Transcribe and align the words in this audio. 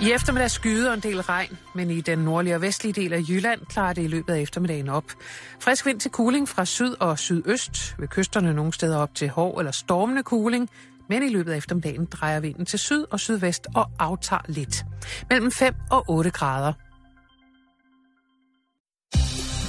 I 0.00 0.12
eftermiddag 0.12 0.50
skyder 0.50 0.94
en 0.94 1.00
del 1.00 1.20
regn, 1.20 1.58
men 1.74 1.90
i 1.90 2.00
den 2.00 2.18
nordlige 2.18 2.54
og 2.54 2.62
vestlige 2.62 2.92
del 2.92 3.12
af 3.12 3.20
Jylland 3.28 3.60
klarer 3.68 3.92
det 3.92 4.02
i 4.02 4.06
løbet 4.06 4.34
af 4.34 4.40
eftermiddagen 4.40 4.88
op. 4.88 5.04
Frisk 5.60 5.86
vind 5.86 6.00
til 6.00 6.10
kuling 6.10 6.48
fra 6.48 6.64
syd 6.64 6.94
og 7.00 7.18
sydøst, 7.18 7.94
ved 7.98 8.08
kysterne 8.08 8.54
nogle 8.54 8.72
steder 8.72 8.98
op 8.98 9.14
til 9.14 9.28
hård 9.28 9.58
eller 9.58 9.72
stormende 9.72 10.22
kuling, 10.22 10.70
men 11.08 11.22
i 11.22 11.28
løbet 11.28 11.52
af 11.52 11.56
eftermiddagen 11.56 12.04
drejer 12.04 12.40
vinden 12.40 12.66
til 12.66 12.78
syd 12.78 13.04
og 13.10 13.20
sydvest 13.20 13.66
og 13.74 13.90
aftager 13.98 14.42
lidt. 14.48 14.84
Mellem 15.30 15.52
5 15.52 15.74
og 15.90 16.04
8 16.08 16.30
grader. 16.30 16.72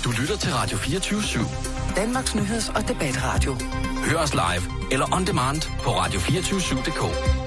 Du 0.04 0.12
lytter 0.22 0.38
til 0.38 0.54
Radio 0.54 0.78
24 0.78 1.20
/7. 1.20 1.96
Danmarks 1.96 2.36
nyheds- 2.36 2.70
og 2.76 2.88
debatradio. 2.88 3.56
Hør 4.10 4.18
os 4.18 4.34
live 4.34 4.92
eller 4.92 5.16
on 5.16 5.26
demand 5.26 5.62
på 5.84 5.90
radio247.dk. 5.90 7.47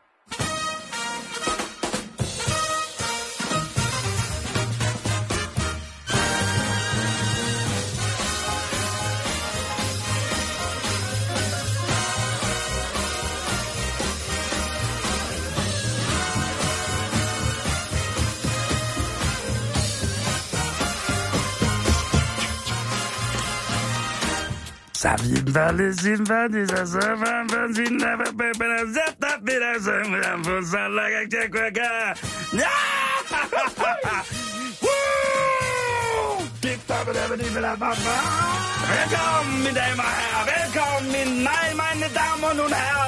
Velkommen, 38.93 39.57
mine 39.65 39.75
damer 39.81 40.05
og 40.09 40.13
herrer. 40.19 40.43
Velkommen, 40.53 41.07
mine 41.15 41.33
nej, 41.49 41.67
mine 41.81 42.07
damer 42.19 42.47
og 42.51 42.55
nogle 42.61 42.75
herrer. 42.83 43.01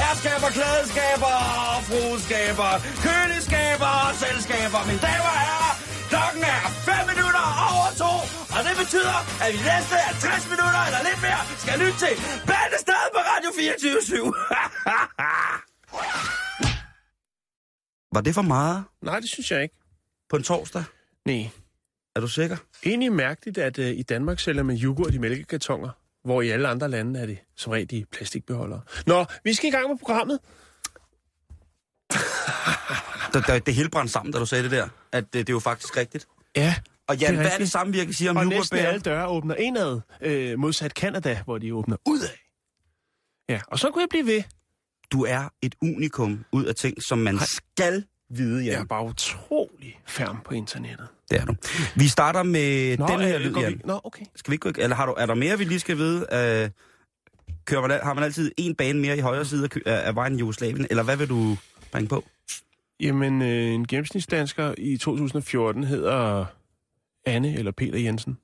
Herskaber, 0.00 0.50
klædeskaber, 0.58 1.36
frueskaber, 1.88 2.72
køleskaber 3.04 3.92
og 4.06 4.12
selskaber. 4.22 4.80
Mine 4.88 5.02
damer 5.08 5.32
og 5.34 5.40
herrer, 5.48 5.72
klokken 6.12 6.42
er 6.54 6.60
5 6.88 6.94
minutter 7.12 7.44
over 7.70 7.88
to, 8.02 8.12
og 8.56 8.60
det 8.66 8.74
betyder, 8.82 9.16
at 9.44 9.48
vi 9.54 9.58
næste 9.70 9.96
60 10.26 10.52
minutter 10.52 10.80
eller 10.88 11.00
lidt 11.08 11.20
mere 11.26 11.42
skal 11.62 11.74
lytte 11.82 11.98
til 12.04 12.14
Bandestad 12.50 13.04
på 13.16 13.20
Radio 13.30 13.50
24 13.60 14.24
Var 18.14 18.20
det 18.26 18.34
for 18.34 18.42
meget 18.42 18.84
Nej, 19.02 19.20
det 19.20 19.28
synes 19.28 19.50
jeg 19.50 19.62
ikke. 19.62 19.74
på 20.30 20.36
en 20.36 20.42
torsdag? 20.42 20.84
Nej. 21.26 21.48
Er 22.16 22.20
du 22.20 22.28
sikker? 22.28 22.56
Egentlig 22.86 23.12
mærkeligt, 23.12 23.58
at 23.58 23.78
uh, 23.78 23.84
i 23.84 24.02
Danmark 24.02 24.40
sælger 24.40 24.62
man 24.62 24.76
yoghurt 24.76 25.14
i 25.14 25.18
mælkekartoner, 25.18 25.90
hvor 26.24 26.42
i 26.42 26.48
alle 26.48 26.68
andre 26.68 26.88
lande 26.88 27.20
er 27.20 27.26
det 27.26 27.38
som 27.56 27.72
regel 27.72 27.94
i 27.94 28.04
plastikbeholdere. 28.04 28.80
Nå, 29.06 29.24
vi 29.44 29.54
skal 29.54 29.68
i 29.68 29.72
gang 29.72 29.88
med 29.88 29.98
programmet. 29.98 30.38
Det, 33.34 33.46
det, 33.46 33.66
det 33.66 33.74
hele 33.74 33.88
brændte 33.88 34.12
sammen, 34.12 34.32
da 34.32 34.38
du 34.38 34.46
sagde 34.46 34.64
det 34.64 34.70
der. 34.70 34.88
At 35.12 35.24
det, 35.24 35.32
det 35.34 35.48
er 35.48 35.52
jo 35.52 35.58
faktisk 35.60 35.96
rigtigt. 35.96 36.26
Ja, 36.56 36.74
Og 37.08 37.16
Jan, 37.16 37.20
Det 37.20 37.28
er 37.28 37.32
hvad 37.34 37.44
er 37.44 37.48
det 37.50 37.52
rigtigt. 37.52 37.70
samvirke 37.72 38.12
siger 38.14 38.30
om 38.30 38.36
og 38.36 38.46
næsten 38.46 38.78
alle 38.78 39.00
døre 39.00 39.26
åbner 39.28 39.54
indad, 39.54 40.00
øh, 40.20 40.58
modsat 40.58 40.90
Canada, 40.92 41.40
hvor 41.44 41.58
de 41.58 41.74
åbner 41.74 41.96
udad. 42.06 42.28
Ja, 43.48 43.60
og 43.68 43.78
så 43.78 43.90
kunne 43.90 44.02
jeg 44.02 44.08
blive 44.10 44.26
ved. 44.26 44.42
Du 45.12 45.24
er 45.24 45.48
et 45.62 45.74
unikum 45.82 46.44
ud 46.52 46.64
af 46.64 46.74
ting, 46.74 47.02
som 47.08 47.18
man 47.18 47.38
skal 47.38 48.04
vide, 48.30 48.64
Jeg 48.64 48.72
Jan. 48.72 48.80
er 48.82 48.84
bare 48.86 49.04
utrolig 49.04 50.00
færm 50.06 50.40
på 50.44 50.54
internettet. 50.54 51.06
Det 51.30 51.40
er 51.40 51.44
du. 51.44 51.54
Vi 51.96 52.08
starter 52.08 52.42
med 52.42 52.96
den 52.96 53.20
her 53.20 53.34
øh, 53.34 53.40
lyd, 53.40 53.52
går 53.52 53.60
vi- 53.60 53.66
Jan. 53.66 53.80
Nå, 53.84 54.00
okay. 54.04 54.24
Skal 54.36 54.50
vi 54.50 54.54
ikke 54.54 54.72
eller 54.82 54.96
har 54.96 55.06
du, 55.06 55.12
er 55.18 55.26
der 55.26 55.34
mere, 55.34 55.58
vi 55.58 55.64
lige 55.64 55.80
skal 55.80 55.96
vide? 55.96 56.18
Uh, 56.20 56.70
kører 57.64 57.80
man, 57.88 58.00
har 58.02 58.14
man 58.14 58.24
altid 58.24 58.52
en 58.56 58.74
bane 58.74 59.00
mere 59.00 59.16
i 59.16 59.20
højre 59.20 59.44
side 59.44 59.68
af 59.86 60.06
af 60.06 60.14
vejen 60.14 60.34
i 60.36 60.38
Jugoslavien, 60.38 60.86
eller 60.90 61.02
hvad 61.02 61.16
vil 61.16 61.28
du 61.28 61.56
bringe 61.92 62.08
på? 62.08 62.24
Jamen, 63.02 63.42
øh, 63.42 63.48
en 63.74 63.86
gennemsnitsdansker 63.86 64.74
i 64.78 64.96
2014 64.96 65.84
hedder 65.84 66.46
Anne 67.26 67.54
eller 67.54 67.72
Peter 67.72 67.98
Jensen. 67.98 68.38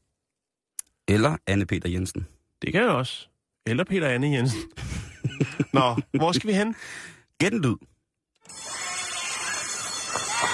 Eller 1.09 1.37
Anne 1.47 1.67
Peter 1.67 1.89
Jensen. 1.89 2.27
Det 2.63 2.73
kan 2.73 2.83
jeg 2.83 2.91
også. 2.91 3.29
Eller 3.67 3.85
Peter 3.85 4.09
Anne 4.09 4.27
Jensen. 4.33 4.61
Nå, 5.73 5.97
hvor 6.13 6.33
skal 6.33 6.49
vi 6.49 6.55
hen? 6.55 6.75
Gæt 7.39 7.53
en 7.53 7.63
lyd. 7.63 7.77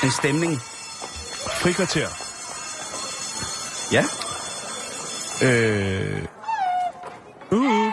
En 0.04 0.10
stemning. 0.10 0.52
Frikvarter. 1.62 2.08
Ja. 3.92 4.04
Øh... 5.46 6.24
Uh, 7.52 7.92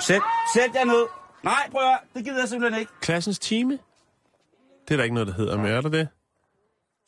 Sæt, 0.00 0.20
sæt 0.54 0.70
jer 0.74 0.84
ned. 0.84 1.06
Nej, 1.44 1.68
prøv 1.70 1.82
at 1.82 1.88
høre. 1.88 1.98
Det 2.14 2.24
gider 2.24 2.38
jeg 2.38 2.48
simpelthen 2.48 2.80
ikke. 2.80 2.92
klassens 3.00 3.38
time? 3.38 3.78
Det 4.88 4.94
er 4.94 4.96
der 4.96 5.04
ikke 5.04 5.14
noget, 5.14 5.26
der 5.28 5.34
hedder, 5.34 5.56
men 5.56 5.66
er 5.66 5.80
der 5.80 5.88
det? 5.88 6.08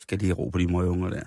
Skal 0.00 0.18
lige 0.18 0.32
ro 0.32 0.48
på 0.48 0.58
de 0.58 0.66
møge 0.72 0.90
unger 0.90 1.10
der. 1.10 1.22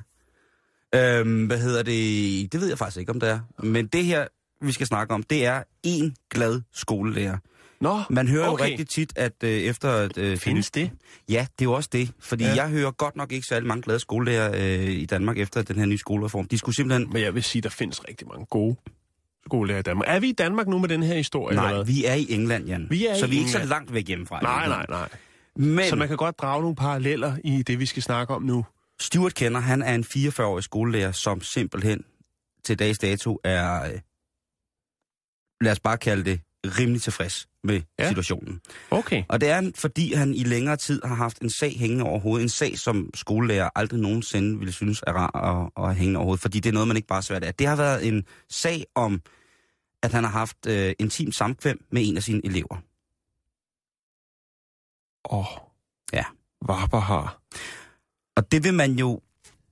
Øhm, 1.20 1.46
hvad 1.46 1.60
hedder 1.60 1.84
det? 1.84 2.52
Det 2.54 2.62
ved 2.62 2.68
jeg 2.68 2.78
faktisk 2.78 2.98
ikke, 3.00 3.12
om 3.12 3.20
det 3.20 3.30
er. 3.30 3.40
Men 3.64 3.88
det 3.88 4.06
her, 4.06 4.28
vi 4.62 4.72
skal 4.72 4.88
snakke 4.88 5.14
om, 5.14 5.24
det 5.24 5.46
er 5.46 5.64
en 5.84 6.16
glad 6.30 6.62
skolelærer. 6.74 7.38
Nå, 7.82 8.02
Man 8.10 8.28
hører 8.28 8.48
okay. 8.48 8.64
jo 8.66 8.70
rigtig 8.70 8.90
tit, 8.90 9.14
at 9.16 9.34
øh, 9.44 9.50
efter... 9.50 9.92
At, 9.92 10.18
øh, 10.18 10.38
Findes 10.38 10.72
det? 10.72 10.92
Ja, 11.30 11.48
det 11.60 11.66
er 11.66 11.70
jo 11.70 11.74
også 11.74 11.90
det. 11.94 12.12
Fordi 12.20 12.44
Ja. 12.44 12.56
jeg 12.56 12.70
hører 12.70 12.92
godt 12.92 13.16
nok 13.16 13.32
ikke 13.32 13.48
særlig 13.48 13.68
mange 13.68 13.82
glade 13.82 14.00
skolelærer 14.00 14.52
øh, 14.80 14.90
i 14.90 15.06
Danmark 15.06 15.38
efter 15.38 15.62
den 15.62 15.76
her 15.76 15.86
nye 15.86 15.98
skolereform. 15.98 16.48
De 16.48 16.58
skulle 16.58 16.76
simpelthen... 16.76 17.14
Men 17.14 17.22
jeg 17.22 17.36
vil 17.36 17.44
sige, 17.44 17.62
der 17.62 17.70
findes 17.70 18.08
rigtig 18.08 18.28
mange 18.28 18.46
gode 18.46 18.76
skolelærer 19.46 19.80
i 19.80 19.82
Danmark. 19.82 20.06
Er 20.10 20.20
vi 20.20 20.30
i 20.30 20.34
Danmark 20.34 20.68
nu 20.68 20.80
med 20.80 20.90
den 20.90 21.04
her 21.04 21.16
historie? 21.16 21.56
Nej, 21.56 21.66
eller 21.70 21.84
hvad? 21.84 21.94
vi 21.94 22.06
er 22.06 22.14
i 22.14 22.26
England, 22.30 22.66
Jan. 22.68 22.88
Vi 22.90 23.06
er 23.06 23.16
så 23.16 23.26
i 23.26 23.30
vi 23.30 23.36
er 23.36 23.40
ikke 23.40 23.52
så 23.52 23.58
England. 23.58 23.70
langt 23.70 23.94
væk 23.94 24.08
hjemmefra. 24.08 24.40
Nej, 24.42 24.68
nej, 24.68 24.86
nej. 24.90 25.10
Men 25.56 25.90
Så 25.90 25.96
man 25.96 26.08
kan 26.08 26.18
godt 26.18 26.40
drage 26.40 26.62
nogle 26.62 26.76
paralleller 26.76 27.38
i 27.44 27.64
det, 27.64 27.80
vi 27.80 27.86
skal 27.86 28.04
snakke 28.04 28.34
om 28.34 28.42
nu. 28.44 28.66
Stuart 29.00 29.34
Kenner, 29.36 29.60
han 29.60 29.82
er 29.82 29.96
en 29.96 30.04
44-årig 30.04 30.64
skolelærer, 30.64 31.12
som 31.12 31.42
simpelthen 31.42 32.04
til 32.66 32.80
dags 32.80 33.00
dato 33.00 33.40
er, 33.44 33.84
øh, 33.94 34.00
lad 35.62 35.72
os 35.72 35.80
bare 35.80 35.98
kalde 35.98 36.24
det, 36.26 36.40
rimelig 36.66 37.02
tilfreds 37.02 37.48
med 37.64 37.82
Ja. 38.00 38.08
situationen. 38.08 38.62
Okay. 38.92 39.24
Og 39.30 39.42
det 39.42 39.50
er 39.50 39.72
fordi 39.76 40.14
han 40.14 40.34
i 40.34 40.44
længere 40.44 40.78
tid 40.78 41.02
har 41.04 41.16
haft 41.16 41.40
en 41.40 41.50
sag 41.50 41.76
hængende 41.80 42.04
over 42.06 42.20
hovedet. 42.20 42.44
En 42.44 42.50
sag, 42.50 42.78
som 42.78 43.10
skolelærer 43.14 43.70
aldrig 43.76 44.00
nogensinde 44.00 44.58
ville 44.60 44.72
synes 44.74 45.04
er 45.08 45.14
rar 45.14 45.36
at, 45.78 45.90
at 45.90 45.96
hængende 45.96 46.18
over 46.18 46.26
hovedet, 46.26 46.42
fordi 46.42 46.60
det 46.60 46.70
er 46.70 46.74
noget, 46.74 46.88
man 46.88 46.98
ikke 46.98 47.08
bare 47.08 47.22
svært 47.24 47.44
af. 47.44 47.54
Det 47.56 47.68
har 47.68 47.76
været 47.76 48.08
en 48.08 48.24
sag 48.50 48.86
om, 48.96 49.22
at 50.04 50.12
han 50.14 50.24
har 50.24 50.32
haft 50.32 50.58
øh, 50.68 50.94
intim 51.00 51.32
samkvem 51.32 51.86
med 51.92 52.02
en 52.10 52.18
af 52.18 52.24
sine 52.24 52.42
elever. 52.46 52.78
Åh. 55.32 55.40
Oh. 55.40 55.46
Ja. 56.14 56.24
Varper 56.66 57.00
har. 57.00 57.40
Og 58.38 58.52
det 58.52 58.64
vil 58.64 58.74
man 58.74 58.92
jo, 58.92 59.22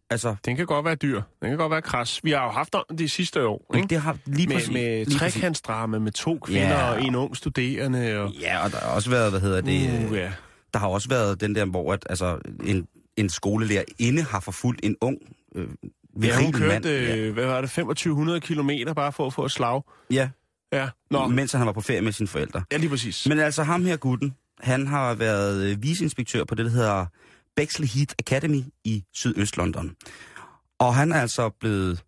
altså, 0.10 0.36
Den 0.46 0.56
kan 0.56 0.66
godt 0.66 0.86
være 0.86 0.96
dyr. 0.96 1.22
Den 1.42 1.50
kan 1.50 1.58
godt 1.58 1.72
være 1.72 1.82
kras. 1.82 2.20
Vi 2.24 2.32
har 2.32 2.44
jo 2.46 2.52
haft 2.52 2.76
om 2.76 2.98
det 2.98 3.12
sidste 3.12 3.48
år, 3.48 3.72
ikke? 3.76 3.88
det 3.88 4.02
har 4.02 4.18
lige 4.26 4.48
Med, 4.48 4.56
præcis... 4.56 4.72
med 4.74 5.20
trekantsdrama 5.20 6.00
med 6.00 6.12
to 6.12 6.40
kvinder 6.40 6.68
Ja. 6.80 6.92
og 6.92 7.04
en 7.04 7.16
ung 7.16 7.38
studerende. 7.38 8.20
Og, 8.20 8.32
Ja, 8.32 8.64
og 8.64 8.72
der 8.72 8.78
har 8.78 8.88
også 8.96 9.10
været, 9.10 9.32
hvad 9.32 9.40
hedder 9.42 9.62
det... 9.62 10.10
uh, 10.10 10.16
ja. 10.18 10.32
Der 10.74 10.80
har 10.80 10.88
også 10.88 11.10
været 11.10 11.42
den 11.42 11.56
der, 11.56 11.66
hvor 11.66 11.94
at, 11.94 12.06
altså, 12.10 12.40
en, 12.64 12.88
en 13.18 13.30
skolelærer 13.30 13.84
inde 14.00 14.24
har 14.24 14.40
forfulgt 14.40 14.80
en 14.84 14.96
ung 15.02 15.18
øh, 15.56 15.68
Ja, 16.24 16.42
hun 16.44 16.52
kørte, 16.54 16.68
mand. 16.68 16.86
øh, 16.86 17.34
hvad 17.34 17.46
var 17.46 17.62
det, 17.62 17.70
2500 17.70 18.40
kilometer 18.42 18.94
bare 18.94 19.12
for 19.12 19.28
at 19.28 19.34
få 19.34 19.46
et 19.46 19.52
slag. 19.52 19.82
Ja, 20.12 20.30
Ja, 20.74 20.90
Nå. 21.12 21.20
ja, 21.22 21.28
mens 21.28 21.52
han 21.52 21.66
var 21.66 21.72
på 21.72 21.82
ferie 21.82 22.02
med 22.02 22.12
sine 22.12 22.28
forældre. 22.28 22.64
ja 22.72 22.78
lige 22.78 22.90
præcis. 22.90 23.28
Men 23.28 23.40
altså 23.40 23.64
ham 23.64 23.86
her 23.86 23.98
gutten, 23.98 24.36
han 24.64 24.88
har 24.88 25.14
været 25.14 25.64
øh, 25.64 25.84
viceinspektør 25.84 26.44
på 26.44 26.56
det, 26.56 26.66
der 26.66 26.72
hedder 26.72 27.06
Bexley 27.56 27.88
Heath 27.88 28.14
Academy 28.20 28.64
i 28.84 29.04
Sydøst-London. 29.14 29.96
Og 30.80 30.96
han 30.96 31.12
er 31.12 31.22
altså 31.22 31.50
blevet, 31.50 32.04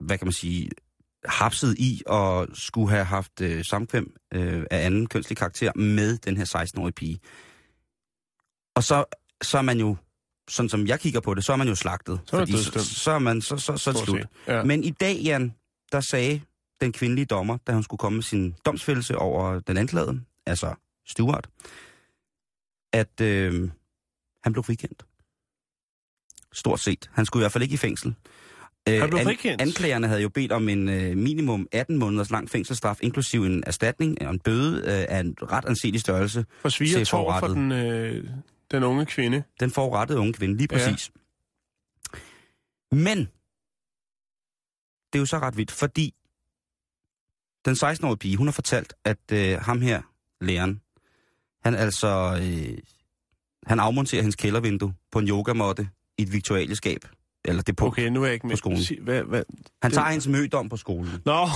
hvad 0.00 0.18
kan 0.18 0.26
man 0.26 0.32
sige, 0.32 0.70
hapset 1.24 1.78
i 1.78 2.02
og 2.06 2.48
skulle 2.54 2.90
have 2.90 3.04
haft 3.04 3.40
øh, 3.40 3.64
samkvem 3.64 4.16
øh, 4.34 4.64
af 4.70 4.86
anden 4.86 5.06
kønslig 5.06 5.38
karakter 5.38 5.72
med 5.74 6.18
den 6.18 6.36
her 6.36 6.44
16-årige 6.44 6.92
pige. 6.92 7.20
Og 8.74 8.84
så, 8.84 9.04
så 9.42 9.58
er 9.58 9.62
man 9.62 9.78
jo, 9.78 9.96
sådan 10.48 10.68
som 10.68 10.86
jeg 10.86 11.00
kigger 11.00 11.20
på 11.20 11.34
det, 11.34 11.44
så 11.44 11.52
er 11.52 11.56
man 11.56 11.68
jo 11.68 11.74
slagtet. 11.74 12.20
Så 12.26 12.36
er 12.36 12.40
man 12.40 12.48
fordi 12.48 12.62
så, 12.64 12.84
så 12.84 13.10
er 13.10 13.18
man, 13.18 13.42
så, 13.42 13.56
så, 13.56 13.76
så 13.76 13.90
er 13.90 13.94
det 13.94 14.02
slut. 14.04 14.26
Ja. 14.46 14.64
Men 14.64 14.84
i 14.84 14.90
dag, 14.90 15.16
Jan, 15.16 15.54
der 15.92 16.00
sagde 16.00 16.40
den 16.80 16.92
kvindelige 16.92 17.24
dommer, 17.26 17.56
da 17.56 17.72
hun 17.72 17.82
skulle 17.82 17.98
komme 17.98 18.16
med 18.16 18.22
sin 18.22 18.54
domsfældelse 18.64 19.18
over 19.18 19.60
den 19.60 19.76
anklagede, 19.76 20.20
altså 20.46 20.74
Stuart, 21.10 21.48
at 22.92 23.20
øh, 23.20 23.70
han 24.44 24.52
blev 24.52 24.64
frikendt. 24.64 25.02
Stort 26.52 26.80
set. 26.80 27.10
Han 27.12 27.26
skulle 27.26 27.40
i 27.40 27.44
hvert 27.44 27.52
fald 27.52 27.62
ikke 27.62 27.74
i 27.74 27.76
fængsel. 27.76 28.14
Han 28.86 29.02
Øh, 29.02 29.08
blev 29.08 29.20
frikendt. 29.22 29.62
anklagerne 29.62 30.08
havde 30.08 30.22
jo 30.22 30.28
bedt 30.28 30.52
om 30.52 30.68
en 30.68 30.88
øh, 30.88 31.16
minimum 31.16 31.68
18 31.72 31.98
måneders 31.98 32.30
lang 32.30 32.50
fængselsstraf, 32.50 32.98
inklusiv 33.02 33.42
en 33.44 33.64
erstatning 33.66 34.22
og 34.22 34.30
en 34.30 34.38
bøde 34.38 34.76
øh, 34.78 35.16
af 35.16 35.20
en 35.20 35.34
ret 35.42 35.64
anselig 35.64 36.00
størrelse. 36.00 36.46
For 36.62 36.68
sviger 36.68 37.04
tår 37.04 37.38
for 37.38 37.46
den, 37.48 37.72
øh, 37.72 38.28
den 38.70 38.82
unge 38.82 39.06
kvinde. 39.06 39.42
Den 39.60 39.70
forurettede 39.70 40.18
unge 40.18 40.32
kvinde, 40.32 40.56
lige 40.56 40.68
præcis. 40.68 41.10
Ja. 41.14 42.96
Men, 42.96 43.18
det 45.12 45.14
er 45.14 45.18
jo 45.18 45.26
så 45.26 45.38
ret 45.38 45.56
vildt, 45.56 45.70
fordi 45.70 46.14
den 47.64 47.74
16-årige 47.74 48.16
pige, 48.18 48.36
hun 48.36 48.46
har 48.46 48.52
fortalt, 48.52 48.94
at 49.04 49.18
øh, 49.32 49.58
ham 49.60 49.80
her, 49.80 50.02
læreren, 50.40 50.80
han 51.62 51.74
altså, 51.74 52.38
øh, 52.42 52.78
han 53.66 53.80
afmonterer 53.80 54.22
hendes 54.22 54.36
kældervindue 54.36 54.94
på 55.12 55.18
en 55.18 55.28
yogamåtte 55.28 55.88
i 56.18 56.22
et 56.22 56.32
viktualieskab. 56.32 57.00
Eller 57.44 57.62
det 57.62 57.76
på. 57.76 57.86
Okay, 57.86 58.08
nu 58.08 58.22
er 58.22 58.26
jeg 58.26 58.34
ikke 58.34 58.46
med. 58.46 58.52
på 58.52 58.56
skolen. 58.56 58.78
Hvad, 59.00 59.22
hvad? 59.22 59.42
Han 59.82 59.90
det- 59.90 59.96
tager 59.96 60.08
hendes 60.08 60.26
mødom 60.26 60.68
på 60.68 60.76
skolen. 60.76 61.10
Nå, 61.24 61.46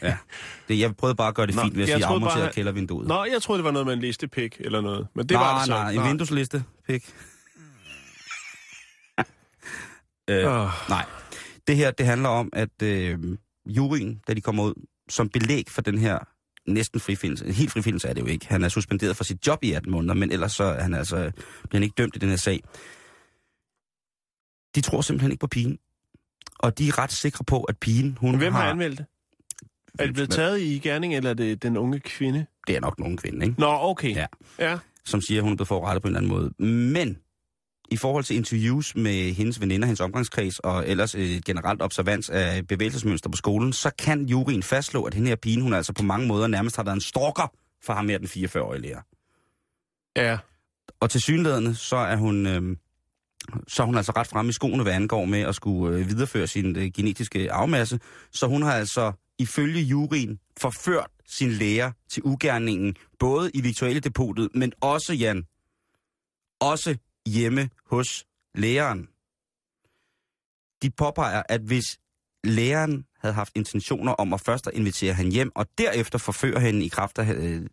Det, 0.68 0.78
jeg 0.78 0.96
prøvede 0.96 1.14
bare 1.16 1.28
at 1.28 1.34
gøre 1.34 1.46
det 1.46 1.54
Nå, 1.54 1.62
fint 1.62 1.76
ved 1.76 1.82
at 1.82 1.88
sige 1.88 2.00
troede 2.02 2.20
bare, 2.20 2.52
kældervinduet. 2.52 3.08
Nå, 3.08 3.24
jeg 3.24 3.42
troede, 3.42 3.58
det 3.58 3.64
var 3.64 3.70
noget 3.70 3.86
med 3.86 3.94
en 3.94 4.00
listepik 4.00 4.56
eller 4.60 4.80
noget. 4.80 5.06
Men 5.14 5.26
det 5.28 5.34
nej, 5.34 5.42
var 5.44 5.58
det 5.58 5.66
så. 5.66 5.72
nej, 5.72 5.90
en 5.92 6.02
vinduesliste, 6.08 6.64
pik. 6.88 7.04
øh, 10.30 10.46
Åh, 10.62 10.68
Nej. 10.88 11.04
Det 11.66 11.76
her, 11.76 11.90
det 11.90 12.06
handler 12.06 12.28
om, 12.28 12.50
at 12.52 12.82
øh, 12.82 13.18
juryen, 13.66 14.20
da 14.28 14.34
de 14.34 14.40
kommer 14.40 14.64
ud, 14.64 14.74
som 15.08 15.28
belæg 15.28 15.64
for 15.70 15.82
den 15.82 15.98
her 15.98 16.18
næsten 16.74 17.00
frifindelse, 17.00 17.46
en 17.46 17.52
helt 17.52 17.70
frifindelse 17.70 18.08
er 18.08 18.12
det 18.12 18.20
jo 18.20 18.26
ikke. 18.26 18.46
Han 18.46 18.64
er 18.64 18.68
suspenderet 18.68 19.16
fra 19.16 19.24
sit 19.24 19.46
job 19.46 19.58
i 19.64 19.72
18 19.72 19.92
måneder, 19.92 20.14
men 20.14 20.32
ellers 20.32 20.52
så 20.52 20.64
er 20.64 20.82
han 20.82 20.94
altså, 20.94 21.16
bliver 21.16 21.72
han 21.72 21.82
ikke 21.82 21.94
dømt 21.98 22.16
i 22.16 22.18
den 22.18 22.28
her 22.28 22.36
sag. 22.36 22.60
De 24.74 24.80
tror 24.80 25.00
simpelthen 25.00 25.30
ikke 25.30 25.40
på 25.40 25.46
pigen. 25.46 25.78
Og 26.58 26.78
de 26.78 26.88
er 26.88 26.98
ret 26.98 27.12
sikre 27.12 27.44
på, 27.44 27.62
at 27.62 27.78
pigen, 27.78 28.18
hun 28.20 28.38
hvem 28.38 28.52
har 28.52 28.62
har... 28.62 28.70
anmeldt 28.70 28.98
det? 28.98 29.06
Er 29.98 30.04
det 30.04 30.14
blevet 30.14 30.30
taget 30.30 30.60
i 30.60 30.78
gerning, 30.78 31.14
eller 31.14 31.30
er 31.30 31.34
det 31.34 31.62
den 31.62 31.76
unge 31.76 32.00
kvinde? 32.00 32.46
Det 32.66 32.76
er 32.76 32.80
nok 32.80 32.98
nogen 32.98 33.16
kvinde, 33.16 33.46
ikke? 33.46 33.60
Nå, 33.60 33.78
okay. 33.80 34.14
Ja. 34.14 34.26
ja. 34.58 34.78
som 35.04 35.20
siger, 35.20 35.40
at 35.40 35.42
hun 35.42 35.52
er 35.52 35.56
blevet 35.56 35.68
forurettet 35.68 36.02
på 36.02 36.08
en 36.08 36.16
eller 36.16 36.36
anden 36.36 36.56
måde. 36.58 36.64
Men 36.92 37.18
i 37.90 37.96
forhold 37.96 38.24
til 38.24 38.36
interviews 38.36 38.96
med 38.96 39.32
hendes 39.34 39.60
veninder, 39.60 39.86
hendes 39.86 40.00
omgangskreds 40.00 40.58
og 40.58 40.88
ellers 40.88 41.14
et 41.14 41.44
generelt 41.44 41.82
observans 41.82 42.30
af 42.30 42.66
bevægelsesmønster 42.66 43.30
på 43.30 43.36
skolen, 43.36 43.72
så 43.72 43.90
kan 43.98 44.24
juryen 44.24 44.62
fastslå, 44.62 45.02
at 45.02 45.14
hende 45.14 45.28
her 45.28 45.36
pigen, 45.36 45.60
hun 45.60 45.74
altså 45.74 45.92
på 45.92 46.02
mange 46.02 46.26
måder 46.26 46.46
nærmest 46.46 46.76
har 46.76 46.82
været 46.82 46.94
en 46.94 47.00
stalker 47.00 47.52
for 47.82 47.92
ham 47.92 48.08
her, 48.08 48.18
den 48.18 48.26
44-årige 48.26 48.82
lærer. 48.82 49.00
Ja. 50.16 50.38
Og 51.00 51.10
til 51.10 51.20
synlædende, 51.20 51.74
så 51.74 51.96
er 51.96 52.16
hun... 52.16 52.46
Øh, 52.46 52.76
så 53.68 53.82
er 53.82 53.86
hun 53.86 53.96
altså 53.96 54.12
ret 54.16 54.26
fremme 54.26 54.50
i 54.50 54.52
skoene, 54.52 54.82
hvad 54.82 54.92
angår 54.92 55.24
med 55.24 55.40
at 55.40 55.54
skulle 55.54 55.98
øh, 55.98 56.08
videreføre 56.08 56.46
sin 56.46 56.76
øh, 56.76 56.90
genetiske 56.94 57.52
afmasse. 57.52 58.00
Så 58.32 58.46
hun 58.46 58.62
har 58.62 58.72
altså 58.72 59.12
ifølge 59.38 59.80
juryen 59.80 60.38
forført 60.60 61.10
sin 61.26 61.50
lærer 61.50 61.92
til 62.10 62.22
ugerningen, 62.24 62.96
både 63.18 63.50
i 63.54 63.60
Victuale 63.60 64.00
depotet, 64.00 64.48
men 64.54 64.72
også, 64.80 65.12
Jan, 65.14 65.44
også 66.60 66.96
hjemme 67.28 67.70
hos 67.86 68.26
læreren. 68.54 69.08
De 70.82 70.90
påpeger, 70.90 71.42
at 71.48 71.60
hvis 71.60 71.84
læreren 72.44 73.04
havde 73.20 73.34
haft 73.34 73.52
intentioner 73.56 74.12
om 74.12 74.32
at 74.32 74.40
først 74.40 74.66
at 74.66 74.74
invitere 74.74 75.14
hende 75.14 75.30
hjem, 75.30 75.52
og 75.54 75.66
derefter 75.78 76.18
forføre 76.18 76.60
hende 76.60 76.86
i 76.86 76.88
kraft 76.88 77.18
af, 77.18 77.34
øh, 77.34 77.66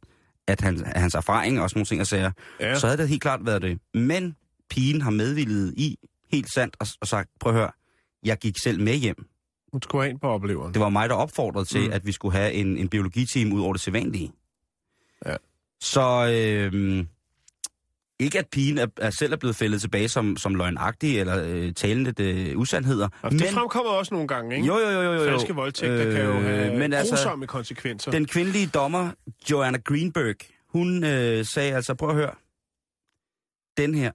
at 0.47 0.61
han, 0.61 0.83
af 0.83 1.01
hans 1.01 1.15
erfaring 1.15 1.61
og 1.61 1.69
sådan 1.69 1.79
nogle 1.79 1.85
ting 1.85 2.01
og 2.01 2.07
sager, 2.07 2.31
ja. 2.59 2.79
så 2.79 2.87
havde 2.87 2.97
det 2.97 3.09
helt 3.09 3.21
klart 3.21 3.45
været 3.45 3.61
det. 3.61 3.79
Men 3.93 4.35
pigen 4.69 5.01
har 5.01 5.11
medvillet 5.11 5.73
i, 5.77 5.97
helt 6.31 6.51
sandt, 6.53 6.77
og, 6.79 6.87
og 7.01 7.07
sagt, 7.07 7.29
prøv 7.39 7.51
at 7.53 7.59
høre, 7.59 7.71
jeg 8.23 8.37
gik 8.37 8.57
selv 8.63 8.81
med 8.81 8.95
hjem. 8.95 9.25
Hun 9.71 9.81
skulle 9.81 10.09
ind 10.09 10.19
på 10.19 10.27
opleveren. 10.27 10.73
Det 10.73 10.81
var 10.81 10.89
mig, 10.89 11.09
der 11.09 11.15
opfordrede 11.15 11.65
til, 11.65 11.87
mm. 11.87 11.93
at 11.93 12.05
vi 12.05 12.11
skulle 12.11 12.37
have 12.37 12.53
en, 12.53 12.77
en 12.77 12.89
biologiteam 12.89 13.53
ud 13.53 13.61
over 13.61 13.73
det 13.73 13.81
sædvanlige. 13.81 14.31
Ja. 15.25 15.35
Så 15.79 16.27
øh, 16.33 17.05
ikke 18.19 18.39
at 18.39 18.47
pigen 18.51 18.77
er, 18.77 18.87
er 18.97 19.09
selv 19.09 19.33
er 19.33 19.37
blevet 19.37 19.55
fældet 19.55 19.81
tilbage 19.81 20.09
som, 20.09 20.37
som 20.37 20.55
løgnagtig 20.55 21.19
eller 21.19 21.43
øh, 21.45 21.73
talende 21.73 22.13
øh, 22.23 22.57
usandheder. 22.57 23.09
Altså, 23.23 23.45
det 23.45 23.53
fremkommer 23.53 23.91
også 23.91 24.13
nogle 24.13 24.27
gange, 24.27 24.55
ikke? 24.55 24.67
jo, 24.67 24.77
jo, 24.79 24.89
jo, 24.89 25.01
jo, 25.01 25.13
jo. 25.13 25.29
Falske 25.29 25.55
voldtægter 25.55 26.07
øh, 26.07 26.13
kan 26.13 26.25
jo 26.25 26.33
have 26.33 26.79
men 26.79 26.93
altså, 26.93 27.45
konsekvenser. 27.47 28.11
den 28.11 28.25
kvindelige 28.25 28.67
dommer, 28.67 29.09
Joanna 29.51 29.77
Greenberg, 29.77 30.35
hun 30.69 31.03
øh, 31.03 31.45
sagde 31.45 31.75
altså, 31.75 31.93
prøv 31.93 32.09
at 32.09 32.15
høre, 32.15 32.31
den 33.77 33.95
her, 33.95 34.11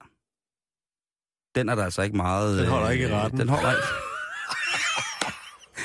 den 1.55 1.69
er 1.69 1.75
der 1.75 1.83
altså 1.83 2.01
ikke 2.01 2.17
meget... 2.17 2.59
Den 2.59 2.67
holder 2.67 2.89
ikke 2.89 3.03
i 3.03 3.07
øh, 3.07 3.13
retten. 3.13 3.39
Den 3.39 3.49
holder 3.49 3.71
ikke. 3.71 3.83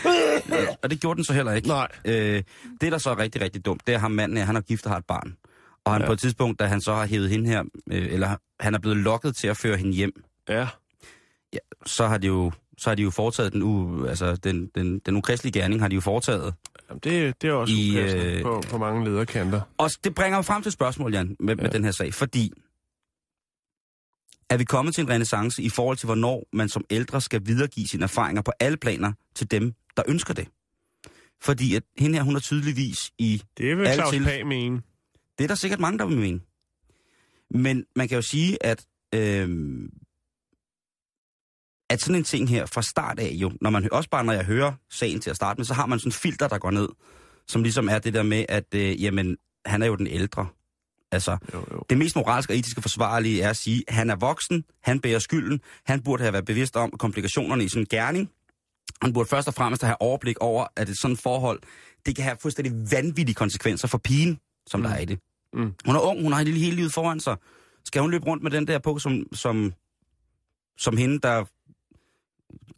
Og 0.83 0.91
det 0.91 1.01
gjorde 1.01 1.17
den 1.17 1.25
så 1.25 1.33
heller 1.33 1.53
ikke. 1.53 1.69
Nej. 1.69 1.89
Øh, 2.05 2.43
det, 2.81 2.93
der 2.93 2.99
så 2.99 3.11
er 3.11 3.19
rigtig, 3.19 3.43
rigtig 3.43 3.65
dumt, 3.65 3.87
det 3.87 3.95
er 3.95 3.99
ham 3.99 4.11
manden 4.11 4.39
han 4.39 4.57
er 4.57 4.61
gift 4.61 4.85
og 4.85 4.91
har 4.91 4.99
et 4.99 5.07
barn. 5.07 5.37
Og 5.87 5.93
han 5.93 6.01
Ja. 6.01 6.05
ja. 6.05 6.09
på 6.09 6.13
et 6.13 6.19
tidspunkt, 6.19 6.61
da 6.61 6.65
han 6.67 6.81
så 6.81 6.95
har 6.95 7.07
hævet 7.07 7.31
hende 7.31 7.49
her, 7.51 7.63
øh, 7.91 8.13
eller 8.13 8.37
han 8.61 8.75
er 8.75 8.79
blevet 8.79 8.97
lokket 8.97 9.37
til 9.37 9.47
at 9.49 9.57
føre 9.57 9.77
hende 9.77 9.93
hjem, 9.93 10.23
Ja. 10.49 10.69
så 11.87 12.07
har 12.07 12.19
de 12.19 12.27
jo, 12.27 12.53
så 12.79 12.91
har 12.91 12.95
de 12.95 13.03
jo 13.03 13.11
foretaget 13.11 13.53
den, 13.53 13.63
u, 13.63 14.07
altså 14.07 14.37
den, 14.37 14.71
den, 14.75 14.99
den 14.99 15.17
ukristelige 15.17 15.61
gerning, 15.61 15.81
har 15.81 15.89
de 15.89 15.95
jo 15.95 16.01
foretaget. 16.01 16.55
Jamen, 16.89 17.01
det, 17.05 17.43
det 17.43 17.49
er 17.49 17.53
også 17.53 17.75
I, 17.75 17.97
øh, 17.99 18.43
på, 18.43 18.63
på 18.71 18.79
mange 18.79 19.05
lederkanter. 19.05 19.61
Og 19.79 19.91
det 20.05 20.15
bringer 20.15 20.39
mig 20.39 20.45
frem 20.45 20.63
til 20.63 20.69
et 20.69 20.73
spørgsmål, 20.73 21.13
Jan, 21.15 21.37
med, 21.41 21.55
ja. 21.57 21.63
Ja. 21.63 21.63
med 21.63 21.71
den 21.71 21.85
her 21.85 21.91
sag, 21.91 22.15
fordi 22.15 22.53
er 24.51 24.57
vi 24.57 24.65
kommet 24.65 24.95
til 24.95 25.03
en 25.05 25.11
renaissance 25.11 25.63
i 25.63 25.69
forhold 25.69 25.97
til, 25.97 26.07
hvornår 26.07 26.45
man 26.53 26.69
som 26.69 26.85
ældre 26.91 27.21
skal 27.21 27.41
videregive 27.47 27.87
sine 27.87 28.03
erfaringer 28.03 28.43
på 28.43 28.53
alle 28.61 28.77
planer 28.77 29.13
til 29.35 29.51
dem, 29.51 29.73
der 29.97 30.03
ønsker 30.09 30.35
det. 30.35 30.49
Fordi 31.43 31.75
at 31.75 31.83
hende 31.99 32.17
her, 32.17 32.23
hun 32.23 32.37
er 32.37 32.41
tydeligvis 32.41 33.11
i... 33.19 33.43
Det 33.59 33.79
vil 33.79 33.87
Claus 33.95 34.11
til- 34.13 34.25
Pag 34.25 34.47
mene. 34.47 34.83
Det 35.39 35.45
er 35.45 35.49
der 35.49 35.55
sikkert 35.55 35.81
mange, 35.81 35.99
der 35.99 36.07
vil 36.07 36.19
mene. 36.19 36.41
Men 37.51 37.85
man 37.97 38.09
kan 38.09 38.17
jo 38.17 38.23
sige, 38.23 38.65
at... 38.67 38.87
Øh, 39.15 39.89
at 41.91 42.01
sådan 42.01 42.17
en 42.17 42.25
ting 42.25 42.49
her 42.49 42.67
fra 42.67 42.83
start 42.83 43.19
af 43.19 43.31
jo, 43.33 43.53
når 43.61 43.71
man 43.71 43.93
også 43.93 44.11
bare 44.11 44.25
når 44.25 44.33
jeg 44.33 44.45
hører 44.45 44.73
sagen 44.91 45.21
til 45.21 45.31
at 45.31 45.37
starte 45.37 45.59
med, 45.59 45.65
så 45.65 45.75
har 45.75 45.87
man 45.87 45.99
sådan 45.99 46.09
en 46.09 46.13
filter, 46.13 46.49
der 46.49 46.59
går 46.59 46.71
ned, 46.71 46.89
som 47.49 47.63
ligesom 47.63 47.89
er 47.89 47.99
det 47.99 48.15
der 48.15 48.23
med, 48.23 48.45
at 48.49 48.75
øh, 48.75 49.03
jamen, 49.03 49.37
han 49.67 49.83
er 49.83 49.87
jo 49.87 49.97
den 49.97 50.07
ældre. 50.07 50.47
Altså, 51.13 51.37
Jo, 51.55 51.65
jo. 51.73 51.83
det 51.91 51.99
mest 51.99 52.17
moralske 52.17 52.53
og 52.53 52.57
etiske 52.59 52.83
forsvarlige 52.83 53.43
er 53.43 53.51
at 53.51 53.57
sige, 53.57 53.85
at 53.89 53.95
han 53.95 54.11
er 54.11 54.17
voksen, 54.17 54.65
han 54.83 55.01
bærer 55.01 55.19
skylden, 55.19 55.61
han 55.85 56.03
burde 56.03 56.23
have 56.23 56.33
været 56.33 56.45
bevidst 56.45 56.77
om 56.77 56.91
komplikationerne 56.91 57.65
i 57.65 57.69
sådan 57.69 57.83
en 57.83 57.87
gerning. 57.87 58.31
Han 59.03 59.13
burde 59.13 59.29
først 59.29 59.49
og 59.49 59.55
fremmest 59.55 59.83
have 59.83 60.03
overblik 60.03 60.39
over, 60.39 60.67
at 60.77 60.89
et 60.89 60.99
sådan 61.01 61.17
forhold, 61.17 61.61
det 62.07 62.17
kan 62.17 62.25
have 62.25 62.37
fuldstændig 62.43 62.73
vanvittige 62.91 63.35
konsekvenser 63.35 63.89
for 63.89 63.99
pigen, 63.99 64.39
som 64.67 64.81
mm. 64.81 64.87
der 64.87 64.93
er 64.95 64.99
i 64.99 65.05
det. 65.05 65.19
Mm. 65.53 65.73
Hun 65.87 65.97
er 65.97 66.01
ung, 66.01 66.23
hun 66.23 66.33
har 66.33 66.39
hele, 66.39 66.59
hele 66.59 66.77
livet 66.77 66.93
foran 66.93 67.21
sig. 67.21 67.37
Skal 67.85 68.03
hun 68.03 68.11
løbe 68.11 68.27
rundt 68.27 68.43
med 68.43 68.51
den 68.51 68.67
der 68.67 68.79
på, 68.79 68.99
som, 68.99 69.27
som, 69.33 69.73
som 70.79 70.97
hende, 70.97 71.19
der 71.19 71.45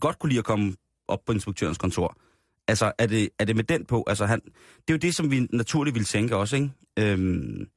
godt 0.00 0.18
kunne 0.18 0.30
lide 0.30 0.38
at 0.38 0.44
komme 0.44 0.74
op 1.08 1.24
på 1.26 1.32
inspektørens 1.32 1.78
kontor? 1.78 2.16
Altså, 2.68 2.92
er 2.98 3.06
det, 3.06 3.28
er 3.38 3.44
det 3.44 3.56
med 3.56 3.64
den 3.64 3.84
på? 3.84 4.04
Altså, 4.06 4.26
han, 4.26 4.40
det 4.40 4.88
er 4.88 4.92
jo 4.92 4.96
det, 4.96 5.14
som 5.14 5.30
vi 5.30 5.46
naturligt 5.52 5.94
ville 5.94 6.04
tænke 6.04 6.36
også, 6.36 6.56
ikke? 6.56 6.70
Øhm, 6.98 7.68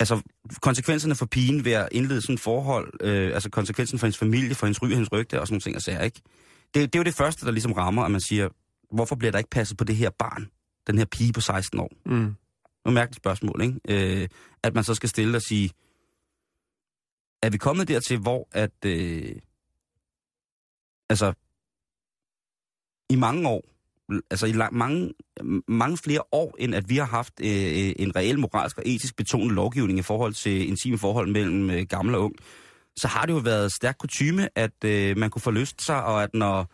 altså, 0.00 0.22
konsekvenserne 0.60 1.14
for 1.14 1.26
pigen 1.26 1.64
ved 1.64 1.72
at 1.72 1.88
indlede 1.92 2.22
sådan 2.22 2.34
et 2.34 2.40
forhold, 2.40 2.92
øh, 3.00 3.34
altså 3.34 3.50
konsekvensen 3.50 3.98
for 3.98 4.06
hendes 4.06 4.18
familie, 4.18 4.54
for 4.54 4.66
hendes 4.66 4.82
ry 4.82 4.88
hendes 4.88 5.12
rygte 5.12 5.40
og 5.40 5.46
sådan 5.46 5.54
nogle 5.54 5.60
ting, 5.60 5.76
og 5.76 5.82
sager, 5.82 6.02
ikke? 6.02 6.20
Det, 6.74 6.74
det 6.74 6.94
er 6.94 6.98
jo 6.98 7.04
det 7.04 7.14
første, 7.14 7.46
der 7.46 7.52
ligesom 7.52 7.72
rammer, 7.72 8.02
at 8.02 8.10
man 8.10 8.20
siger, 8.20 8.48
hvorfor 8.92 9.16
bliver 9.16 9.32
der 9.32 9.38
ikke 9.38 9.50
passet 9.50 9.76
på 9.76 9.84
det 9.84 9.96
her 9.96 10.10
barn, 10.10 10.48
den 10.86 10.98
her 10.98 11.04
pige 11.04 11.32
på 11.32 11.40
16 11.40 11.80
år? 11.80 11.90
Mm. 12.06 12.34
Et 12.88 12.94
mærkeligt 12.94 13.22
spørgsmål, 13.22 13.62
ikke? 13.62 14.20
Øh, 14.22 14.28
at 14.62 14.74
man 14.74 14.84
så 14.84 14.94
skal 14.94 15.08
stille 15.08 15.36
og 15.36 15.42
sige, 15.42 15.70
er 17.42 17.50
vi 17.50 17.58
kommet 17.58 17.88
dertil, 17.88 18.18
hvor 18.18 18.48
at, 18.52 18.84
øh, 18.86 19.36
altså, 21.10 21.32
i 23.10 23.16
mange 23.16 23.48
år, 23.48 23.64
altså 24.30 24.46
i 24.46 24.52
lang, 24.52 24.74
mange, 24.74 25.12
mange 25.68 25.96
flere 25.96 26.22
år, 26.32 26.56
end 26.58 26.74
at 26.74 26.88
vi 26.88 26.96
har 26.96 27.04
haft 27.04 27.40
øh, 27.40 27.48
øh 27.48 27.92
en 27.98 28.16
reel 28.16 28.38
moralsk 28.38 28.78
og 28.78 28.82
etisk 28.86 29.16
betonet 29.16 29.54
lovgivning 29.54 29.98
i 29.98 30.02
forhold 30.02 30.34
til 30.34 30.68
intime 30.68 30.98
forhold 30.98 31.28
mellem 31.28 31.70
øh, 31.70 31.86
gammel 31.86 32.14
og 32.14 32.24
ung, 32.24 32.34
så 32.96 33.08
har 33.08 33.26
det 33.26 33.32
jo 33.32 33.38
været 33.38 33.72
stærk 33.72 33.96
kutyme, 33.98 34.48
at 34.54 34.84
øh, 34.84 35.16
man 35.16 35.30
kunne 35.30 35.42
få 35.42 35.50
lyst 35.50 35.82
sig, 35.82 36.04
og 36.04 36.22
at 36.22 36.34
når, 36.34 36.70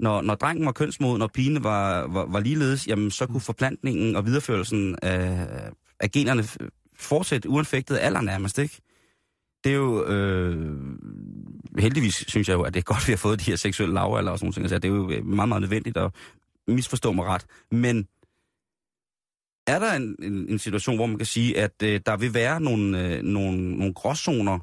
når, 0.00 0.22
når 0.22 0.34
drengen 0.34 0.66
var 0.66 0.72
kønsmoden, 0.72 1.22
og 1.22 1.32
pigen 1.32 1.64
var, 1.64 2.06
var, 2.06 2.26
var 2.26 2.40
ligeledes, 2.40 2.88
jamen 2.88 3.10
så 3.10 3.26
kunne 3.26 3.40
forplantningen 3.40 4.16
og 4.16 4.26
videreførelsen 4.26 4.96
af, 5.02 5.48
af 6.00 6.10
generne 6.10 6.44
fortsætte 6.98 7.48
uanfægtet 7.48 7.98
alder 8.00 8.20
nærmest, 8.20 8.58
ikke? 8.58 8.80
Det 9.64 9.72
er 9.72 9.76
jo, 9.76 10.06
øh, 10.06 10.80
heldigvis 11.78 12.24
synes 12.28 12.48
jeg 12.48 12.54
jo, 12.54 12.62
at 12.62 12.74
det 12.74 12.80
er 12.80 12.84
godt, 12.84 13.00
at 13.00 13.06
vi 13.08 13.12
har 13.12 13.16
fået 13.16 13.40
de 13.40 13.44
her 13.44 13.56
seksuelle 13.56 13.94
lavalder 13.94 14.32
og 14.32 14.38
sådan 14.38 14.46
nogle 14.46 14.54
ting. 14.54 14.68
Så 14.68 14.78
det 14.78 14.88
er 14.88 14.94
jo 14.94 15.10
øh, 15.10 15.26
meget, 15.26 15.48
meget 15.48 15.60
nødvendigt 15.60 15.96
at 15.96 16.14
misforstå 16.68 17.12
mig 17.12 17.24
ret. 17.24 17.46
Men 17.70 18.08
er 19.66 19.78
der 19.78 19.92
en, 19.92 20.16
en, 20.22 20.48
en 20.48 20.58
situation, 20.58 20.96
hvor 20.96 21.06
man 21.06 21.18
kan 21.18 21.26
sige, 21.26 21.58
at 21.60 21.82
øh, 21.82 22.00
der 22.06 22.16
vil 22.16 22.34
være 22.34 22.60
nogle, 22.60 23.16
øh, 23.16 23.22
nogle, 23.22 23.76
nogle 23.76 23.94
gråzoner? 23.94 24.58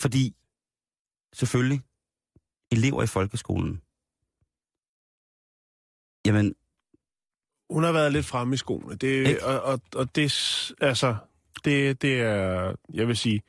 Fordi, 0.00 0.34
selvfølgelig, 1.32 1.80
elever 2.72 3.02
i 3.02 3.06
folkeskolen. 3.06 3.80
Jamen, 6.26 6.54
Hun 7.70 7.84
har 7.84 7.92
været 7.92 8.12
lidt 8.12 8.26
fremme 8.26 8.54
i 8.54 8.56
skoene. 8.56 8.94
Det, 8.94 9.26
Ikke? 9.26 9.44
og, 9.46 9.60
og, 9.62 9.80
og 9.94 10.16
det, 10.16 10.24
altså, 10.80 11.16
det, 11.64 12.02
det 12.02 12.20
er, 12.20 12.74
jeg 12.94 13.08
vil 13.08 13.16
sige, 13.16 13.42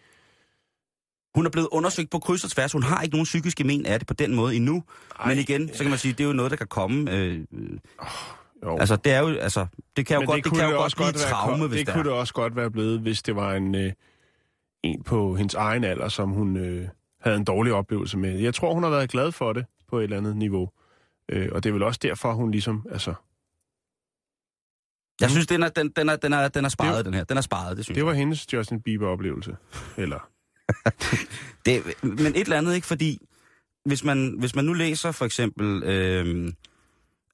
hun 1.36 1.46
er 1.46 1.50
blevet 1.50 1.68
undersøgt 1.72 2.10
på 2.12 2.20
kryds 2.20 2.44
og 2.44 2.52
tværs. 2.52 2.72
Hun 2.72 2.84
har 2.84 3.02
ikke 3.02 3.16
nogen 3.16 3.26
psykiske 3.26 3.64
men 3.64 3.86
af 3.86 4.00
det 4.00 4.08
på 4.08 4.14
den 4.14 4.36
måde 4.36 4.56
endnu. 4.56 4.84
Ej, 5.20 5.28
Men 5.30 5.38
igen, 5.40 5.70
så 5.74 5.84
kan 5.84 5.90
man 5.90 6.00
sige, 6.00 6.12
det 6.12 6.24
er 6.24 6.28
jo 6.28 6.34
noget, 6.34 6.52
der 6.52 6.58
kan 6.58 6.68
komme. 6.68 7.12
Øh, 7.12 7.40
jo. 8.64 8.78
altså, 8.78 8.96
det 8.96 9.12
er 9.12 9.20
jo, 9.20 9.28
altså, 9.28 9.66
det 9.98 10.06
kan 10.06 10.16
jo 10.16 10.20
Men 10.22 10.28
godt, 10.28 10.36
det 10.38 10.46
kunne 10.46 10.60
kan 10.60 10.70
jo 10.70 10.84
også 10.84 10.98
godt 10.98 11.14
blive 11.14 11.22
være 11.24 11.32
traume, 11.32 11.68
hvis 11.68 11.78
det 11.80 11.88
det 11.88 11.94
kunne 11.94 12.00
er. 12.02 12.10
det 12.10 12.20
også 12.20 12.34
godt 12.34 12.56
være 12.56 12.72
blevet, 12.72 13.00
hvis 13.00 13.22
det 13.24 13.36
var 13.36 13.54
en, 13.54 13.76
øh, 13.76 13.94
en 14.84 15.04
på 15.04 15.36
hendes 15.36 15.54
egen 15.56 15.84
alder, 15.84 16.10
som 16.10 16.30
hun 16.30 16.58
øh, 16.58 16.88
havde 17.24 17.38
en 17.38 17.44
dårlig 17.44 17.74
oplevelse 17.74 18.18
med. 18.18 18.40
Jeg 18.40 18.54
tror, 18.54 18.74
hun 18.74 18.84
har 18.84 18.90
været 18.90 19.10
glad 19.10 19.32
for 19.32 19.54
det 19.54 19.66
på 19.88 19.98
et 19.98 20.04
eller 20.04 20.18
andet 20.18 20.38
niveau. 20.38 20.70
Øh, 21.30 21.50
og 21.52 21.64
det 21.64 21.70
er 21.70 21.74
vel 21.74 21.84
også 21.84 22.00
derfor, 22.04 22.34
hun 22.34 22.52
ligesom, 22.52 22.86
altså, 22.92 23.14
Jeg 25.22 25.30
synes, 25.30 25.48
den 25.48 25.64
er, 25.64 25.70
den, 25.70 25.90
den 25.90 26.10
er, 26.10 26.16
den 26.16 26.34
er, 26.34 26.48
den 26.48 26.66
er 26.66 26.70
sparet, 26.70 26.98
Det- 26.98 27.06
den 27.06 27.14
her. 27.14 27.24
Den 27.24 27.38
er 27.38 27.42
sparet, 27.42 27.78
det 27.78 27.86
synes 27.86 27.96
det 27.96 28.06
var 28.06 28.14
hendes 28.14 28.54
Justin 28.54 28.82
Bieber-oplevelse. 28.82 29.56
Eller, 29.98 30.30
Det, 31.66 31.84
men 32.04 32.20
et 32.28 32.36
eller 32.38 32.58
andet 32.58 32.76
ikke, 32.76 32.88
fordi 32.88 33.20
hvis 33.86 34.04
man, 34.04 34.36
hvis 34.40 34.56
man 34.56 34.66
nu 34.66 34.74
læser 34.74 35.12
for 35.12 35.26
eksempel... 35.26 35.84
Øh, 35.84 36.54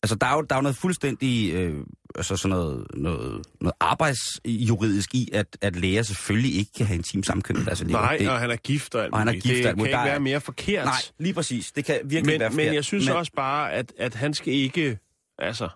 altså, 0.03 0.15
der 0.15 0.27
er, 0.27 0.33
jo, 0.35 0.41
der 0.41 0.55
er 0.55 0.59
jo 0.59 0.61
noget 0.61 0.75
fuldstændig... 0.75 1.53
Øh, 1.53 1.85
altså 2.15 2.37
sådan 2.37 2.57
noget, 2.57 2.87
noget, 2.93 3.45
noget 3.61 3.73
arbejdsjuridisk 3.79 5.15
i, 5.15 5.29
at, 5.33 5.57
at 5.61 5.75
læger 5.75 6.03
selvfølgelig 6.03 6.55
ikke 6.55 6.71
kan 6.77 6.85
have 6.85 6.95
intim 6.95 7.23
samkøn 7.23 7.57
med 7.57 7.65
deres 7.65 7.81
elever. 7.81 7.99
nej, 8.01 8.17
det, 8.17 8.29
og 8.29 8.39
han 8.39 8.51
er 8.51 8.55
gift 8.55 8.95
og 8.95 9.03
alt 9.03 9.13
Og 9.13 9.19
han 9.19 9.27
er 9.27 9.33
gift 9.33 9.45
og 9.45 9.49
Det 9.55 9.65
alt 9.65 9.77
kan 9.77 9.85
ikke 9.85 9.95
er- 9.97 10.03
være 10.05 10.19
mere 10.19 10.41
forkert. 10.41 10.85
nej, 10.85 10.95
lige 11.19 11.33
præcis. 11.33 11.71
Det 11.71 11.85
kan 11.85 11.99
virkelig 12.05 12.33
men, 12.33 12.39
være 12.39 12.49
men 12.49 12.55
forkert. 12.57 12.73
jeg 12.75 12.83
synes 12.83 13.07
men... 13.07 13.15
også 13.15 13.31
bare, 13.35 13.73
at, 13.73 13.93
at 13.97 14.15
han 14.15 14.33
skal 14.33 14.53
ikke, 14.53 14.97
altså, 15.39 15.69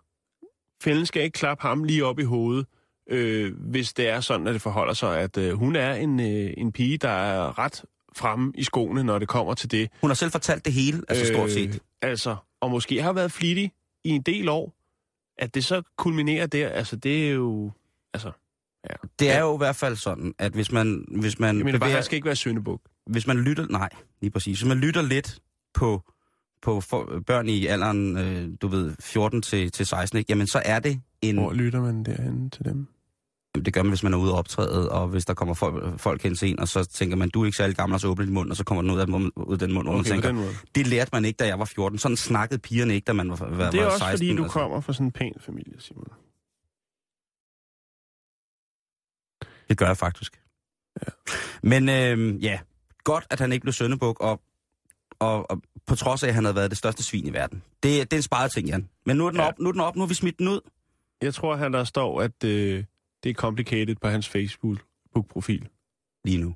fælden 0.83 1.05
skal 1.05 1.23
ikke 1.23 1.37
klappe 1.37 1.61
ham 1.61 1.83
lige 1.83 2.05
op 2.05 2.19
i 2.19 2.23
hovedet, 2.23 2.65
øh, 3.09 3.53
hvis 3.59 3.93
det 3.93 4.09
er 4.09 4.21
sådan, 4.21 4.47
at 4.47 4.53
det 4.53 4.61
forholder 4.61 4.93
sig, 4.93 5.19
at 5.19 5.37
øh, 5.37 5.53
hun 5.53 5.75
er 5.75 5.93
en, 5.93 6.19
øh, 6.19 6.53
en 6.57 6.71
pige, 6.71 6.97
der 6.97 7.09
er 7.09 7.59
ret 7.59 7.81
fremme 8.15 8.51
i 8.55 8.63
skoene, 8.63 9.03
når 9.03 9.19
det 9.19 9.27
kommer 9.27 9.53
til 9.53 9.71
det. 9.71 9.89
Hun 10.01 10.09
har 10.09 10.15
selv 10.15 10.31
fortalt 10.31 10.65
det 10.65 10.73
hele, 10.73 11.01
altså 11.09 11.25
stort 11.25 11.51
set. 11.51 11.79
Altså, 12.01 12.35
og 12.61 12.71
måske 12.71 13.01
har 13.01 13.13
været 13.13 13.31
flittig 13.31 13.71
i 14.03 14.09
en 14.09 14.21
del 14.21 14.49
år. 14.49 14.73
At 15.37 15.53
det 15.55 15.65
så 15.65 15.81
kulminerer 15.97 16.47
der, 16.47 16.67
altså 16.69 16.95
det 16.95 17.27
er 17.29 17.31
jo... 17.33 17.71
Altså, 18.13 18.31
Det 19.19 19.31
er 19.31 19.39
jo 19.39 19.55
i 19.55 19.57
hvert 19.57 19.75
fald 19.75 19.95
sådan, 19.95 20.33
at 20.39 20.51
hvis 20.53 20.71
man, 20.71 21.05
hvis 21.19 21.39
man, 21.39 21.61
bare, 21.63 21.71
bevæger- 21.71 21.93
han 21.93 22.03
skal 22.03 22.15
ikke 22.15 22.25
være 22.25 22.35
syndebuk. 22.35 22.81
hvis 23.07 23.27
man 23.27 23.37
lytter, 23.37 23.67
nej, 23.69 23.89
lige 24.21 24.31
præcis, 24.31 24.59
hvis 24.59 24.67
man 24.69 24.77
lytter 24.77 25.01
lidt 25.01 25.39
på, 25.73 26.01
på 26.61 26.81
for, 26.81 27.23
børn 27.27 27.49
i 27.49 27.65
alderen, 27.65 28.17
øh, 28.17 28.49
du 28.61 28.67
ved, 28.67 28.95
14 28.99 29.41
til, 29.41 29.71
til 29.71 29.85
16, 29.85 30.17
ikke? 30.19 30.31
jamen 30.31 30.47
så 30.47 30.61
er 30.65 30.79
det 30.79 31.01
en, 31.21 31.37
Hvor 31.37 31.53
lytter 31.53 31.81
man 31.81 32.03
derhen 32.03 32.49
til 32.49 32.65
dem? 32.65 32.87
Det 33.55 33.73
gør 33.73 33.83
man, 33.83 33.89
hvis 33.91 34.03
man 34.03 34.13
er 34.13 34.17
ude 34.17 34.31
og 34.31 34.37
optræde, 34.37 34.91
og 34.91 35.07
hvis 35.07 35.25
der 35.25 35.33
kommer 35.33 35.53
folk, 35.53 35.99
folk 35.99 36.23
hen 36.23 36.35
til 36.35 36.49
en, 36.49 36.59
og 36.59 36.67
så 36.67 36.85
tænker 36.85 37.15
man, 37.15 37.29
du 37.29 37.41
er 37.41 37.45
ikke 37.45 37.57
særlig 37.57 37.75
gammel, 37.75 37.93
og 37.93 37.99
så 37.99 38.07
åbner 38.07 38.25
din 38.25 38.33
mund, 38.33 38.49
og 38.49 38.55
så 38.57 38.63
kommer 38.63 38.81
den 38.81 38.91
ud 38.91 38.99
af, 38.99 39.07
mund- 39.07 39.31
ud 39.35 39.53
af 39.53 39.59
den 39.59 39.73
mund, 39.73 39.87
man 39.87 39.95
Okay, 39.95 40.03
på 40.03 40.09
tænker, 40.09 40.27
den 40.29 40.35
måde. 40.35 40.53
det 40.75 40.87
lærte 40.87 41.09
man 41.13 41.25
ikke, 41.25 41.37
da 41.37 41.45
jeg 41.47 41.59
var 41.59 41.65
14. 41.65 41.99
Sådan 41.99 42.17
snakkede 42.17 42.59
pigerne 42.59 42.93
ikke, 42.95 43.05
da 43.05 43.13
man 43.13 43.29
var, 43.29 43.35
var, 43.35 43.71
Det 43.71 43.79
er 43.79 43.83
var 43.83 43.91
også 43.91 43.97
16. 43.99 44.17
fordi, 44.17 44.35
du 44.35 44.43
altså. 44.43 44.59
kommer 44.59 44.81
fra 44.81 44.93
sådan 44.93 45.05
en 45.07 45.11
pæn 45.11 45.33
familie, 45.39 45.81
Simon. 45.81 46.07
Det 49.69 49.77
gør 49.77 49.85
jeg 49.87 49.97
faktisk. 49.97 50.41
Ja. 51.01 51.11
Men 51.63 51.89
øh, 51.89 52.43
ja, 52.43 52.59
godt, 53.03 53.25
at 53.29 53.39
han 53.39 53.51
ikke 53.51 53.63
blev 53.63 53.73
søndebuk, 53.73 54.19
og, 54.19 54.41
og, 55.19 55.51
og 55.51 55.61
på 55.87 55.95
trods 55.95 56.23
af, 56.23 56.27
at 56.27 56.33
han 56.33 56.43
havde 56.45 56.55
været 56.55 56.69
det 56.71 56.77
største 56.77 57.03
svin 57.03 57.27
i 57.27 57.33
verden. 57.33 57.63
Det, 57.83 58.11
det 58.11 58.13
er 58.13 58.17
en 58.17 58.23
sparet 58.23 58.51
ting, 58.51 58.67
Jan. 58.67 58.89
Men 59.05 59.17
nu 59.17 59.25
er 59.25 59.29
den, 59.31 59.39
Ja. 59.39 59.47
op, 59.47 59.59
nu 59.59 59.67
er 59.69 59.71
den 59.71 59.81
op, 59.81 59.95
nu 59.95 60.01
har 60.01 60.07
vi 60.07 60.13
smidt 60.13 60.39
den 60.39 60.47
ud. 60.47 60.59
Jeg 61.21 61.33
tror, 61.33 61.55
han 61.55 61.73
der 61.73 61.83
står, 61.83 62.21
at 62.21 62.43
øh, 62.43 62.83
det 63.23 63.29
er 63.29 63.33
complicated 63.33 63.95
på 63.95 64.07
hans 64.07 64.29
Facebook-profil. 64.29 65.67
Lige 66.25 66.37
nu. 66.41 66.55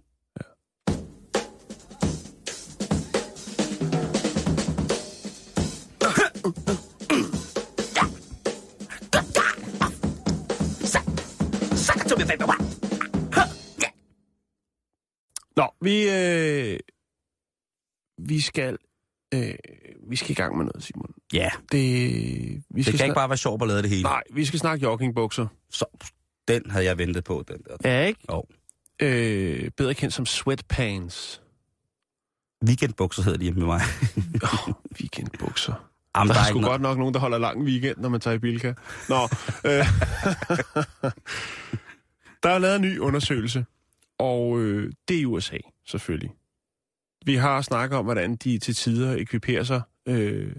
Nå, 15.55 15.67
vi, 15.81 16.09
øh, 16.09 16.79
vi 18.17 18.39
skal 18.41 18.77
øh, 19.33 19.53
vi 20.09 20.15
skal 20.15 20.31
i 20.31 20.33
gang 20.33 20.57
med 20.57 20.65
noget, 20.65 20.83
Simon. 20.83 21.13
Ja, 21.33 21.49
Det, 21.71 21.79
vi 21.79 22.61
det 22.75 22.85
skal 22.85 22.97
kan 22.97 23.05
ikke 23.05 23.15
bare 23.15 23.29
være 23.29 23.37
sjovt 23.37 23.61
at 23.61 23.67
lave 23.67 23.81
det 23.81 23.89
hele. 23.89 24.03
Nej, 24.03 24.23
vi 24.33 24.45
skal 24.45 24.59
snakke 24.59 24.83
joggingbukser. 24.83 25.47
Så, 25.69 25.85
den 26.47 26.71
havde 26.71 26.85
jeg 26.85 26.97
ventet 26.97 27.23
på, 27.23 27.43
den 27.47 27.57
der. 27.57 27.89
Ja, 27.89 28.05
ikke? 28.05 28.19
Jo. 28.31 28.43
Øh, 29.01 29.71
bedre 29.77 29.93
kendt 29.93 30.13
som 30.13 30.25
sweatpants. 30.25 31.41
Weekendbukser 32.67 33.23
hedder 33.23 33.37
de 33.37 33.43
hjemme 33.43 33.59
med 33.59 33.67
mig. 33.67 33.81
Oh, 34.43 34.73
weekendbukser. 35.01 35.73
Jamen, 36.17 36.27
Der 36.27 36.33
der 36.33 36.41
er 36.41 36.45
er 36.45 36.49
sgu 36.49 36.61
godt 36.61 36.81
nok 36.81 36.97
nogen, 36.97 37.13
der 37.13 37.19
holder 37.19 37.37
lang 37.37 37.61
weekend, 37.63 37.97
når 37.97 38.09
man 38.09 38.21
tager 38.21 38.35
i 38.35 38.39
Bilka. 38.39 38.73
Nå, 39.09 39.23
øh, 39.65 39.71
der 42.43 42.49
er 42.49 42.57
lavet 42.57 42.75
en 42.75 42.81
ny 42.81 42.99
undersøgelse, 42.99 43.65
og 44.19 44.59
øh, 44.59 44.91
det 45.07 45.15
er 45.17 45.21
i 45.21 45.25
USA, 45.25 45.57
selvfølgelig. 45.85 46.31
Vi 47.25 47.35
har 47.35 47.61
snakket 47.61 47.97
om, 47.97 48.05
hvordan 48.05 48.35
de 48.35 48.59
til 48.59 48.75
tider 48.75 49.15
ekviperer 49.15 49.63
sig 49.63 49.81
øh, 50.07 50.55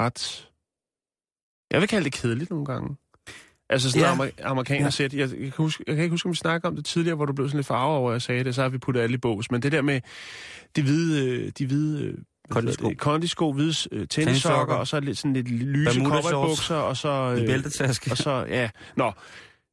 ret... 0.00 0.50
Jeg 1.70 1.80
vil 1.80 1.88
kalde 1.88 2.04
det 2.04 2.12
kedeligt 2.12 2.50
nogle 2.50 2.66
gange. 2.66 2.96
Altså 3.70 3.90
sådan 3.90 4.02
Ja. 4.02 4.08
ja. 4.08 4.14
amer- 4.14 4.44
amerikanersæt. 4.44 5.14
Jeg, 5.14 5.20
jeg, 5.30 5.38
kan 5.38 5.52
huske, 5.56 5.84
jeg 5.86 5.94
kan 5.96 6.02
ikke 6.02 6.12
huske, 6.12 6.26
om 6.26 6.30
vi 6.32 6.36
snakkede 6.36 6.68
om 6.68 6.76
det 6.76 6.84
tidligere, 6.84 7.16
hvor 7.16 7.24
du 7.26 7.32
blev 7.32 7.48
sådan 7.48 7.58
lidt 7.58 7.66
farvet 7.66 7.96
over, 7.98 8.10
at 8.10 8.12
jeg 8.14 8.22
sagde 8.22 8.44
det, 8.44 8.54
så 8.54 8.62
har 8.62 8.68
vi 8.68 8.78
puttet 8.78 9.00
alle 9.00 9.14
i 9.14 9.18
bås. 9.18 9.50
Men 9.50 9.62
det 9.62 9.72
der 9.72 9.82
med 9.82 10.00
de 10.76 10.82
hvide, 10.82 11.30
øh, 11.30 11.52
de 11.58 11.66
hvide 11.66 12.04
øh, 12.04 12.14
Kondisko. 12.50 12.92
kondisko, 12.98 13.52
hvide 13.52 13.74
øh, 13.92 14.06
tennissokker, 14.08 14.74
og 14.74 14.86
så 14.86 15.00
lidt, 15.00 15.18
sådan 15.18 15.32
lidt 15.32 15.48
lyse 15.50 16.00
cowboybukser, 16.00 16.74
og 16.76 16.96
så... 16.96 17.36
Øh, 17.40 17.46
bæltetaske. 17.46 18.10
og 18.10 18.16
så, 18.16 18.46
ja, 18.48 18.70
nå, 18.96 19.12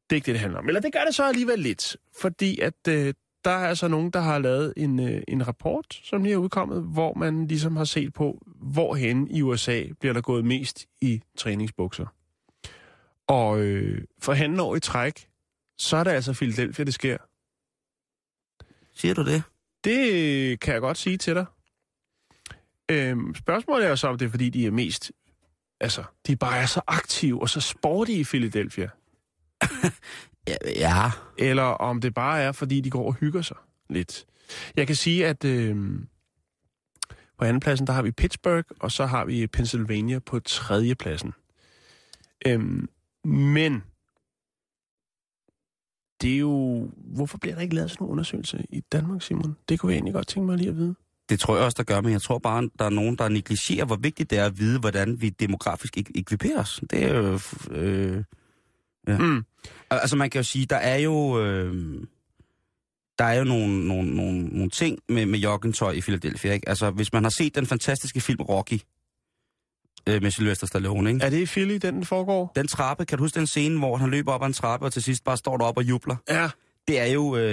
det 0.09 0.11
er 0.11 0.15
ikke 0.15 0.25
det, 0.25 0.33
det 0.33 0.39
handler 0.39 0.59
om. 0.59 0.67
Eller 0.67 0.81
det 0.81 0.93
gør 0.93 1.03
det 1.07 1.15
så 1.15 1.27
alligevel 1.27 1.59
lidt, 1.59 1.97
fordi 2.21 2.59
at 2.59 2.73
øh, 2.89 3.13
der 3.45 3.51
er 3.51 3.67
altså 3.67 3.87
nogen, 3.87 4.09
der 4.09 4.19
har 4.21 4.39
lavet 4.39 4.73
en, 4.77 4.99
øh, 4.99 5.21
en 5.27 5.47
rapport, 5.47 5.85
som 6.03 6.23
lige 6.23 6.33
er 6.33 6.37
udkommet, 6.37 6.83
hvor 6.93 7.13
man 7.13 7.47
ligesom 7.47 7.75
har 7.75 7.83
set 7.83 8.13
på, 8.13 8.41
hvorhen 8.61 9.27
i 9.31 9.41
USA 9.41 9.83
bliver 9.99 10.13
der 10.13 10.21
gået 10.21 10.45
mest 10.45 10.85
i 11.01 11.21
træningsbukser. 11.37 12.05
Og 13.27 13.59
øh, 13.59 14.03
for 14.19 14.33
handen 14.33 14.59
år 14.59 14.75
i 14.75 14.79
træk, 14.79 15.27
så 15.77 15.97
er 15.97 16.03
det 16.03 16.11
altså 16.11 16.33
Philadelphia, 16.33 16.85
det 16.85 16.93
sker. 16.93 17.17
Siger 18.95 19.13
du 19.13 19.25
det? 19.25 19.43
Det 19.83 20.59
kan 20.59 20.73
jeg 20.73 20.81
godt 20.81 20.97
sige 20.97 21.17
til 21.17 21.35
dig. 21.35 21.45
Øhm, 22.91 23.35
spørgsmålet 23.35 23.85
er 23.85 23.89
jo 23.89 23.95
så, 23.95 24.07
om 24.07 24.17
det 24.17 24.25
er, 24.25 24.29
fordi 24.29 24.49
de 24.49 24.65
er 24.65 24.71
mest... 24.71 25.11
Altså, 25.79 26.03
de 26.27 26.35
bare 26.35 26.57
er 26.57 26.65
så 26.65 26.81
aktive 26.87 27.41
og 27.41 27.49
så 27.49 27.61
sportige 27.61 28.19
i 28.19 28.23
Philadelphia. 28.23 28.89
Ja. 30.47 30.55
ja. 30.75 31.11
Eller 31.37 31.63
om 31.63 32.01
det 32.01 32.13
bare 32.13 32.41
er, 32.41 32.51
fordi 32.51 32.81
de 32.81 32.89
går 32.89 33.07
og 33.07 33.13
hygger 33.13 33.41
sig 33.41 33.57
lidt. 33.89 34.25
Jeg 34.75 34.87
kan 34.87 34.95
sige, 34.95 35.27
at 35.27 35.45
øh, 35.45 35.99
på 37.37 37.45
andenpladsen, 37.45 37.87
der 37.87 37.93
har 37.93 38.01
vi 38.01 38.11
Pittsburgh, 38.11 38.65
og 38.79 38.91
så 38.91 39.05
har 39.05 39.25
vi 39.25 39.47
Pennsylvania 39.47 40.19
på 40.19 40.39
tredjepladsen. 40.39 41.33
Øhm, 42.45 42.89
men 43.23 43.83
det 46.21 46.33
er 46.33 46.37
jo... 46.37 46.89
Hvorfor 46.97 47.37
bliver 47.37 47.55
der 47.55 47.61
ikke 47.61 47.75
lavet 47.75 47.91
sådan 47.91 48.07
en 48.07 48.11
undersøgelse 48.11 48.65
i 48.69 48.79
Danmark, 48.79 49.21
Simon? 49.21 49.55
Det 49.69 49.79
kunne 49.79 49.91
jeg 49.91 49.97
egentlig 49.97 50.13
godt 50.13 50.27
tænke 50.27 50.45
mig 50.45 50.57
lige 50.57 50.69
at 50.69 50.77
vide. 50.77 50.95
Det 51.29 51.39
tror 51.39 51.55
jeg 51.55 51.65
også, 51.65 51.75
der 51.77 51.83
gør, 51.83 52.01
men 52.01 52.11
jeg 52.11 52.21
tror 52.21 52.39
bare, 52.39 52.69
der 52.79 52.85
er 52.85 52.89
nogen, 52.89 53.15
der 53.15 53.29
negligerer, 53.29 53.85
hvor 53.85 53.95
vigtigt 53.95 54.29
det 54.29 54.37
er 54.37 54.45
at 54.45 54.59
vide, 54.59 54.79
hvordan 54.79 55.21
vi 55.21 55.29
demografisk 55.29 55.97
ek- 55.97 56.11
ekviperer 56.15 56.59
os. 56.59 56.81
Det 56.89 57.03
er 57.03 57.17
jo... 57.17 57.39
Øh, 57.71 58.23
ja. 59.07 59.17
Mm. 59.17 59.45
Altså 59.89 60.15
man 60.15 60.29
kan 60.29 60.39
jo 60.39 60.43
sige, 60.43 60.65
der 60.65 60.75
er 60.75 60.97
jo... 60.97 61.45
Øh, 61.45 62.03
der 63.19 63.25
er 63.25 63.33
jo 63.33 63.43
nogle, 63.43 63.87
nogle, 63.87 64.15
nogle, 64.15 64.43
nogle 64.43 64.69
ting 64.69 64.99
med, 65.09 65.25
med 65.25 65.39
joggingtøj 65.39 65.91
i 65.91 66.01
Philadelphia. 66.01 66.53
Ikke? 66.53 66.69
Altså, 66.69 66.91
hvis 66.91 67.13
man 67.13 67.23
har 67.23 67.29
set 67.29 67.55
den 67.55 67.65
fantastiske 67.65 68.21
film 68.21 68.41
Rocky 68.41 68.79
øh, 70.09 70.21
med 70.21 70.31
Sylvester 70.31 70.67
Stallone, 70.67 71.09
ikke? 71.13 71.25
Er 71.25 71.29
det 71.29 71.37
i 71.37 71.45
Philly, 71.45 71.75
den, 71.81 72.05
foregår? 72.05 72.51
den 72.55 72.67
trappe, 72.67 73.05
kan 73.05 73.17
du 73.17 73.23
huske 73.23 73.39
den 73.39 73.47
scene, 73.47 73.79
hvor 73.79 73.97
han 73.97 74.09
løber 74.09 74.31
op 74.31 74.41
ad 74.41 74.47
en 74.47 74.53
trappe, 74.53 74.85
og 74.85 74.93
til 74.93 75.03
sidst 75.03 75.23
bare 75.23 75.37
står 75.37 75.57
deroppe 75.57 75.79
og 75.81 75.83
jubler? 75.89 76.15
Ja, 76.29 76.49
Det 76.87 76.99
er 76.99 77.05
jo, 77.05 77.35
øh, 77.37 77.43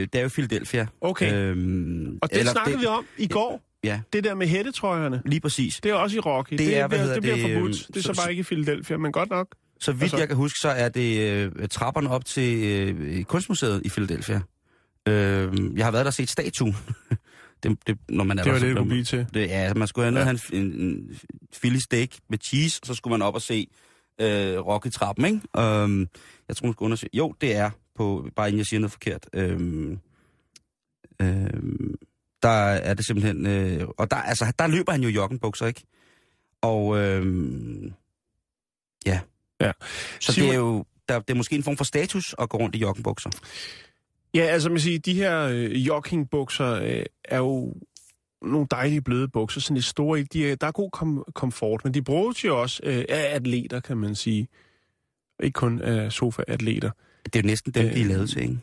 det 0.00 0.14
er 0.14 0.22
jo 0.22 0.28
Philadelphia. 0.28 0.86
okay. 1.00 1.32
Øh, 1.34 1.48
Øhm, 1.50 2.18
og 2.22 2.30
det 2.34 2.48
snakkede 2.48 2.74
det... 2.74 2.80
vi 2.82 2.86
om 2.86 3.04
i 3.18 3.26
går. 3.28 3.62
Ja, 3.84 4.00
Det 4.12 4.24
der 4.24 4.34
med 4.34 4.46
hættetrøjerne. 4.46 5.22
lige 5.24 5.40
præcis. 5.40 5.80
Det 5.82 5.90
er 5.90 5.94
også 5.94 6.16
i 6.16 6.20
Rocky. 6.20 6.54
Det 6.54 6.76
er, 6.76 6.86
hvad 6.88 6.98
hedder 6.98 7.14
det 7.14 7.22
bliver 7.22 7.36
det, 7.36 7.42
forbudt. 7.42 7.56
øhm, 7.76 7.92
Det 7.92 7.96
er 7.96 8.00
så, 8.02 8.14
så- 8.14 8.22
bare 8.22 8.30
ikke 8.30 8.40
i 8.40 8.44
Philadelphia, 8.44 8.96
men 8.96 9.12
godt 9.12 9.30
nok. 9.30 9.46
Så 9.80 9.92
vidt 9.92 10.02
Altså- 10.02 10.16
jeg 10.18 10.28
kan 10.28 10.36
huske, 10.36 10.58
så 10.62 10.68
er 10.68 10.88
det 10.88 11.20
øh, 11.20 11.68
trapperne 11.70 12.10
op 12.10 12.24
til 12.24 12.64
øh, 12.64 13.24
kunstmuseet 13.24 13.82
i 13.84 13.88
Philadelphia. 13.88 14.40
Øh, 15.08 15.14
jeg 15.76 15.84
har 15.86 15.90
været 15.90 16.04
der 16.04 16.10
og 16.10 16.14
set 16.14 16.30
statuen 16.30 16.76
Det, 17.62 17.78
det, 17.86 17.98
når 18.08 18.24
man 18.24 18.38
er 18.38 18.42
Det 18.42 18.46
der, 18.46 18.52
var 18.52 18.58
så 18.58 18.66
det, 18.66 18.70
det 18.74 18.78
kunne 18.80 18.88
blive 18.88 19.04
til. 19.04 19.26
Det, 19.34 19.48
ja, 19.48 19.74
man 19.74 19.88
skulle 19.88 20.04
herned 20.04 20.20
Ja. 20.20 20.24
have 20.24 20.38
en, 20.52 20.62
en, 20.72 20.80
en 20.80 21.20
Philly 21.60 21.78
steak 21.78 22.08
med 22.28 22.38
cheese, 22.44 22.78
og 22.82 22.86
så 22.86 22.94
skulle 22.94 23.12
man 23.12 23.22
op 23.22 23.34
og 23.34 23.42
se 23.42 23.66
øh, 24.20 24.58
Rocky-trappen, 24.58 25.24
ikke? 25.24 25.36
Um, 25.84 26.08
jeg 26.48 26.56
tror, 26.56 26.66
man 26.66 26.72
skulle 26.72 26.86
undersøge. 26.86 27.10
Jo, 27.14 27.34
det 27.40 27.56
er 27.56 27.70
på, 27.94 28.28
bare 28.36 28.48
inden 28.48 28.58
jeg 28.58 28.66
siger 28.66 28.80
noget 28.80 28.92
forkert. 28.92 29.26
Um, 29.36 30.00
um, 31.22 31.94
der 32.42 32.48
er 32.48 32.94
det 32.94 33.06
simpelthen... 33.06 33.46
Øh, 33.46 33.88
og 33.98 34.10
der, 34.10 34.16
altså, 34.16 34.52
der 34.58 34.66
løber 34.66 34.92
han 34.92 35.02
jo 35.02 35.08
joggenbukser, 35.08 35.66
ikke? 35.66 35.82
Og 36.62 36.96
øhm, 36.98 37.92
ja. 39.06 39.20
Ja. 39.60 39.72
Så 40.20 40.32
Simon- 40.32 40.44
det 40.44 40.50
er 40.50 40.54
jo 40.58 40.84
der, 41.08 41.18
det 41.18 41.30
er 41.30 41.34
måske 41.34 41.56
en 41.56 41.62
form 41.62 41.76
for 41.76 41.84
status 41.84 42.34
at 42.38 42.48
gå 42.48 42.56
rundt 42.58 42.76
i 42.76 42.78
joggenbukser. 42.78 43.30
Ja, 44.38 44.42
altså 44.44 44.68
man 44.70 44.80
siger, 44.80 44.98
de 44.98 45.14
her 45.14 45.40
øh, 45.40 45.86
joggingbukser 45.86 46.72
øh, 46.72 47.02
er 47.24 47.38
jo 47.38 47.74
nogle 48.42 48.66
dejlige 48.70 49.00
bløde 49.00 49.28
bukser, 49.28 49.60
sådan 49.60 49.74
lidt 49.74 49.84
store. 49.86 50.22
De 50.22 50.50
er, 50.50 50.56
der 50.56 50.66
er 50.66 50.72
god 50.72 50.90
kom- 50.90 51.24
komfort, 51.34 51.84
men 51.84 51.94
de 51.94 52.02
bruges 52.02 52.44
jo 52.44 52.60
også 52.62 52.80
øh, 52.84 53.04
af 53.08 53.34
atleter, 53.34 53.80
kan 53.80 53.96
man 53.96 54.14
sige. 54.14 54.48
Ikke 55.42 55.54
kun 55.54 55.80
af 55.80 56.12
sofa-atleter. 56.12 56.90
Det 57.24 57.36
er 57.36 57.42
jo 57.42 57.46
næsten 57.46 57.72
dem, 57.72 57.86
øh, 57.86 57.92
de 57.94 58.00
er 58.00 58.04
Øh, 58.04 58.10
lavet 58.10 58.30
til, 58.30 58.42
ikke? 58.42 58.58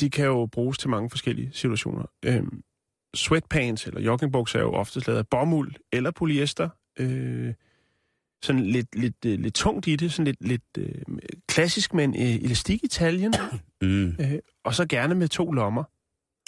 De 0.00 0.10
kan 0.10 0.24
jo 0.26 0.46
bruges 0.46 0.78
til 0.78 0.90
mange 0.90 1.10
forskellige 1.10 1.50
situationer. 1.52 2.04
Øhm, 2.24 2.62
sweatpants 3.14 3.86
eller 3.86 4.00
joggingbukser 4.00 4.58
er 4.58 4.62
jo 4.62 4.72
oftest 4.72 5.06
lavet 5.06 5.18
af 5.18 5.26
bomuld 5.28 5.72
eller 5.92 6.10
polyester. 6.10 6.68
Øh, 6.98 7.54
sådan 8.42 8.62
lidt, 8.66 8.96
lidt, 8.96 9.24
øh, 9.26 9.38
lidt 9.40 9.54
tungt 9.54 9.86
i 9.86 9.96
det, 9.96 10.12
sådan 10.12 10.24
lidt, 10.24 10.48
lidt 10.48 10.62
øh, 10.78 11.18
klassisk 11.48 11.94
med 11.94 12.04
en 12.04 12.14
øh, 12.14 12.34
elastik 12.44 12.84
i 12.84 12.88
taljen, 12.88 13.34
Mm. 13.82 14.06
øh, 14.20 14.32
og 14.66 14.74
så 14.74 14.86
gerne 14.86 15.14
med 15.14 15.28
to 15.28 15.52
lommer. 15.52 15.84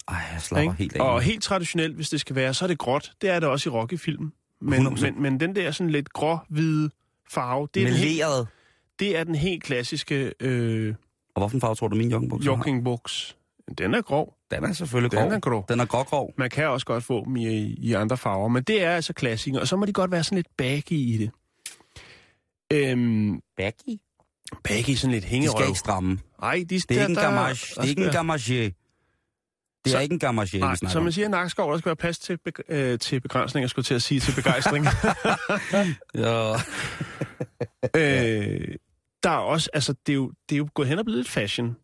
Ej, 0.08 0.16
jeg 0.32 0.42
slapper 0.42 0.72
Ikke? 0.72 0.82
helt 0.82 0.96
af. 0.96 1.00
Og 1.00 1.20
helt 1.22 1.42
traditionelt, 1.42 1.94
hvis 1.96 2.08
det 2.10 2.20
skal 2.20 2.36
være, 2.36 2.54
så 2.54 2.64
er 2.64 2.66
det 2.66 2.78
gråt. 2.78 3.12
Det 3.22 3.30
er 3.30 3.40
det 3.40 3.48
også 3.48 3.70
i 3.70 3.72
Rocky-film. 3.72 4.32
Men, 4.60 4.86
100%. 4.86 5.00
men, 5.04 5.22
men 5.22 5.40
den 5.40 5.56
der 5.56 5.70
sådan 5.70 5.90
lidt 5.90 6.12
grå-hvide 6.12 6.90
farve, 7.30 7.68
det 7.74 7.82
er, 7.82 7.86
den 7.86 7.94
helt, 7.96 8.16
Meleret. 8.18 8.48
det 8.98 9.16
er 9.18 9.24
den 9.24 9.34
helt 9.34 9.62
klassiske 9.62 10.32
øh, 10.40 10.94
Og 11.34 11.40
hvorfor 11.40 11.58
farve 11.58 11.74
tror 11.74 11.88
du, 11.88 11.96
min 11.96 12.10
joggenbukser 12.10 12.50
har? 12.50 12.56
joggingbuks. 12.56 13.36
Den 13.78 13.94
er 13.94 14.02
grå. 14.02 14.34
Den 14.50 14.64
er 14.64 14.72
selvfølgelig 14.72 15.12
Den 15.12 15.18
grov. 15.20 15.32
er 15.32 15.40
grå. 15.40 15.64
Den 15.68 15.80
er 15.80 15.84
grå 15.84 16.32
Man 16.38 16.50
kan 16.50 16.68
også 16.68 16.86
godt 16.86 17.04
få 17.04 17.24
dem 17.24 17.36
i, 17.36 17.46
i 17.74 17.92
andre 17.92 18.16
farver, 18.16 18.48
men 18.48 18.62
det 18.62 18.82
er 18.82 18.90
altså 18.90 19.12
klassiker. 19.12 19.60
Og 19.60 19.68
så 19.68 19.76
må 19.76 19.86
de 19.86 19.92
godt 19.92 20.10
være 20.10 20.24
sådan 20.24 20.36
lidt 20.36 20.56
baggy 20.56 20.92
i 20.92 21.16
det. 21.16 21.30
Øhm, 22.72 23.40
Baggy? 23.56 23.98
Baggy, 24.64 24.94
sådan 24.94 25.10
lidt 25.12 25.24
De 25.24 25.28
hængerøv. 25.28 25.56
skal 25.58 25.66
ikke 25.68 25.78
stramme. 25.78 26.18
Nej, 26.40 26.54
de, 26.54 26.62
Det 26.64 26.90
er 26.90 26.94
ikke 26.94 27.04
en 27.04 27.14
der- 27.14 27.22
gamage. 27.22 27.48
der 27.74 27.80
Det 27.80 27.86
er 27.86 27.90
ikke 27.90 28.04
en 28.04 28.10
gamage. 28.12 28.64
Det 29.84 29.92
Så- 29.92 29.96
er 29.96 30.00
ikke 30.00 30.12
en 30.12 30.18
gamage, 30.18 30.58
Nej, 30.58 30.74
som 30.74 30.88
om. 30.96 31.02
man 31.02 31.12
siger 31.12 31.28
Nakskov, 31.28 31.72
der 31.72 31.78
skal 31.78 31.86
være 31.88 31.96
plads 31.96 32.18
til, 32.18 32.38
beg- 32.48 32.72
øh, 32.74 32.98
til 32.98 33.20
begrænsninger, 33.20 33.68
skulle 33.68 33.84
til 33.84 33.94
at 33.94 34.02
sige, 34.02 34.20
til 34.20 34.34
begejstring. 34.34 34.84
Ja. 36.14 36.54
Øh, 37.94 38.74
der 39.22 39.30
er 39.30 39.36
også, 39.36 39.70
altså, 39.72 39.94
det 40.06 40.12
er, 40.12 40.16
jo, 40.16 40.32
det 40.48 40.54
er 40.54 40.58
jo 40.58 40.68
gået 40.74 40.88
hen 40.88 40.98
og 40.98 41.04
blevet 41.04 41.18
lidt 41.18 41.28
fashion. 41.28 41.76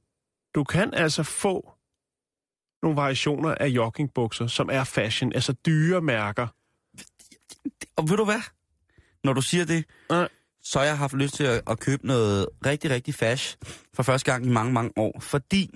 Du 0.54 0.64
kan 0.64 0.94
altså 0.94 1.23
få 1.23 1.73
nogle 2.83 2.97
variationer 2.97 3.54
af 3.54 3.66
joggingbukser, 3.68 4.47
som 4.47 4.68
er 4.73 4.85
fashion, 4.85 5.33
altså 5.33 5.52
dyre 5.52 6.00
mærker. 6.00 6.47
Og 7.97 8.09
ved 8.11 8.16
du 8.16 8.25
hvad? 8.25 8.40
Når 9.25 9.33
du 9.33 9.40
siger 9.40 9.64
det, 9.64 9.85
Nej. 10.11 10.28
Så 10.64 10.78
har 10.78 10.87
jeg 10.87 10.99
haft 10.99 11.12
lyst 11.14 11.35
til 11.35 11.44
at, 11.44 11.62
at 11.71 11.80
købe 11.80 12.06
noget 12.06 12.47
rigtig, 12.66 12.90
rigtig 12.90 13.14
fash 13.14 13.56
for 13.94 14.02
første 14.02 14.33
gang 14.33 14.47
i 14.47 14.49
mange, 14.49 14.73
mange 14.73 14.90
år. 14.97 15.21
Fordi 15.21 15.71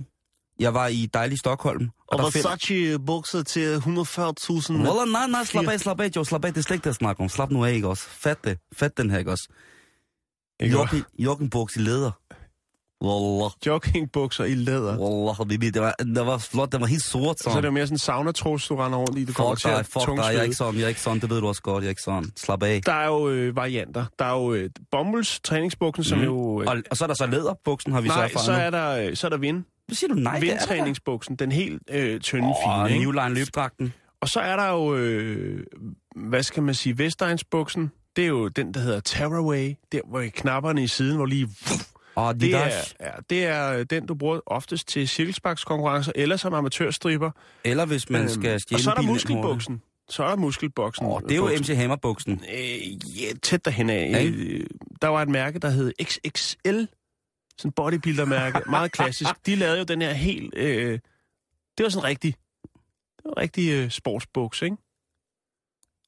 jeg 0.60 0.74
var 0.74 0.86
i 0.86 1.06
dejlig 1.14 1.38
Stockholm. 1.38 1.88
Og 2.08 2.18
der 2.18 2.30
find- 2.30 2.44
Versace-bukser 2.44 3.42
til 3.42 3.76
140.000. 3.76 4.72
Wallah, 4.72 5.12
nej, 5.12 5.26
nej, 5.26 5.44
slap 5.44 5.68
af, 5.68 5.80
slap 5.80 6.00
af, 6.00 6.10
Joe, 6.16 6.26
slap 6.26 6.44
af, 6.44 6.52
det 6.54 6.58
er 6.60 6.62
slet 6.62 6.74
ikke 6.74 6.82
det, 6.84 6.86
jeg 6.86 6.94
snakker 6.94 7.22
om. 7.22 7.28
Slap 7.28 7.50
nu 7.50 7.64
af, 7.64 7.72
ikke 7.72 7.88
også? 7.88 8.02
Fat 8.02 8.44
det, 8.44 8.58
fat 8.72 8.96
den 8.96 9.10
her, 9.10 9.18
ikke 9.18 9.30
også? 9.30 9.48
Jokken, 10.62 11.04
joggenbuks 11.18 11.76
i 11.76 11.78
læder. 11.78 12.10
Wallah, 13.04 13.50
Joggingbukser 13.66 14.44
i 14.44 14.54
læder. 14.54 14.98
wallah, 14.98 15.36
habibi, 15.36 15.70
det 15.70 15.82
var, 15.82 15.92
det 15.92 16.26
var 16.26 16.38
flot, 16.38 16.72
det 16.72 16.80
var 16.80 16.86
helt 16.86 17.04
sort, 17.04 17.38
Så 17.40 17.50
er 17.50 17.54
det 17.54 17.64
jo 17.64 17.70
mere 17.70 17.86
sådan 17.86 17.94
en 17.94 17.98
sauna-tros, 17.98 18.68
du 18.68 18.76
render 18.76 18.98
rundt 18.98 19.18
i. 19.18 19.24
Du 19.24 19.32
kommer 19.32 19.54
Fuck 19.54 19.60
til 19.60 19.70
dig, 19.70 19.86
fuck 19.86 20.06
dig, 20.06 20.16
jeg 20.16 20.34
er 20.34 20.42
ikke 20.42 20.54
sådan, 20.56 20.74
jeg 20.74 20.84
er 20.84 20.88
ikke 20.88 21.00
sådan, 21.00 21.20
det 21.20 21.30
ved 21.30 21.40
du 21.40 21.46
også 21.48 21.62
godt, 21.62 21.82
jeg 21.82 21.86
er 21.88 21.90
ikke 21.90 22.02
sådan. 22.02 22.30
Slap 22.36 22.62
af. 22.62 22.80
Der 22.86 22.92
er 22.92 23.06
jo 23.06 23.28
øh, 23.28 23.56
varianter. 23.56 24.04
Der 24.18 24.24
er 24.24 24.32
jo 24.32 24.52
øh, 24.54 24.70
bomulds 24.90 25.40
træningsbuksen, 25.40 26.04
som 26.04 26.18
Mhm. 26.18 26.24
jo... 26.26 26.62
Øh, 26.62 26.68
Og, 26.68 26.76
og 26.90 26.96
så 26.96 27.04
er 27.04 27.06
der 27.06 27.14
så 27.14 27.26
læderbuksen, 27.26 27.92
har 27.92 28.00
vi 28.00 28.08
nej, 28.08 28.16
så 28.16 28.22
erfaret 28.22 28.46
så 28.46 28.52
er 28.52 28.70
der, 28.70 29.08
øh, 29.10 29.16
så 29.16 29.26
er 29.26 29.28
der 29.30 29.36
vind. 29.38 29.64
Hvad 29.86 29.94
siger 29.96 30.14
du? 30.14 30.20
Nej, 30.20 30.34
det. 30.38 30.42
Vindtræningsbuksen, 30.48 31.36
den 31.36 31.52
helt 31.52 31.82
øh, 31.90 32.20
tynde, 32.20 32.48
Åh, 32.48 32.54
fine. 32.88 32.90
Ikke? 32.98 33.04
New 33.04 33.10
Line 33.22 33.34
løbdragten. 33.34 33.92
Og 34.20 34.28
så 34.28 34.40
er 34.40 34.56
der 34.56 34.70
jo, 34.72 34.94
øh, 34.94 35.64
hvad 36.16 36.42
skal 36.42 36.62
man 36.62 36.74
sige, 36.74 36.98
Vestegnsbuksen. 36.98 37.90
Det 38.16 38.24
er 38.24 38.28
jo 38.28 38.48
den, 38.48 38.74
der 38.74 38.80
hedder 38.80 39.00
Tearaway. 39.00 39.74
Der, 39.92 40.00
hvor 40.10 40.24
knapperne 40.34 40.82
i 40.82 40.86
siden, 40.86 41.16
hvor 41.16 41.26
lige... 41.26 41.48
Og 42.18 42.34
de 42.34 42.40
Det 42.40 42.54
er, 42.54 42.94
ja, 43.00 43.10
det 43.30 43.44
er 43.44 43.84
den, 43.84 44.06
du 44.06 44.14
bruger 44.14 44.40
oftest 44.46 44.88
til 44.88 45.08
cirkelsparkskonkurrencer, 45.08 46.12
eller 46.14 46.36
som 46.36 46.54
amatørstriber. 46.54 47.30
eller 47.64 47.86
hvis 47.86 48.10
man 48.10 48.20
Øhm, 48.20 48.28
skal 48.28 48.60
stjæle 48.60 48.76
Og 48.76 48.80
så 48.80 48.90
er 48.90 48.94
der 48.94 49.02
muskelbuksen. 49.02 49.82
Så 50.08 50.24
er 50.24 50.28
der 50.28 50.36
muskelbuksen. 50.36 51.06
Åh, 51.06 51.20
det 51.22 51.30
er 51.30 51.36
jo. 51.36 51.48
MC 51.48 51.68
Hammer-buksen. 51.76 52.42
Øh, 52.54 53.20
ja, 53.22 53.32
tæt 53.42 53.64
derhen 53.64 53.90
af. 53.90 54.10
Ja, 54.12 54.24
Øh, 54.24 54.66
der 55.02 55.08
var 55.08 55.22
et 55.22 55.28
mærke, 55.28 55.58
der 55.58 55.70
hed 55.70 55.92
XXL. 56.02 56.84
Sådan 57.58 57.72
bodybuilder-mærke. 57.72 58.60
Meget 58.70 58.92
klassisk. 58.92 59.30
De 59.46 59.54
lavede 59.54 59.78
jo 59.78 59.84
den 59.84 60.02
her 60.02 60.12
helt... 60.12 60.54
Øh, 60.56 60.98
det 61.78 61.84
var 61.84 61.88
sådan 61.88 62.04
rigtig... 62.04 62.34
Det 63.16 63.24
var 63.24 63.30
en 63.30 63.36
rigtig 63.36 63.70
øh, 63.72 63.90
sportsbuks, 63.90 64.62
ikke? 64.62 64.76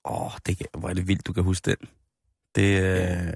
Åh, 0.05 0.27
oh, 0.27 0.33
det, 0.47 0.63
hvor 0.79 0.89
er 0.89 0.95
det 0.95 1.09
vildt, 1.09 1.27
du 1.27 1.33
kan 1.33 1.43
huske 1.43 1.71
den. 1.71 1.89
Det, 2.55 2.83
øh... 2.83 3.33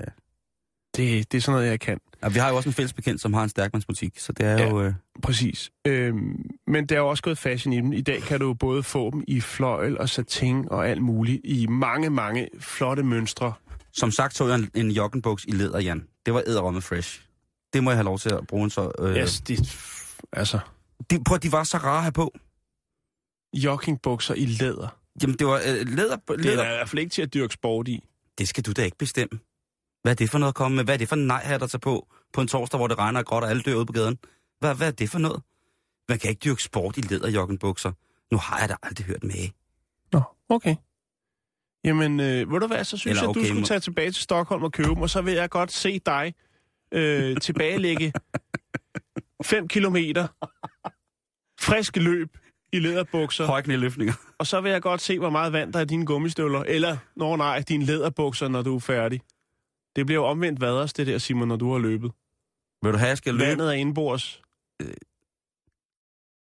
Det, 0.96 1.33
det 1.33 1.38
er 1.38 1.42
sådan 1.42 1.57
noget, 1.59 1.70
jeg 1.70 1.80
kan. 1.80 1.98
ja, 2.22 2.28
vi 2.28 2.38
har 2.38 2.48
jo 2.50 2.57
også 2.57 2.68
en 2.68 2.72
fælles 2.72 2.92
bekendt, 2.92 3.20
som 3.20 3.35
har 3.35 3.42
en 3.42 3.48
stærkmandsbutik, 3.48 4.18
så 4.18 4.33
det 4.33 4.46
er 4.46 4.59
Ja. 4.59 4.68
jo... 4.68 4.83
Øh... 4.83 4.94
Præcis. 5.22 5.70
Øhm, 5.87 6.50
men 6.66 6.87
der 6.87 6.94
er 6.94 6.98
jo 7.00 7.09
også 7.09 7.22
gået 7.22 7.38
fashion 7.38 7.72
i 7.72 7.76
dem. 7.76 7.92
I 7.92 8.00
dag 8.00 8.22
kan 8.22 8.40
du 8.40 8.54
både 8.54 8.83
få 8.83 9.11
dem 9.11 9.24
i 9.28 9.40
fløjl 9.40 9.98
og 9.98 10.09
satin 10.09 10.68
og 10.70 10.88
alt 10.88 11.02
muligt 11.02 11.40
i 11.44 11.66
mange, 11.66 12.11
mange 12.11 12.48
flotte 12.61 13.02
mønstre. 13.02 13.52
Som 13.92 14.11
sagt 14.11 14.37
så 14.37 14.46
jeg 14.46 14.54
en, 14.54 14.70
en 14.74 14.90
joggenbuks 14.90 15.44
i 15.44 15.50
læder, 15.50 15.80
Jan. 15.80 16.04
Det 16.26 16.35
var 16.35 16.42
æderrømme 16.46 16.83
fresh. 16.83 17.20
Det 17.72 17.85
må 17.85 17.90
jeg 17.90 17.96
have 17.96 18.04
lov 18.04 18.18
til 18.18 18.30
at 18.30 18.46
bruge 18.46 18.64
en 18.64 18.70
så... 18.70 18.90
Øh... 18.98 19.16
Yes, 19.16 19.40
det, 19.40 19.59
altså, 20.33 20.59
De, 21.11 21.24
prøv, 21.24 21.38
de 21.38 21.52
var 21.52 21.64
så 21.64 21.76
rare 21.78 22.02
have 22.02 22.12
på. 22.12 22.35
joggingbukser 23.54 24.35
i 24.35 24.46
læder. 24.46 24.96
Jamen, 25.22 25.37
det 25.38 25.46
var 25.46 25.54
øh, 25.54 25.88
læder... 25.88 26.16
Det 26.16 26.30
er 26.30 26.37
læder. 26.37 26.52
i 26.64 26.76
hvert 26.76 26.88
fald 26.88 27.00
ikke 27.00 27.12
til 27.12 27.22
at 27.22 27.35
dyrke 27.35 27.54
sport 27.54 27.88
i. 27.88 28.04
Det 28.38 28.48
skal 28.48 28.64
du 28.64 28.72
da 28.72 28.85
ikke 28.85 28.98
bestemme. 28.98 29.38
Hvad 30.04 30.12
er 30.12 30.16
det 30.16 30.30
for 30.30 30.38
noget 30.38 30.48
at 30.50 30.54
komme 30.54 30.76
med? 30.76 30.84
Hvad 30.84 30.94
er 30.94 30.98
det 30.98 31.08
for 31.08 31.16
en 31.16 31.26
nej-hat 31.26 31.62
at 31.62 31.70
tage 31.70 31.80
på 31.80 32.08
på 32.32 32.40
en 32.40 32.48
torsdag, 32.48 32.78
hvor 32.78 32.86
det 32.88 32.98
regner 32.98 33.20
og 33.20 33.26
gråt 33.26 33.42
og 33.44 33.50
alle 33.50 33.62
dør 33.62 33.74
ude 33.74 33.86
på 33.86 33.92
gaden? 33.92 34.18
Hvad, 34.60 34.74
hvad 34.74 34.86
er 34.86 34.92
det 34.92 35.10
for 35.10 35.18
noget? 35.18 35.42
Man 36.08 36.18
kan 36.18 36.30
ikke 36.30 36.40
dyrke 36.44 36.62
sport 36.62 36.96
i 36.96 37.00
læderjoggenbukser. 37.00 37.92
Nu 38.32 38.38
har 38.38 38.58
jeg 38.60 38.68
da 38.68 38.74
aldrig 38.82 39.06
hørt 39.06 39.24
med. 39.24 39.48
Nå, 40.12 40.22
okay. 40.48 40.76
Jamen, 41.84 42.20
øh, 42.20 42.52
ved 42.52 42.60
du 42.60 42.66
hvad, 42.66 42.84
så 42.84 42.96
synes 42.96 43.04
Eller 43.10 43.22
jeg, 43.22 43.24
at 43.24 43.28
okay, 43.30 43.40
du 43.40 43.46
skulle 43.46 43.60
må- 43.60 43.66
tage 43.66 43.80
tilbage 43.80 44.10
til 44.10 44.22
Stockholm 44.22 44.62
og 44.62 44.72
købe 44.72 44.88
dem, 44.88 45.02
og 45.02 45.10
så 45.10 45.22
vil 45.22 45.34
jeg 45.34 45.50
godt 45.50 45.72
se 45.72 45.98
dig 46.06 46.34
øh, 46.92 47.36
tilbagelægge 47.40 48.12
5 49.44 49.68
kilometer 49.68 50.26
frisk 51.60 51.96
løb 51.96 52.36
i 52.72 52.78
læderbukser, 52.78 53.46
Højknæløftninger. 53.46 54.12
og 54.38 54.46
så 54.46 54.60
vil 54.60 54.72
jeg 54.72 54.82
godt 54.82 55.00
se, 55.00 55.18
hvor 55.18 55.30
meget 55.30 55.52
vand 55.52 55.72
der 55.72 55.78
er 55.78 55.82
i 55.82 55.86
dine 55.86 56.06
gummistøvler, 56.06 56.60
eller, 56.62 56.96
når 57.16 57.36
nej, 57.36 57.60
dine 57.68 57.84
læderbukser, 57.84 58.48
når 58.48 58.62
du 58.62 58.76
er 58.76 58.80
færdig. 58.80 59.20
Det 59.96 60.07
bliver 60.07 60.20
jo 60.20 60.26
omvendt 60.26 60.61
vaders, 60.61 60.92
det 60.92 61.07
der, 61.07 61.18
Simon, 61.18 61.48
når 61.48 61.57
du 61.57 61.72
har 61.72 61.78
løbet. 61.78 62.12
Vil 62.83 62.92
du 62.92 62.98
have, 62.98 63.09
jeg 63.09 63.18
skal 63.18 63.35
løbe? 63.35 63.48
Vandet 63.48 63.68
er 63.68 63.72
indbords. 63.72 64.42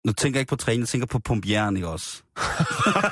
Nu 0.06 0.12
tænker 0.12 0.38
jeg 0.38 0.40
ikke 0.40 0.50
på 0.50 0.56
træning, 0.56 0.80
jeg 0.80 0.88
tænker 0.88 1.06
på 1.06 1.18
pumpjern, 1.18 1.76
ikke 1.76 1.88
også? 1.88 2.22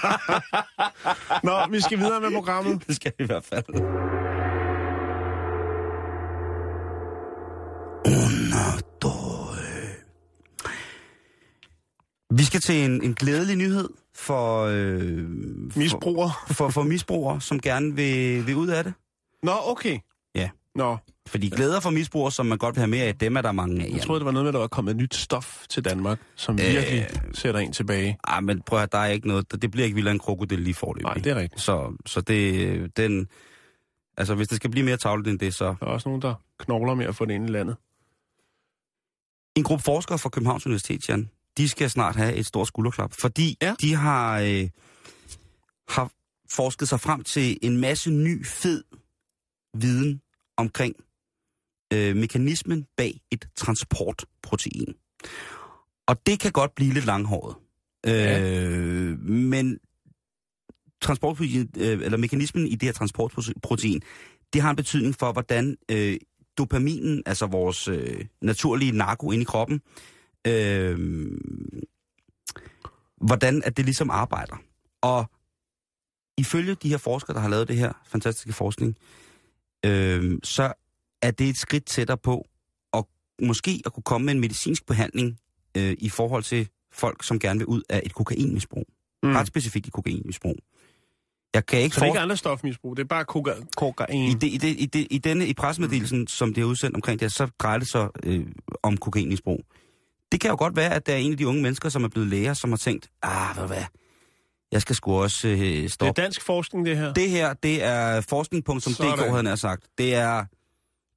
Nå, 1.46 1.66
vi 1.70 1.80
skal 1.80 1.98
videre 1.98 2.20
med 2.20 2.32
programmet. 2.32 2.82
Det 2.86 2.96
skal 2.96 3.12
vi 3.18 3.24
i 3.24 3.26
hvert 3.26 3.44
fald. 3.44 3.64
Doi. 9.02 9.50
Vi 12.30 12.44
skal 12.44 12.60
til 12.60 12.84
en, 12.84 13.02
en 13.02 13.14
glædelig 13.14 13.56
nyhed 13.56 13.88
for, 14.14 14.64
øh, 14.64 15.24
for, 15.72 16.52
for, 16.54 16.68
for 16.68 16.82
misbrugere, 16.82 17.40
som 17.40 17.60
gerne 17.60 17.94
vil, 17.94 18.46
vil 18.46 18.56
ud 18.56 18.68
af 18.68 18.84
det. 18.84 18.94
Nå, 19.42 19.52
okay. 19.64 19.98
Nå, 20.80 20.96
Fordi 21.26 21.48
glæder 21.48 21.80
for 21.80 21.90
misbrugere, 21.90 22.32
som 22.32 22.46
man 22.46 22.58
godt 22.58 22.76
vil 22.76 22.80
have 22.80 22.90
mere 22.90 23.04
af, 23.04 23.14
dem 23.18 23.36
er 23.36 23.42
der 23.42 23.52
mange 23.52 23.84
af. 23.84 23.90
jeg 23.90 24.02
troede, 24.02 24.20
det 24.20 24.26
var 24.26 24.32
noget 24.32 24.44
med, 24.44 24.48
at 24.48 24.54
der 24.54 24.60
var 24.60 24.66
kommet 24.68 24.96
nyt 24.96 25.14
stof 25.14 25.64
til 25.68 25.84
Danmark, 25.84 26.20
som 26.36 26.54
Øh. 26.54 26.66
virkelig 26.66 27.06
sætter 27.34 27.60
en 27.60 27.72
tilbage. 27.72 28.18
Ej, 28.28 28.40
men 28.40 28.62
prøv 28.62 28.78
at 28.78 28.92
der 28.92 28.98
er 28.98 29.06
ikke 29.06 29.28
noget, 29.28 29.62
det 29.62 29.70
bliver 29.70 29.84
ikke 29.84 29.94
vildere 29.94 30.12
en 30.14 30.18
krokodil 30.18 30.58
lige 30.58 30.74
forløb. 30.74 31.02
Nej, 31.02 31.14
det 31.14 31.26
er 31.26 31.34
rigtigt. 31.36 31.62
Så, 31.62 31.96
så 32.06 32.20
det, 32.20 32.96
den, 32.96 33.28
altså 34.16 34.34
hvis 34.34 34.48
det 34.48 34.56
skal 34.56 34.70
blive 34.70 34.84
mere 34.84 34.96
tavlet 34.96 35.26
end 35.26 35.38
det, 35.38 35.54
så... 35.54 35.64
Der 35.64 35.86
er 35.86 35.90
også 35.90 36.08
nogen, 36.08 36.22
der 36.22 36.34
knogler 36.58 36.94
med 36.94 37.06
at 37.06 37.16
få 37.16 37.24
det 37.24 37.34
ind 37.34 37.48
i 37.48 37.52
landet. 37.52 37.76
En 39.56 39.62
gruppe 39.62 39.82
forskere 39.82 40.18
fra 40.18 40.28
Københavns 40.28 40.66
Universitet, 40.66 41.08
Jan, 41.08 41.30
de 41.56 41.68
skal 41.68 41.90
snart 41.90 42.16
have 42.16 42.34
et 42.34 42.46
stort 42.46 42.66
skulderklap, 42.66 43.12
fordi 43.12 43.56
ja. 43.62 43.74
de 43.80 43.94
har... 43.94 44.40
Øh, 44.40 44.68
har 45.88 46.10
forsket 46.50 46.88
sig 46.88 47.00
frem 47.00 47.24
til 47.24 47.58
en 47.62 47.76
masse 47.76 48.10
ny, 48.10 48.46
fed 48.46 48.84
viden 49.74 50.20
omkring 50.60 50.94
øh, 51.92 52.16
mekanismen 52.16 52.86
bag 52.96 53.20
et 53.30 53.48
transportprotein. 53.56 54.94
Og 56.06 56.26
det 56.26 56.40
kan 56.40 56.52
godt 56.52 56.74
blive 56.74 56.92
lidt 56.92 57.04
langhåret. 57.04 57.56
Ja. 58.06 58.40
Øh, 58.40 59.20
men 59.20 59.78
transportprotein, 61.02 61.70
øh, 61.76 62.00
eller 62.02 62.18
mekanismen 62.18 62.66
i 62.66 62.74
det 62.74 62.82
her 62.82 62.92
transportprotein, 62.92 64.02
det 64.52 64.62
har 64.62 64.70
en 64.70 64.76
betydning 64.76 65.14
for, 65.14 65.32
hvordan 65.32 65.76
øh, 65.90 66.16
dopaminen, 66.58 67.22
altså 67.26 67.46
vores 67.46 67.88
øh, 67.88 68.24
naturlige 68.42 68.92
narko 68.92 69.30
inde 69.30 69.42
i 69.42 69.44
kroppen, 69.44 69.80
øh, 70.46 70.98
hvordan 73.20 73.62
at 73.64 73.76
det 73.76 73.84
ligesom 73.84 74.10
arbejder. 74.10 74.56
Og 75.02 75.30
ifølge 76.38 76.74
de 76.74 76.88
her 76.88 76.98
forskere, 76.98 77.34
der 77.34 77.40
har 77.40 77.48
lavet 77.48 77.68
det 77.68 77.76
her 77.76 77.92
fantastiske 78.06 78.52
forskning, 78.52 78.96
øh, 78.98 79.29
så 80.44 80.72
er 81.22 81.30
det 81.30 81.48
et 81.48 81.56
skridt 81.56 81.84
tættere 81.86 82.16
på 82.16 82.48
at 82.94 83.04
måske 83.42 83.82
at 83.86 83.92
kunne 83.92 84.02
komme 84.02 84.24
med 84.24 84.34
en 84.34 84.40
medicinsk 84.40 84.86
behandling 84.86 85.38
øh, 85.76 85.96
i 85.98 86.08
forhold 86.08 86.42
til 86.42 86.68
folk, 86.92 87.24
som 87.24 87.38
gerne 87.38 87.58
vil 87.58 87.66
ud 87.66 87.82
af 87.88 88.02
et 88.04 88.14
kokainmisbrug. 88.14 88.86
Mm. 89.22 89.28
Mm. 89.28 89.36
Ret 89.36 89.46
specifikt 89.46 89.86
et 89.86 89.92
kokainmisbrug. 89.92 90.56
Jeg 91.54 91.66
kan 91.66 91.78
ikke 91.78 91.94
Så 91.94 92.00
det 92.00 92.02
er 92.02 92.06
ikke 92.06 92.12
forestille 92.14 92.20
andre 92.22 92.36
stofmisbrug, 92.36 92.96
det 92.96 93.02
er 93.02 93.06
bare 93.06 93.24
koka- 93.30 93.66
kokain. 93.76 94.30
i, 94.30 94.34
det, 94.34 94.46
i, 94.46 94.56
det, 94.56 94.76
i, 94.78 94.86
det, 94.86 95.06
I 95.10 95.18
denne 95.18 95.46
i 95.46 95.54
pressemeddelelsen, 95.54 96.26
som 96.26 96.54
det 96.54 96.60
er 96.60 96.64
udsendt 96.64 96.96
omkring 96.96 97.20
det, 97.20 97.32
så 97.32 97.46
drejer 97.58 97.78
det 97.78 97.88
sig 97.90 98.08
øh, 98.22 98.46
om 98.82 98.96
kokainmisbrug. 98.96 99.64
Det 100.32 100.40
kan 100.40 100.50
jo 100.50 100.56
godt 100.58 100.76
være, 100.76 100.94
at 100.94 101.06
der 101.06 101.12
er 101.12 101.16
en 101.16 101.32
af 101.32 101.38
de 101.38 101.46
unge 101.46 101.62
mennesker, 101.62 101.88
som 101.88 102.04
er 102.04 102.08
blevet 102.08 102.28
læger, 102.28 102.54
som 102.54 102.70
har 102.70 102.76
tænkt, 102.76 103.10
ah, 103.22 103.56
ved 103.56 103.66
hvad, 103.66 103.84
jeg 104.72 104.80
skal 104.82 104.96
sgu 104.96 105.12
også 105.22 105.48
øh, 105.48 105.58
Det 105.58 105.84
er 105.84 105.88
stoppe. 105.88 106.22
dansk 106.22 106.42
forskning, 106.42 106.86
det 106.86 106.96
her. 106.96 107.12
Det 107.12 107.30
her, 107.30 107.52
det 107.54 107.84
er 107.84 108.20
forskning.dk, 108.20 108.98
havde 109.18 109.32
han 109.32 109.44
nær 109.44 109.54
sagt. 109.54 109.86
Det 109.98 110.14
er, 110.14 110.44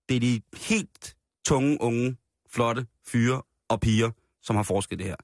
det 0.10 0.16
er 0.16 0.20
de 0.20 0.42
helt 0.58 1.16
tunge, 1.48 1.82
unge, 1.82 2.16
flotte 2.52 2.86
fyre 3.08 3.42
og 3.70 3.80
piger, 3.80 4.10
som 4.42 4.56
har 4.56 4.64
forsket 4.64 5.00
det 5.00 5.08
her. 5.08 5.16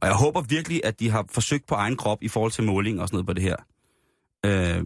Og 0.00 0.08
jeg 0.08 0.16
håber 0.16 0.40
virkelig, 0.42 0.80
at 0.84 1.00
de 1.00 1.10
har 1.10 1.24
forsøgt 1.30 1.66
på 1.66 1.74
egen 1.74 1.96
krop 1.96 2.22
i 2.22 2.28
forhold 2.28 2.52
til 2.52 2.64
måling 2.64 3.00
og 3.00 3.08
sådan 3.08 3.16
noget 3.16 3.26
på 3.26 3.32
det 3.32 3.42
her. 3.42 3.56
Øh, 4.46 4.84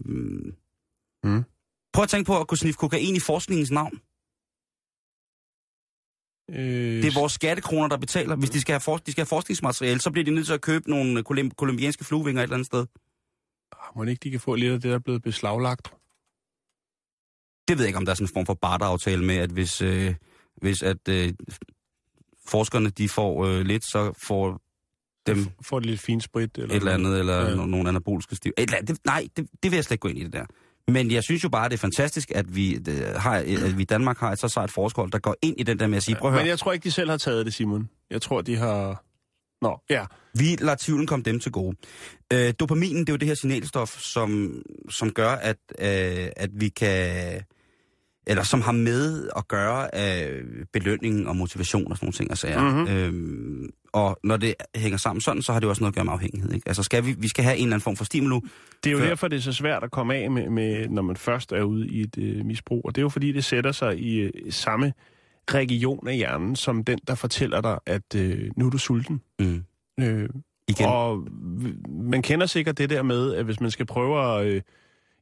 Mm. 1.23 1.43
Prøv 1.93 2.03
at 2.03 2.09
tænke 2.09 2.27
på 2.27 2.39
at 2.39 2.47
kunne 2.47 2.57
sniffe 2.57 2.77
kokain 2.77 3.15
i 3.15 3.19
forskningens 3.19 3.71
navn. 3.71 3.99
Øh, 6.49 7.03
Det 7.03 7.05
er 7.05 7.13
vores 7.19 7.33
skattekroner, 7.33 7.87
der 7.87 7.97
betaler. 7.97 8.35
Hvis 8.35 8.49
de 8.49 8.61
skal 8.61 8.73
have, 8.73 8.79
for, 8.79 8.97
de 8.97 9.11
skal 9.11 9.21
have 9.21 9.27
forskningsmateriale, 9.27 10.01
så 10.01 10.11
bliver 10.11 10.25
de 10.25 10.31
nødt 10.31 10.45
til 10.45 10.53
at 10.53 10.61
købe 10.61 10.89
nogle 10.89 11.23
kolum- 11.29 11.49
kolumbianske 11.57 12.03
fluevinger 12.03 12.41
et 12.41 12.43
eller 12.43 12.55
andet 12.55 12.65
sted. 12.65 12.85
Ah, 13.71 13.97
Må 13.97 14.03
ikke 14.03 14.19
de 14.23 14.31
kan 14.31 14.39
få 14.39 14.55
lidt 14.55 14.73
af 14.73 14.81
det, 14.81 14.89
der 14.89 14.95
er 14.95 14.99
blevet 14.99 15.23
beslaglagt? 15.23 15.93
Det 17.67 17.77
ved 17.77 17.83
jeg 17.85 17.87
ikke, 17.89 17.97
om 17.97 18.05
der 18.05 18.11
er 18.11 18.15
sådan 18.15 18.25
en 18.25 18.33
form 18.33 18.45
for 18.45 18.53
barteraftale 18.53 19.23
med, 19.25 19.35
at 19.35 19.49
hvis, 19.49 19.81
øh, 19.81 20.15
hvis 20.61 20.81
at, 20.83 21.07
øh, 21.09 21.33
forskerne 22.47 22.89
de 22.89 23.09
får 23.09 23.45
øh, 23.45 23.61
lidt, 23.61 23.83
så 23.85 24.13
får 24.27 24.61
dem 25.27 25.47
Får 25.61 25.79
det 25.79 25.85
lidt 25.85 25.99
fint 26.01 26.23
sprit? 26.23 26.57
Eller 26.57 26.69
et 26.75 26.75
eller 26.75 26.93
andet, 26.93 27.19
eller 27.19 27.49
ja. 27.49 27.55
nogle 27.55 27.89
anaboliske 27.89 28.35
stiv. 28.35 28.51
Et 28.57 28.61
eller 28.63 28.77
andet. 28.77 28.87
Det, 28.89 29.05
nej, 29.05 29.27
det, 29.37 29.47
det 29.63 29.71
vil 29.71 29.77
jeg 29.77 29.83
slet 29.83 29.91
ikke 29.95 30.01
gå 30.01 30.07
ind 30.07 30.17
i 30.17 30.23
det 30.23 30.33
der. 30.33 30.45
Men 30.91 31.11
jeg 31.11 31.23
synes 31.23 31.43
jo 31.43 31.49
bare, 31.49 31.69
det 31.69 31.73
er 31.73 31.77
fantastisk, 31.77 32.31
at 32.35 32.55
vi, 32.55 32.77
det, 32.77 33.21
har, 33.21 33.35
at 33.35 33.77
vi 33.77 33.81
i 33.81 33.85
Danmark 33.85 34.17
har 34.17 34.31
et 34.31 34.39
så 34.39 34.47
sejt 34.47 34.71
forskhold, 34.71 35.11
der 35.11 35.19
går 35.19 35.35
ind 35.41 35.55
i 35.57 35.63
den 35.63 35.79
der 35.79 35.87
med 35.87 35.97
at 35.97 36.03
sige, 36.03 36.15
prøv 36.15 36.29
at 36.29 36.33
høre, 36.33 36.43
Men 36.43 36.49
jeg 36.49 36.59
tror 36.59 36.73
ikke, 36.73 36.83
de 36.83 36.91
selv 36.91 37.09
har 37.09 37.17
taget 37.17 37.45
det, 37.45 37.53
Simon. 37.53 37.89
Jeg 38.09 38.21
tror, 38.21 38.41
de 38.41 38.55
har... 38.55 39.03
Nå, 39.61 39.79
ja. 39.89 40.05
Vi 40.33 40.55
lader 40.59 40.77
tvivlen 40.79 41.07
komme 41.07 41.23
dem 41.23 41.39
til 41.39 41.51
gode. 41.51 41.77
Øh, 42.33 42.53
dopaminen, 42.59 42.99
det 42.99 43.09
er 43.09 43.13
jo 43.13 43.17
det 43.17 43.27
her 43.27 43.35
signalstof, 43.35 43.99
som, 43.99 44.61
som 44.89 45.11
gør, 45.11 45.31
at, 45.31 45.57
øh, 45.79 46.29
at 46.35 46.49
vi 46.53 46.69
kan... 46.69 47.41
Eller 48.29 48.43
som 48.43 48.61
har 48.61 48.71
med 48.71 49.29
at 49.37 49.47
gøre 49.47 49.95
af 49.95 50.33
belønning 50.73 51.27
og 51.27 51.35
motivation 51.35 51.91
og 51.91 51.97
sådan 51.97 52.05
nogle 52.05 52.13
ting 52.13 52.31
og 52.31 52.37
sager. 52.37 52.61
Mhm. 52.69 52.79
Mm-hmm. 52.79 52.95
Øhm, 52.95 53.69
og 53.93 54.19
når 54.23 54.37
det 54.37 54.53
hænger 54.75 54.97
sammen 54.97 55.21
sådan, 55.21 55.41
så 55.41 55.53
har 55.53 55.59
det 55.59 55.69
også 55.69 55.81
noget 55.83 55.91
at 55.91 55.95
gøre 55.95 56.05
med 56.05 56.13
afhængighed. 56.13 56.53
Ikke? 56.53 56.67
Altså 56.69 56.83
skal 56.83 57.05
vi, 57.05 57.15
vi 57.19 57.27
skal 57.27 57.43
have 57.43 57.57
en 57.57 57.63
eller 57.63 57.73
anden 57.75 57.83
form 57.83 57.95
for 57.95 58.05
stimulu. 58.05 58.41
Det 58.83 58.89
er 58.89 58.91
jo 58.93 58.99
Før- 58.99 59.07
derfor, 59.07 59.27
det 59.27 59.37
er 59.37 59.41
så 59.41 59.53
svært 59.53 59.83
at 59.83 59.91
komme 59.91 60.15
af 60.15 60.31
med, 60.31 60.49
med 60.49 60.87
når 60.89 61.01
man 61.01 61.15
først 61.15 61.51
er 61.51 61.61
ude 61.63 61.87
i 61.87 62.01
et 62.01 62.17
øh, 62.17 62.45
misbrug. 62.45 62.81
Og 62.85 62.95
det 62.95 63.01
er 63.01 63.03
jo 63.03 63.09
fordi, 63.09 63.31
det 63.31 63.43
sætter 63.43 63.71
sig 63.71 63.99
i 63.99 64.19
øh, 64.19 64.31
samme 64.49 64.93
region 65.53 66.07
af 66.07 66.15
hjernen, 66.15 66.55
som 66.55 66.83
den, 66.83 66.99
der 67.07 67.15
fortæller 67.15 67.61
dig, 67.61 67.79
at 67.85 68.15
øh, 68.15 68.51
nu 68.57 68.65
er 68.65 68.69
du 68.69 68.77
sulten. 68.77 69.21
Mm. 69.39 69.63
Øh, 69.99 70.29
Igen. 70.67 70.85
og 70.87 71.27
man 71.89 72.21
kender 72.21 72.45
sikkert 72.45 72.77
det 72.77 72.89
der 72.89 73.03
med, 73.03 73.33
at 73.33 73.45
hvis 73.45 73.59
man 73.59 73.71
skal 73.71 73.85
prøve 73.85 74.39
at 74.39 74.45
øh, 74.47 74.61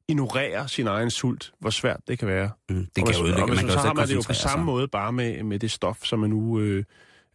ignorere 0.09 0.67
sin 0.67 0.87
egen 0.87 1.11
sult, 1.11 1.53
hvor 1.59 1.69
svært 1.69 1.99
det 2.07 2.19
kan 2.19 2.27
være. 2.27 2.51
Mm. 2.69 2.75
Det 2.95 3.03
og 3.03 3.09
kan 3.09 3.15
ødelægge. 3.15 3.43
og 3.43 3.47
hvis 3.49 3.55
Man 3.57 3.65
man, 3.65 3.65
kan 3.65 3.69
så 3.73 3.79
jo 3.79 3.87
har 3.87 3.93
man 3.93 4.07
det 4.07 4.15
jo 4.15 4.21
på 4.27 4.33
samme 4.33 4.61
sig. 4.61 4.65
måde 4.65 4.87
bare 4.87 5.11
med, 5.13 5.43
med 5.43 5.59
det 5.59 5.71
stof, 5.71 6.03
som 6.03 6.19
man 6.19 6.29
nu 6.29 6.59
øh, 6.59 6.83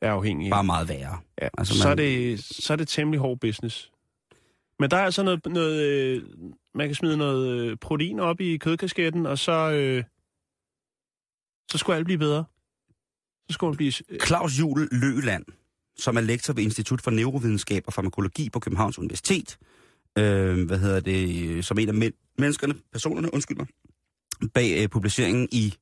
er 0.01 0.13
afhængig 0.13 0.47
af. 0.47 0.51
Bare 0.51 0.65
meget 0.65 0.89
værre. 0.89 1.19
Ja, 1.41 1.45
Altså, 1.45 1.51
altså, 1.59 1.75
så, 1.79 1.89
man- 1.89 1.93
er 1.93 1.95
det, 2.03 2.45
så 2.45 2.73
er 2.73 2.77
det 2.77 2.89
temmelig 2.89 3.21
hård 3.21 3.39
business. 3.41 3.93
Men 4.79 4.91
der 4.91 4.97
er 4.97 5.05
altså 5.05 5.23
noget, 5.23 5.47
noget 5.47 5.83
øh, 5.83 6.23
man 6.75 6.89
kan 6.89 6.95
smide 6.95 7.17
noget 7.17 7.61
øh, 7.61 7.77
protein 7.77 8.21
op 8.21 8.41
i 8.41 8.57
kødkasketten, 8.57 9.27
og 9.27 9.39
så, 9.39 9.53
øh, 9.71 10.05
så 11.71 11.79
skulle 11.79 11.97
alt 11.97 12.05
blive 12.05 12.19
bedre. 12.19 12.45
Så 13.49 13.55
skulle 13.55 13.77
blive... 13.77 13.93
Øh, 14.09 14.21
Claus 14.21 14.59
Juhl 14.61 14.89
Løland, 14.93 15.45
som 15.99 16.17
er 16.17 16.21
lektor 16.21 16.55
ved 16.55 16.63
Institut 16.63 17.01
for 17.03 17.11
Neurovidenskab 17.11 17.83
og 17.87 17.93
Farmakologi 17.93 18.51
på 18.51 18.61
Københavns 18.61 18.99
Universitet, 18.99 19.59
øh, 20.19 20.67
hvad 20.67 20.79
hedder 20.79 21.01
det, 21.01 21.65
som 21.65 21.79
en 21.79 21.89
af 21.89 21.95
men- 21.95 22.13
menneskerne, 22.39 22.75
personerne, 22.93 23.35
undskyld 23.35 23.57
mig, 23.57 23.67
bag 24.55 24.83
øh, 24.83 24.89
publiceringen 24.89 25.49
i, 25.53 25.75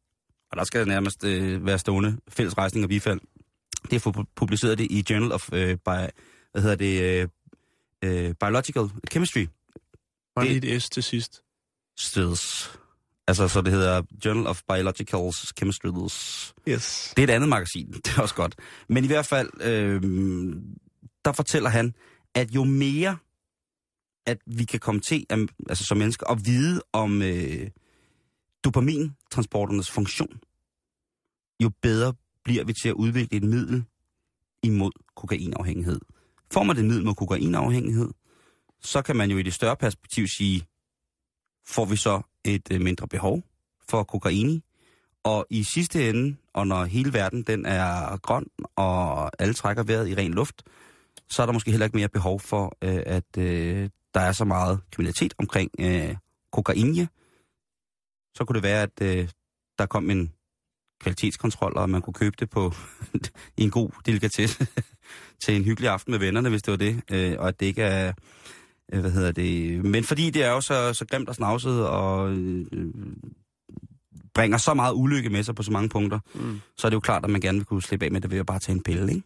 og 0.51 0.57
der 0.57 0.65
skal 0.65 0.89
nærmest 0.89 1.25
øh, 1.25 1.67
være 1.67 1.79
stående, 1.79 2.17
fælles 2.29 2.59
rejsning 2.59 2.85
og 2.85 2.89
bifald. 2.89 3.21
Det 3.91 4.07
er 4.07 4.25
publiceret 4.37 4.79
det 4.79 4.87
i 4.91 5.05
Journal 5.11 5.33
of, 5.33 5.53
øh, 5.53 5.69
bi, 5.77 5.81
hvad 6.53 6.63
hedder 6.63 6.77
det, 6.77 7.03
øh, 7.03 7.29
øh, 8.29 8.35
Biological 8.41 8.91
Chemistry 9.11 9.47
bare 10.35 10.45
det- 10.45 10.63
lige 10.63 10.75
et 10.77 10.83
S 10.83 10.91
til 10.91 11.03
sidst. 11.03 11.43
Stills. 11.99 12.71
Altså, 13.27 13.49
så 13.49 13.61
det 13.61 13.73
hedder 13.73 14.03
Journal 14.25 14.47
of 14.47 14.63
Biological 14.69 15.33
Chemistry. 15.59 15.89
Yes. 16.69 17.13
Det 17.17 17.23
er 17.23 17.27
et 17.27 17.31
andet 17.35 17.49
magasin, 17.49 17.93
det 18.05 18.15
er 18.17 18.23
også 18.23 18.35
godt. 18.35 18.55
Men 18.89 19.05
i 19.05 19.07
hvert 19.07 19.27
fald, 19.27 19.51
øh, 19.63 20.03
der 21.25 21.33
fortæller 21.33 21.71
han, 21.71 21.95
at 22.35 22.51
jo 22.51 22.65
mere, 22.65 23.17
at 24.31 24.39
vi 24.47 24.65
kan 24.65 24.81
komme 24.81 25.01
til, 25.01 25.27
at, 25.29 25.39
altså 25.69 25.85
som 25.85 25.99
mennesker, 25.99 26.27
at 26.27 26.47
vide 26.47 26.83
om 26.93 27.23
øh, 27.23 27.71
dopamintransporternes 28.65 29.91
funktion, 29.91 30.41
jo 31.63 31.71
bedre 31.83 32.15
bliver 32.45 32.65
vi 32.65 32.73
til 32.73 32.89
at 32.89 32.95
udvikle 32.95 33.37
et 33.37 33.43
middel 33.43 33.85
imod 34.63 34.91
kokainafhængighed. 35.17 36.01
Får 36.53 36.63
man 36.63 36.77
det 36.77 36.85
middel 36.85 37.05
mod 37.05 37.15
kokainafhængighed, 37.15 38.11
så 38.81 39.03
kan 39.03 39.17
man 39.17 39.31
jo 39.31 39.39
i 39.39 39.43
det 39.43 39.55
større 39.55 39.77
perspektiv 39.77 40.27
sige, 40.27 40.67
får 41.67 41.85
vi 41.85 41.97
så 41.97 42.23
et 42.45 42.73
øh, 42.73 42.81
mindre 42.81 43.09
behov 43.09 43.43
for 43.89 44.03
kokain 44.03 44.63
og 45.23 45.47
i 45.51 45.63
sidste 45.63 46.09
ende, 46.09 46.37
og 46.53 46.67
når 46.67 46.85
hele 46.85 47.13
verden 47.13 47.43
den 47.43 47.67
er 47.67 48.17
grøn, 48.17 48.47
og 48.77 49.31
alle 49.43 49.55
trækker 49.55 49.83
vejret 49.83 50.09
i 50.09 50.15
ren 50.15 50.35
luft, 50.35 50.63
så 51.31 51.43
er 51.43 51.47
der 51.47 51.53
måske 51.53 51.71
heller 51.71 51.87
ikke 51.87 51.97
mere 51.97 52.09
behov 52.09 52.41
for, 52.41 52.77
øh, 52.85 53.03
at 53.07 53.39
øh, 53.39 53.89
der 54.15 54.21
er 54.21 54.33
så 54.33 54.45
meget 54.45 54.81
kriminalitet 54.93 55.35
omkring 55.39 55.71
øh, 55.79 56.17
kokain. 56.53 57.07
Så 58.37 58.45
kunne 58.45 58.55
det 58.55 58.63
være, 58.63 58.83
at 58.83 59.03
øh, 59.03 59.29
der 59.79 59.87
kom 59.87 60.11
en 60.11 60.33
kvalitetskontrol, 61.01 61.77
og 61.77 61.91
man 61.91 62.03
kunne 62.03 62.15
købe 62.15 62.37
det 62.41 62.51
på 62.51 62.73
i 63.59 63.63
en 63.63 63.71
god 63.71 63.91
delikatesse 64.07 64.67
til 65.43 65.57
en 65.57 65.65
hyggelig 65.65 65.91
aften 65.91 66.11
med 66.11 66.19
vennerne, 66.19 66.49
hvis 66.49 66.63
det 66.63 66.71
var 66.71 66.77
det, 66.79 67.03
øh, 67.11 67.37
og 67.39 67.49
at 67.49 67.61
det 67.61 67.67
ikke 67.67 67.83
er 67.83 68.13
øh, 68.93 69.01
hvad 69.01 69.11
hedder 69.11 69.33
det, 69.33 69.85
men 69.85 70.05
fordi 70.05 70.31
det 70.31 70.45
er 70.45 70.51
jo 70.51 70.61
så, 70.61 70.95
så 70.95 71.07
grimt 71.07 71.29
og 71.29 71.35
snavset, 71.35 71.89
og 71.89 72.31
øh, 72.33 72.67
bringer 74.35 74.59
så 74.59 74.75
meget 74.75 74.93
ulykke 74.95 75.31
med 75.31 75.43
sig 75.43 75.55
på 75.55 75.63
så 75.63 75.71
mange 75.73 75.89
punkter, 75.89 76.19
Mm. 76.35 76.61
så 76.77 76.87
er 76.87 76.91
det 76.91 76.95
jo 76.95 77.01
klart, 77.01 77.25
at 77.25 77.31
man 77.31 77.41
gerne 77.41 77.59
vil 77.59 77.65
kunne 77.67 77.83
slippe 77.83 78.05
af 78.07 78.13
med 78.13 78.21
det 78.21 78.31
ved 78.31 78.39
at 78.39 78.47
bare 78.47 78.59
tage 78.59 78.77
en 78.77 78.83
pille, 78.83 79.13
ikke? 79.13 79.23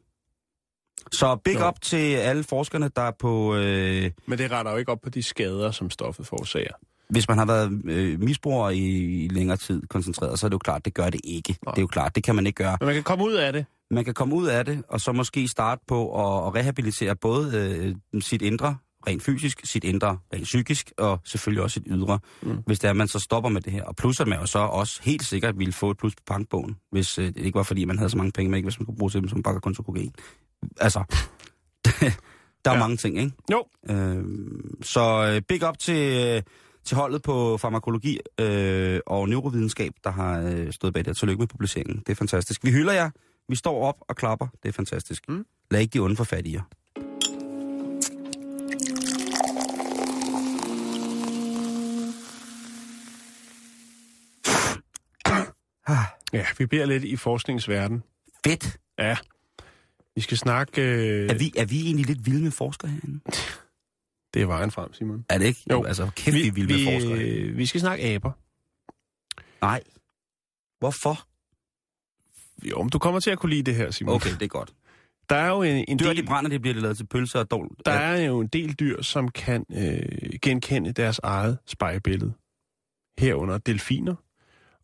Så 1.12 1.36
big 1.44 1.54
Jo. 1.60 1.68
up 1.68 1.74
til 1.82 2.14
alle 2.14 2.44
forskerne, 2.44 2.90
der 2.96 3.02
er 3.02 3.12
på... 3.18 3.54
Øh, 3.54 4.10
Men 4.26 4.38
det 4.38 4.50
retter 4.50 4.72
jo 4.72 4.78
ikke 4.78 4.92
op 4.92 5.00
på 5.02 5.10
de 5.10 5.22
skader, 5.22 5.70
som 5.70 5.90
stoffet 5.90 6.26
forårsager. 6.26 6.72
hvis 7.08 7.28
man 7.28 7.38
har 7.38 7.46
været 7.46 7.80
øh, 7.84 8.20
misbruger 8.20 8.70
i, 8.70 8.78
i 9.24 9.28
længere 9.28 9.56
tid 9.56 9.82
koncentreret, 9.90 10.38
så 10.38 10.46
er 10.46 10.48
det 10.48 10.54
jo 10.54 10.58
klart, 10.58 10.84
det 10.84 10.94
gør 10.94 11.10
det 11.10 11.20
ikke. 11.24 11.56
Nej. 11.66 11.72
Det 11.74 11.78
er 11.78 11.82
jo 11.82 11.86
klart, 11.86 12.14
det 12.14 12.24
kan 12.24 12.34
man 12.34 12.46
ikke 12.46 12.56
gøre. 12.64 12.76
Men 12.80 12.86
man 12.86 12.94
kan 12.94 13.02
komme 13.04 13.24
ud 13.24 13.32
af 13.32 13.52
det. 13.52 13.66
Man 13.90 14.04
kan 14.04 14.14
komme 14.14 14.34
ud 14.34 14.46
af 14.46 14.64
det, 14.64 14.82
og 14.88 15.00
så 15.00 15.12
måske 15.12 15.48
starte 15.48 15.82
på 15.88 15.98
at, 16.20 16.46
at 16.46 16.54
rehabilitere 16.54 17.16
både 17.16 17.58
øh, 18.14 18.22
sit 18.22 18.42
indre, 18.42 18.76
rent 19.06 19.22
fysisk, 19.22 19.60
sit 19.64 19.84
indre, 19.84 20.18
rent 20.34 20.42
psykisk, 20.44 20.92
og 20.98 21.20
selvfølgelig 21.24 21.62
også 21.62 21.74
sit 21.74 21.82
ydre, 21.86 22.18
Mm. 22.42 22.56
hvis 22.66 22.78
det 22.78 22.86
er, 22.88 22.90
at 22.90 22.96
man 22.96 23.08
så 23.08 23.18
stopper 23.18 23.50
med 23.50 23.60
det 23.60 23.72
her. 23.72 23.82
Og 23.84 23.96
plus 23.96 24.20
at 24.20 24.26
man 24.28 24.38
jo 24.40 24.46
så 24.46 24.58
også 24.58 25.00
helt 25.02 25.24
sikkert 25.24 25.58
ville 25.58 25.72
få 25.72 25.90
et 25.90 25.98
plus 25.98 26.14
på 26.14 26.22
bankbogen, 26.26 26.76
hvis 26.90 27.18
øh, 27.18 27.26
det 27.26 27.36
ikke 27.36 27.56
var 27.56 27.62
fordi, 27.62 27.84
man 27.84 27.98
havde 27.98 28.10
så 28.10 28.16
mange 28.16 28.32
penge, 28.32 28.50
man 28.50 28.56
ikke 28.58 28.66
hvis 28.66 28.78
man 28.80 28.86
kunne 28.86 28.96
bruge 28.96 29.10
til 29.10 29.20
dem, 29.20 29.28
som 29.28 29.42
til 29.74 29.84
kokain. 29.84 30.12
Altså, 30.80 31.04
Der 32.64 32.70
er 32.70 32.74
Ja. 32.74 32.78
mange 32.80 32.96
ting, 32.96 33.18
ikke? 33.18 33.32
Jo. 33.52 33.64
Øh, 33.90 34.24
så 34.82 35.40
big 35.48 35.68
up 35.68 35.78
til, 35.78 36.26
øh, 36.36 36.42
til 36.84 36.96
holdet 36.96 37.22
på 37.22 37.58
farmakologi 37.58 38.20
øh, 38.40 39.00
og 39.06 39.28
neurovidenskab, 39.28 39.92
der 40.04 40.10
har 40.10 40.40
øh, 40.40 40.72
stået 40.72 40.94
bag 40.94 41.04
det. 41.04 41.16
Tillykke 41.16 41.38
med 41.40 41.46
publiceringen. 41.46 41.96
Det 42.06 42.08
er 42.12 42.14
fantastisk. 42.16 42.64
Vi 42.64 42.70
hylder 42.70 42.92
jer. 42.92 43.10
Vi 43.48 43.56
står 43.56 43.84
op 43.84 43.96
og 44.00 44.16
klapper. 44.16 44.46
Det 44.62 44.68
er 44.68 44.72
fantastisk. 44.72 45.28
Mm. 45.28 45.46
Lad 45.70 45.80
ikke 45.80 45.92
de 45.92 45.98
onde 45.98 46.16
få 46.16 46.24
fat 46.24 46.46
i 46.46 46.54
jer. 46.54 46.62
Ja, 56.32 56.46
vi 56.58 56.66
bliver 56.66 56.86
lidt 56.86 57.04
i 57.04 57.16
forskningsverden. 57.16 58.02
fedt. 58.46 58.76
Ja. 58.98 59.16
Vi 60.16 60.20
skal 60.20 60.36
snakke... 60.38 60.82
Øh, 60.82 61.30
Er 61.30 61.34
vi, 61.38 61.52
er 61.56 61.64
vi 61.64 61.80
egentlig 61.84 62.06
lidt 62.06 62.26
vilde 62.26 62.42
med 62.42 62.50
forskere 62.50 62.90
herinde? 62.90 63.20
Det 64.34 64.42
er 64.42 64.46
vejen 64.46 64.70
frem, 64.70 64.92
Simon. 64.94 65.24
Er 65.28 65.38
det 65.38 65.44
ikke? 65.44 65.60
Jo. 65.70 65.84
Altså, 65.84 66.10
kæft, 66.16 66.34
vi, 66.34 66.46
er 66.48 66.52
vilde 66.52 66.74
med 66.74 66.92
forskere. 66.92 67.18
øh, 67.28 67.56
vi 67.58 67.66
skal 67.66 67.80
snakke 67.80 68.04
aber. 68.04 68.32
Nej. 69.60 69.82
Hvorfor? 70.78 71.26
Jo, 72.68 72.82
men 72.82 72.90
du 72.90 72.98
kommer 72.98 73.20
til 73.20 73.30
at 73.30 73.38
kunne 73.38 73.50
lide 73.50 73.62
det 73.62 73.74
her, 73.74 73.90
Simon. 73.90 74.14
Okay, 74.14 74.30
det 74.30 74.42
er 74.42 74.46
godt. 74.48 74.74
Der 75.28 75.36
er 75.36 75.48
jo 75.48 75.62
en, 75.62 75.84
en 75.88 75.98
Dyr, 75.98 76.06
del... 76.06 76.16
de 76.16 76.22
brænder, 76.22 76.50
det 76.50 76.60
bliver 76.60 76.74
det 76.74 76.82
lavet 76.82 76.96
til 76.96 77.06
pølser 77.06 77.38
og 77.38 77.50
dål. 77.50 77.76
Der 77.86 77.92
er 77.92 78.20
jo 78.24 78.40
en 78.40 78.46
del 78.46 78.72
dyr, 78.72 79.02
som 79.02 79.28
kan 79.28 79.66
øh, 79.72 80.30
genkende 80.42 80.92
deres 80.92 81.20
eget 81.22 81.58
spejlbillede. 81.66 82.32
Herunder 83.18 83.58
delfiner 83.58 84.14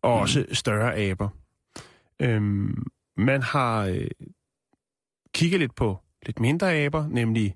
og 0.01 0.11
Mhm. 0.15 0.21
også 0.21 0.45
større 0.53 0.95
aber. 0.97 1.29
Øhm, 2.19 2.83
man 3.17 3.41
har 3.41 3.85
øh, 3.85 4.07
kigget 5.33 5.59
lidt 5.59 5.75
på 5.75 5.99
lidt 6.25 6.39
mindre 6.39 6.73
aber, 6.75 7.07
nemlig 7.07 7.55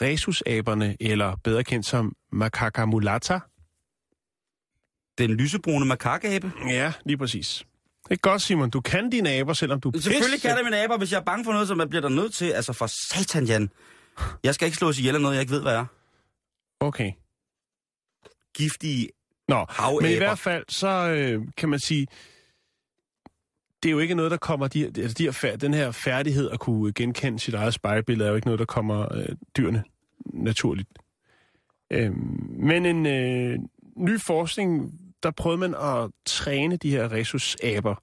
rhesusaberne, 0.00 0.96
eller 1.00 1.36
bedre 1.44 1.64
kendt 1.64 1.86
som 1.86 2.16
macaca 2.32 2.84
mulata. 2.84 3.40
Den 5.18 5.30
lysebrune 5.30 5.84
makakabe. 5.84 6.52
Ja, 6.68 6.92
lige 7.04 7.18
præcis. 7.18 7.64
Det 8.08 8.12
er 8.12 8.16
godt, 8.16 8.42
Simon. 8.42 8.70
Du 8.70 8.80
kan 8.80 9.10
dine 9.10 9.30
aber, 9.30 9.52
selvom 9.52 9.80
du... 9.80 9.92
Selvfølgelig 9.94 10.38
pisse- 10.38 10.48
kan 10.48 10.56
det 10.56 10.64
mine 10.64 10.82
aber, 10.84 10.98
hvis 10.98 11.12
jeg 11.12 11.18
er 11.18 11.24
bange 11.24 11.44
for 11.44 11.52
noget, 11.52 11.68
som 11.68 11.80
jeg 11.80 11.88
bliver 11.88 12.00
der 12.02 12.08
nødt 12.08 12.34
til. 12.34 12.50
Altså 12.50 12.72
for 12.72 12.86
satan, 12.86 13.44
Jan. 13.44 13.70
Jeg 14.44 14.54
skal 14.54 14.66
ikke 14.66 14.78
slås 14.78 14.98
ihjel 14.98 15.14
af 15.14 15.20
noget, 15.20 15.34
jeg 15.34 15.40
ikke 15.40 15.52
ved, 15.52 15.62
hvad 15.62 15.74
er. 15.74 15.86
Okay. 16.80 17.12
Giftige 18.54 19.08
Nå, 19.48 19.66
havaber. 19.68 20.00
Men 20.02 20.10
i 20.12 20.16
hvert 20.16 20.38
fald, 20.38 20.64
så 20.68 20.88
øh, 20.88 21.42
kan 21.56 21.68
man 21.68 21.78
sige, 21.80 22.06
det 23.82 23.88
er 23.88 23.92
jo 23.92 23.98
ikke 23.98 24.14
noget, 24.14 24.30
der 24.30 24.36
kommer... 24.36 24.68
De, 24.68 24.84
altså 24.84 25.14
de 25.18 25.24
her, 25.24 25.56
den 25.56 25.74
her 25.74 25.90
færdighed 25.90 26.50
at 26.50 26.60
kunne 26.60 26.92
genkende 26.92 27.38
sit 27.38 27.54
eget 27.54 27.74
spejlbillede, 27.74 28.26
er 28.26 28.30
jo 28.30 28.36
ikke 28.36 28.46
noget, 28.46 28.58
der 28.58 28.64
kommer 28.64 29.14
øh, 29.14 29.28
dyrene 29.56 29.84
naturligt. 30.24 30.88
Øh, 31.90 32.16
men 32.58 32.86
en 32.86 33.06
øh, 33.06 33.58
ny 33.96 34.20
forskning, 34.20 35.00
der 35.22 35.30
prøvede 35.30 35.60
man 35.60 35.74
at 35.74 36.10
træne 36.26 36.76
de 36.76 36.90
her 36.90 37.12
rhesusaber 37.12 37.94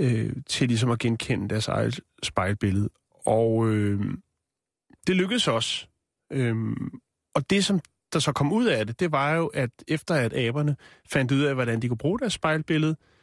øh, 0.00 0.32
til 0.46 0.68
ligesom 0.68 0.90
at 0.90 0.98
genkende 0.98 1.48
deres 1.48 1.68
eget 1.68 2.00
spejlbillede. 2.22 2.88
Og 3.26 3.68
øh, 3.68 4.00
det 5.06 5.16
lykkedes 5.16 5.48
også. 5.48 5.86
Øh, 6.32 6.56
og 7.34 7.50
det, 7.50 7.64
som 7.64 7.80
der 8.12 8.18
så 8.18 8.32
kom 8.32 8.52
ud 8.52 8.66
af 8.66 8.86
det, 8.86 9.00
det 9.00 9.12
var 9.12 9.34
jo, 9.34 9.46
at 9.46 9.70
efter 9.88 10.14
at 10.14 10.34
aberne 10.34 10.76
fandt 11.10 11.32
ud 11.32 11.40
af, 11.40 11.54
hvordan 11.54 11.82
de 11.82 11.88
kunne 11.88 11.98
bruge 11.98 12.18
deres 12.18 12.32
spejlbillede, 12.32 12.96
øh, 13.00 13.13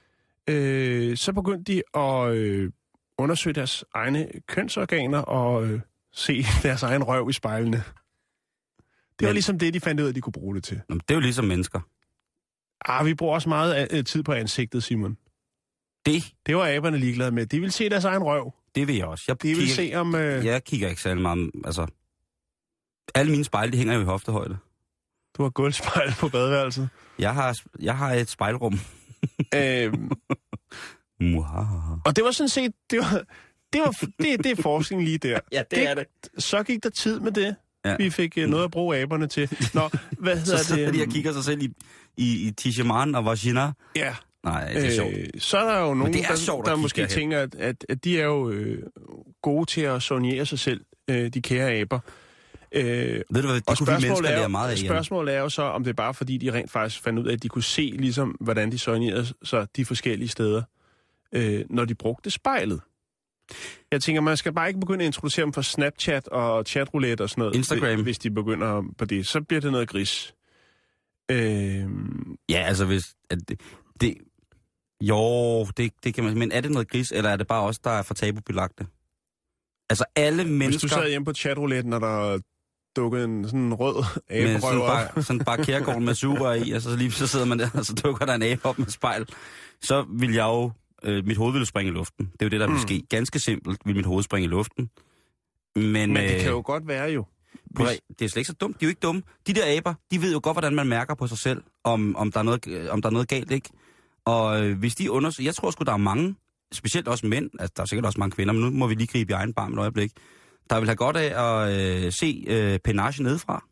så 1.18 1.34
begyndte 1.34 1.74
de 1.74 1.84
at 2.02 2.36
øh, 2.36 2.72
undersøge 3.18 3.54
deres 3.54 3.86
egne 3.94 4.28
kønsorganer 4.48 5.20
og 5.20 5.66
øh, 5.68 5.80
se 6.14 6.44
deres 6.64 6.84
egen 6.84 7.04
røv 7.04 7.30
i 7.30 7.34
spejlene. 7.34 7.84
Det 9.20 9.28
var 9.28 9.34
ligesom 9.34 9.60
det, 9.60 9.74
de 9.74 9.80
fandt 9.80 10.02
ud 10.02 10.08
af, 10.08 10.14
de 10.14 10.22
kunne 10.22 10.34
bruge 10.34 10.56
det 10.56 10.64
til. 10.64 10.78
Nå, 10.90 10.96
men 10.96 11.00
det 11.08 11.12
er 11.12 11.16
jo 11.16 11.22
ligesom 11.22 11.46
mennesker. 11.46 11.80
Ah, 12.86 13.06
vi 13.06 13.14
bruger 13.14 13.34
også 13.34 13.50
meget 13.50 13.88
øh, 13.92 14.04
tid 14.06 14.24
på 14.24 14.34
ansigtet, 14.34 14.84
Simon. 14.84 15.18
Det, 16.06 16.24
Det 16.46 16.56
var 16.56 16.68
aberne 16.68 16.98
ligeglade 16.98 17.32
med. 17.32 17.46
De 17.46 17.60
ville 17.60 17.72
se 17.72 17.90
deres 17.90 18.06
egen 18.06 18.24
røv. 18.24 18.54
det 18.76 18.88
vil 18.88 18.96
jeg 18.96 19.06
også. 19.06 19.26
Jeg 19.28 19.44
De 19.44 19.56
kigger, 19.56 19.74
se 19.74 19.92
om... 19.96 20.16
Øh, 20.16 20.46
Jeg 20.46 20.64
kigger 20.64 20.90
ikke 20.90 21.02
særlig 21.02 21.22
meget, 21.22 21.52
altså... 21.66 21.88
Alle 23.16 23.32
mine 23.32 23.44
spejle, 23.44 23.72
de 23.72 23.78
hænger 23.78 23.94
jo 23.94 24.02
i 24.02 24.04
hoftehøjde. 24.06 24.58
Du 25.38 25.44
har 25.44 25.50
gulvspejl 25.50 26.14
på 26.20 26.30
badeværelset. 26.30 26.90
Jeg 27.20 27.34
har, 27.34 27.60
jeg 27.80 27.98
har 27.98 28.12
et 28.14 28.30
spejlrum. 28.30 28.80
Øh, 29.56 29.94
Muhaha. 31.22 31.96
og 32.06 32.16
det 32.16 32.24
var 32.24 32.32
sådan 32.32 32.50
set... 32.50 32.72
Det 32.92 33.00
var, 33.00 33.24
det, 33.74 33.82
var, 33.82 33.92
det, 34.20 34.44
det 34.44 34.60
er 34.60 34.62
forskning 34.62 35.04
lige 35.04 35.18
der. 35.18 35.40
Ja, 35.52 35.64
det 35.72 35.90
er 35.90 35.94
det. 35.96 36.06
Så 36.38 36.64
gik 36.64 36.84
der 36.84 36.90
tid 36.90 37.20
med 37.20 37.32
det. 37.32 37.56
Ja. 37.86 37.96
Vi 37.98 38.10
fik 38.10 38.38
uh, 38.38 38.44
noget 38.44 38.64
at 38.64 38.72
bruge 38.72 38.98
aberne 38.98 39.28
til. 39.28 39.50
Nå, 39.74 39.90
hvad 40.20 40.38
hedder 40.46 40.58
Så 40.58 40.76
det? 40.76 40.94
de 40.94 41.02
og 41.02 41.08
kigger 41.08 41.34
sig 41.34 41.44
selv 41.44 41.62
i, 41.62 41.74
i, 42.18 42.48
i 42.48 42.52
Tishaman 42.52 43.16
og 43.16 43.26
Vagina. 43.26 43.72
Ja, 43.96 44.16
Nej, 44.44 44.74
det 44.74 44.86
er 44.86 44.92
sjovt. 44.92 45.14
øh, 45.18 45.28
så 45.40 45.58
er 45.58 45.74
der 45.74 45.80
jo 45.88 45.94
nogen, 45.94 46.14
det 46.14 46.24
er 46.24 46.28
der, 46.28 46.36
sjovt 46.36 46.60
at 46.60 46.66
der 46.66 46.72
kigge 46.76 46.82
måske 46.82 47.02
derhen. 47.02 47.10
tænker, 47.20 47.40
at, 47.40 47.56
at, 47.56 47.86
at 47.90 48.04
de 48.04 48.20
er 48.20 48.26
jo 48.26 48.50
øh, 48.50 48.84
gode 49.42 49.66
til 49.66 49.82
at 49.82 50.02
sonere 50.02 50.46
sig 50.46 50.60
selv, 50.60 50.82
øh, 51.10 51.30
de 51.34 51.42
kære 51.42 51.72
aber. 51.72 52.00
Øh, 52.76 53.22
Ved 53.30 53.42
du 53.42 53.48
hvad, 53.48 53.56
det 53.56 53.64
og 53.68 53.78
kunne 53.78 53.88
vi 53.88 53.92
mennesker 53.92 54.30
er, 54.30 54.38
lære 54.38 54.50
meget 54.50 54.72
af. 54.72 54.78
Spørgsmålet 54.78 55.36
er 55.36 55.40
jo 55.40 55.50
så, 55.50 55.62
om 55.62 55.84
det 55.84 55.90
er 55.90 55.94
bare 55.94 56.14
fordi, 56.14 56.38
de 56.38 56.54
rent 56.54 56.72
faktisk 56.72 57.04
fandt 57.04 57.20
ud 57.20 57.28
af, 57.28 57.34
at 57.34 57.44
de 57.44 57.50
kunne 57.50 57.64
se, 57.64 57.94
ligesom, 58.00 58.38
hvordan 58.40 58.72
de 58.72 58.80
sonerede 58.80 59.28
sig 59.44 59.68
de 59.76 59.86
forskellige 59.86 60.30
steder, 60.30 60.64
øh, 61.34 61.66
når 61.70 61.86
de 61.86 61.96
brugte 61.96 62.32
spejlet. 62.32 62.82
Jeg 63.92 64.02
tænker, 64.02 64.22
man 64.22 64.38
skal 64.38 64.54
bare 64.54 64.68
ikke 64.68 64.80
begynde 64.80 65.04
at 65.04 65.08
introducere 65.08 65.44
dem 65.44 65.54
for 65.54 65.62
Snapchat 65.62 66.28
og 66.28 66.64
chatroulette 66.66 67.22
og 67.22 67.30
sådan 67.30 67.42
noget. 67.42 67.56
Instagram. 67.56 68.02
Hvis 68.04 68.20
de 68.20 68.32
begynder 68.32 68.84
på 68.98 69.06
det. 69.06 69.28
Så 69.28 69.42
bliver 69.42 69.62
det 69.62 69.72
noget 69.72 69.90
gris. 69.90 70.36
Øh, 71.32 71.86
Ja, 72.50 72.60
altså 72.60 72.86
hvis... 72.86 73.16
At 73.30 73.38
det, 73.50 73.62
det, 74.02 74.18
jo, 75.02 75.66
det, 75.66 75.92
det 76.04 76.14
kan 76.14 76.24
man... 76.24 76.38
Men 76.38 76.52
er 76.52 76.62
det 76.62 76.72
noget 76.72 76.90
gris, 76.90 77.12
eller 77.12 77.30
er 77.30 77.36
det 77.36 77.48
bare 77.48 77.62
os, 77.62 77.80
der 77.80 77.90
er 77.92 78.02
for 78.02 78.14
tabubelagte? 78.14 78.88
Altså 79.90 80.06
alle 80.16 80.44
hvis 80.44 80.52
mennesker... 80.52 80.88
du 80.88 80.94
sad 80.94 81.10
hjemme 81.10 81.26
på 81.26 81.34
chatrouletten, 81.34 81.94
og 81.94 82.02
der 82.02 82.40
dukkede 82.96 83.24
en 83.24 83.46
sådan 83.46 83.74
rød 83.74 84.04
med 84.30 84.60
sådan 84.62 84.80
bare, 84.80 85.24
sådan 85.24 85.40
bare 85.40 85.64
kærgården 85.66 86.06
med 86.06 86.16
sugerør 86.16 86.54
i, 86.54 86.72
og 86.72 86.82
så 86.82 86.96
lige 86.96 87.12
så 87.12 87.28
sidder 87.28 87.46
man 87.46 87.60
der, 87.60 87.70
og 87.74 87.86
så 87.86 87.94
dukker 87.94 88.26
der 88.26 88.34
en 88.36 88.44
abe 88.44 88.66
op 88.66 88.80
med 88.80 88.88
spejl. 88.88 89.26
Så 89.82 90.06
vil 90.10 90.34
jeg 90.34 90.44
jo... 90.44 90.72
Øh, 91.04 91.26
mit 91.26 91.38
hoved 91.38 91.52
ville 91.54 91.66
springe 91.66 91.92
i 91.92 91.94
luften. 91.94 92.26
Det 92.26 92.42
er 92.42 92.46
jo 92.46 92.50
det, 92.50 92.60
der 92.60 92.68
vil 92.68 92.76
Mm. 92.76 92.82
ske. 92.82 93.04
Ganske 93.10 93.40
simpelt 93.40 93.80
vil 93.86 93.96
mit 93.96 94.06
hoved 94.06 94.24
springe 94.24 94.46
i 94.46 94.50
luften. 94.50 94.90
Men, 95.76 95.92
Men 95.94 96.16
det 96.16 96.36
øh, 96.36 96.42
kan 96.42 96.50
jo 96.50 96.62
godt 96.66 96.88
være 96.88 97.12
jo. 97.12 97.26
Prøv, 97.76 97.88
Hvis, 97.88 98.00
det 98.20 98.26
er 98.26 98.30
slet 98.30 98.38
ikke 98.40 98.48
så 98.48 98.54
dumt. 98.54 98.80
De 98.80 98.86
er 98.86 98.88
jo 98.88 98.90
ikke 98.90 99.00
dumme. 99.00 99.22
De 99.48 99.54
der 99.54 99.78
aber, 99.78 99.94
de 100.12 100.22
ved 100.22 100.34
jo 100.34 100.40
godt, 100.44 100.56
hvordan 100.56 100.76
man 100.76 100.88
mærker 100.88 101.16
på 101.16 101.28
sig 101.28 101.38
selv, 101.38 101.64
om, 101.84 102.16
om, 102.16 102.32
der, 102.32 102.40
er 102.40 102.44
noget, 102.44 102.68
øh, 102.68 102.88
om 102.90 103.02
der 103.02 103.10
er 103.10 103.14
noget 103.14 103.28
galt, 103.28 103.52
ikke? 103.52 103.70
Og 104.26 104.66
øh, 104.66 104.78
hvis 104.80 104.96
de 104.96 105.12
undersøger... 105.12 105.48
Jeg 105.48 105.56
tror 105.56 105.72
sgu, 105.72 105.84
der 105.84 105.94
er 105.94 105.98
mange, 105.98 106.36
specielt 106.74 107.08
også 107.08 107.26
mænd, 107.28 107.50
altså 107.60 107.74
der 107.78 107.82
er 107.82 107.88
sikkert 107.88 108.06
også 108.06 108.20
mange 108.20 108.32
kvinder, 108.36 108.54
men 108.54 108.64
nu 108.64 108.70
må 108.70 108.88
vi 108.88 108.94
lige 108.96 109.08
gribe 109.08 109.32
i 109.32 109.34
egen 109.34 109.54
barm 109.54 109.74
et 109.74 109.80
øjeblik, 109.80 110.12
der 110.72 110.80
vil 110.80 110.88
have 110.90 110.96
godt 110.96 111.18
af 111.18 111.44
at 111.44 111.82
øh, 112.06 112.12
se 112.12 112.44
øh, 112.48 112.80
penage 112.80 113.24
nedefra. 113.24 113.64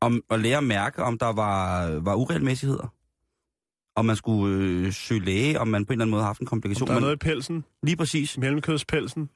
Om, 0.00 0.22
og 0.28 0.38
lære 0.38 0.56
at 0.58 0.64
mærke, 0.64 1.02
om 1.02 1.18
der 1.18 1.26
var, 1.32 1.86
var 2.00 2.14
uregelmæssigheder. 2.14 2.94
Om 3.96 4.04
man 4.04 4.16
skulle 4.16 4.56
øh, 4.86 4.92
søge 4.92 5.20
læge, 5.20 5.60
om 5.60 5.68
man 5.68 5.86
på 5.86 5.92
en 5.92 5.94
eller 5.94 6.04
anden 6.04 6.10
måde 6.10 6.22
har 6.22 6.26
haft 6.26 6.40
en 6.40 6.46
komplikation. 6.46 6.88
der 6.88 6.94
er 6.94 7.00
noget 7.00 7.14
i 7.14 7.18
pelsen, 7.18 7.64
Lige 7.82 7.96
præcis. 7.96 8.38
mellemkødspelsen. 8.38 9.30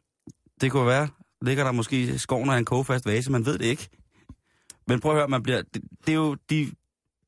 Det 0.60 0.70
kunne 0.72 0.86
være. 0.86 1.08
Ligger 1.42 1.64
der 1.64 1.72
måske 1.72 2.00
i 2.02 2.18
skoven 2.18 2.50
af 2.50 2.58
en 2.58 2.64
kogefast 2.64 3.06
vase, 3.06 3.32
man 3.32 3.46
ved 3.46 3.58
det 3.58 3.64
ikke. 3.64 3.88
Men 4.86 5.00
prøv 5.00 5.12
at 5.12 5.18
høre, 5.18 5.28
man 5.28 5.42
bliver, 5.42 5.62
det, 5.74 5.82
det 6.06 6.12
er 6.12 6.16
jo, 6.16 6.34
de, 6.34 6.64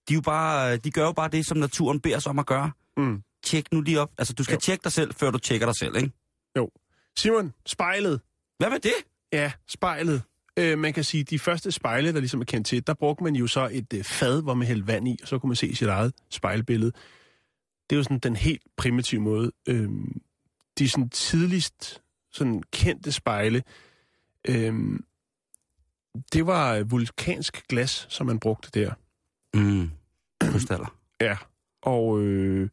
de, 0.08 0.10
er 0.10 0.14
jo 0.14 0.20
bare, 0.20 0.76
de 0.76 0.90
gør 0.90 1.04
jo 1.04 1.12
bare 1.12 1.28
det, 1.28 1.46
som 1.46 1.58
naturen 1.58 2.00
beder 2.00 2.16
os 2.16 2.26
om 2.26 2.38
at 2.38 2.46
gøre. 2.46 2.70
Mm. 2.96 3.22
Tjek 3.44 3.72
nu 3.72 3.80
lige 3.80 4.00
op. 4.00 4.10
Altså, 4.18 4.34
du 4.34 4.44
skal 4.44 4.52
Jo. 4.52 4.56
jo. 4.56 4.60
tjekke 4.60 4.82
dig 4.84 4.92
selv, 4.92 5.14
før 5.14 5.30
du 5.30 5.38
tjekker 5.38 5.66
dig 5.66 5.74
selv, 5.76 5.96
ikke? 5.96 6.10
Simon, 7.16 7.52
spejlet. 7.66 8.20
Hvad 8.60 8.70
med 8.70 8.78
det? 8.78 8.92
Ja, 9.32 9.52
spejlet. 9.66 10.22
Øh, 10.56 10.78
man 10.78 10.92
kan 10.92 11.04
sige, 11.04 11.24
de 11.24 11.38
første 11.38 11.72
spejle, 11.72 12.12
der 12.12 12.20
ligesom 12.20 12.40
er 12.40 12.44
kendt 12.44 12.66
til, 12.66 12.86
der 12.86 12.94
brugte 12.94 13.24
man 13.24 13.36
jo 13.36 13.46
så 13.46 13.68
et 13.72 13.92
øh, 13.94 14.04
fad, 14.04 14.42
hvor 14.42 14.54
man 14.54 14.66
hældte 14.66 14.86
vand 14.86 15.08
i, 15.08 15.18
og 15.22 15.28
så 15.28 15.38
kunne 15.38 15.48
man 15.48 15.56
se 15.56 15.74
sit 15.74 15.88
eget 15.88 16.14
spejlbillede. 16.30 16.92
Det 17.90 17.96
er 17.96 17.98
jo 17.98 18.02
sådan 18.02 18.18
den 18.18 18.36
helt 18.36 18.62
primitive 18.76 19.20
måde. 19.20 19.52
Øh, 19.68 19.88
de 20.78 20.88
sådan 20.88 21.08
tidligst 21.08 22.02
sådan 22.32 22.62
kendte 22.72 23.12
spejle, 23.12 23.62
øh, 24.48 24.74
det 26.32 26.46
var 26.46 26.74
øh, 26.74 26.90
vulkansk 26.90 27.68
glas, 27.68 28.06
som 28.08 28.26
man 28.26 28.38
brugte 28.38 28.80
der. 28.80 28.94
Mm. 29.54 29.90
Krystaller. 30.40 30.96
Ja, 31.20 31.36
og 31.82 32.20
øh, 32.20 32.68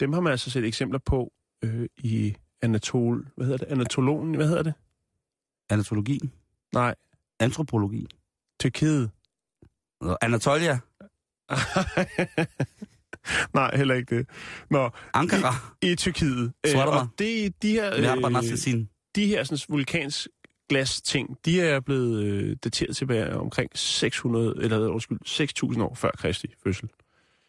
dem 0.00 0.12
har 0.12 0.20
man 0.20 0.30
altså 0.30 0.50
set 0.50 0.64
eksempler 0.64 0.98
på 0.98 1.32
øh, 1.62 1.88
i 1.96 2.36
Anatol... 2.62 3.28
Hvad 3.36 3.46
hedder 3.46 3.58
det? 3.58 3.72
Anatologen? 3.72 4.34
Hvad 4.34 4.48
hedder 4.48 4.62
det? 4.62 4.74
Anatologi. 5.70 6.20
Nej, 6.72 6.94
Antropologi. 7.40 8.06
Tyrkiet. 8.60 9.10
Nå, 10.00 10.16
Anatolia. 10.20 10.78
Nej, 13.54 13.76
heller 13.76 13.94
ikke 13.94 14.16
det. 14.16 14.28
Nå, 14.70 14.90
Ankara. 15.14 15.54
i 15.82 15.94
Tyrkiet. 15.94 16.52
Svarter 16.66 16.92
og 16.92 17.08
det, 17.18 17.62
de 17.62 17.70
her, 17.70 17.94
øh, 17.96 18.02
de 19.14 19.26
her 19.26 19.44
sådan, 19.44 19.58
vulkansk 19.68 20.28
glasting, 20.68 21.38
de 21.44 21.60
er 21.60 21.80
blevet 21.80 22.24
øh, 22.24 22.56
dateret 22.64 22.96
tilbage 22.96 23.36
omkring 23.36 23.70
600, 23.74 24.54
eller 24.60 24.88
undskyld, 24.88 25.18
6.000 25.74 25.82
år 25.82 25.94
før 25.94 26.10
Kristi 26.10 26.48
fødsel. 26.64 26.88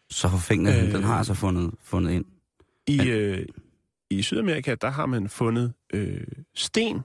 Så 0.09 0.29
forfængende, 0.29 0.79
øh, 0.79 0.83
Øh. 0.87 0.91
den 0.91 1.03
har 1.03 1.17
altså 1.17 1.33
fundet, 1.33 1.71
fundet 1.83 2.11
ind. 2.11 2.25
I, 2.87 3.09
øh, 3.09 3.45
I 4.09 4.21
Sydamerika, 4.21 4.75
der 4.75 4.89
har 4.89 5.05
man 5.05 5.29
fundet 5.29 5.73
øh, 5.93 6.21
sten, 6.55 7.01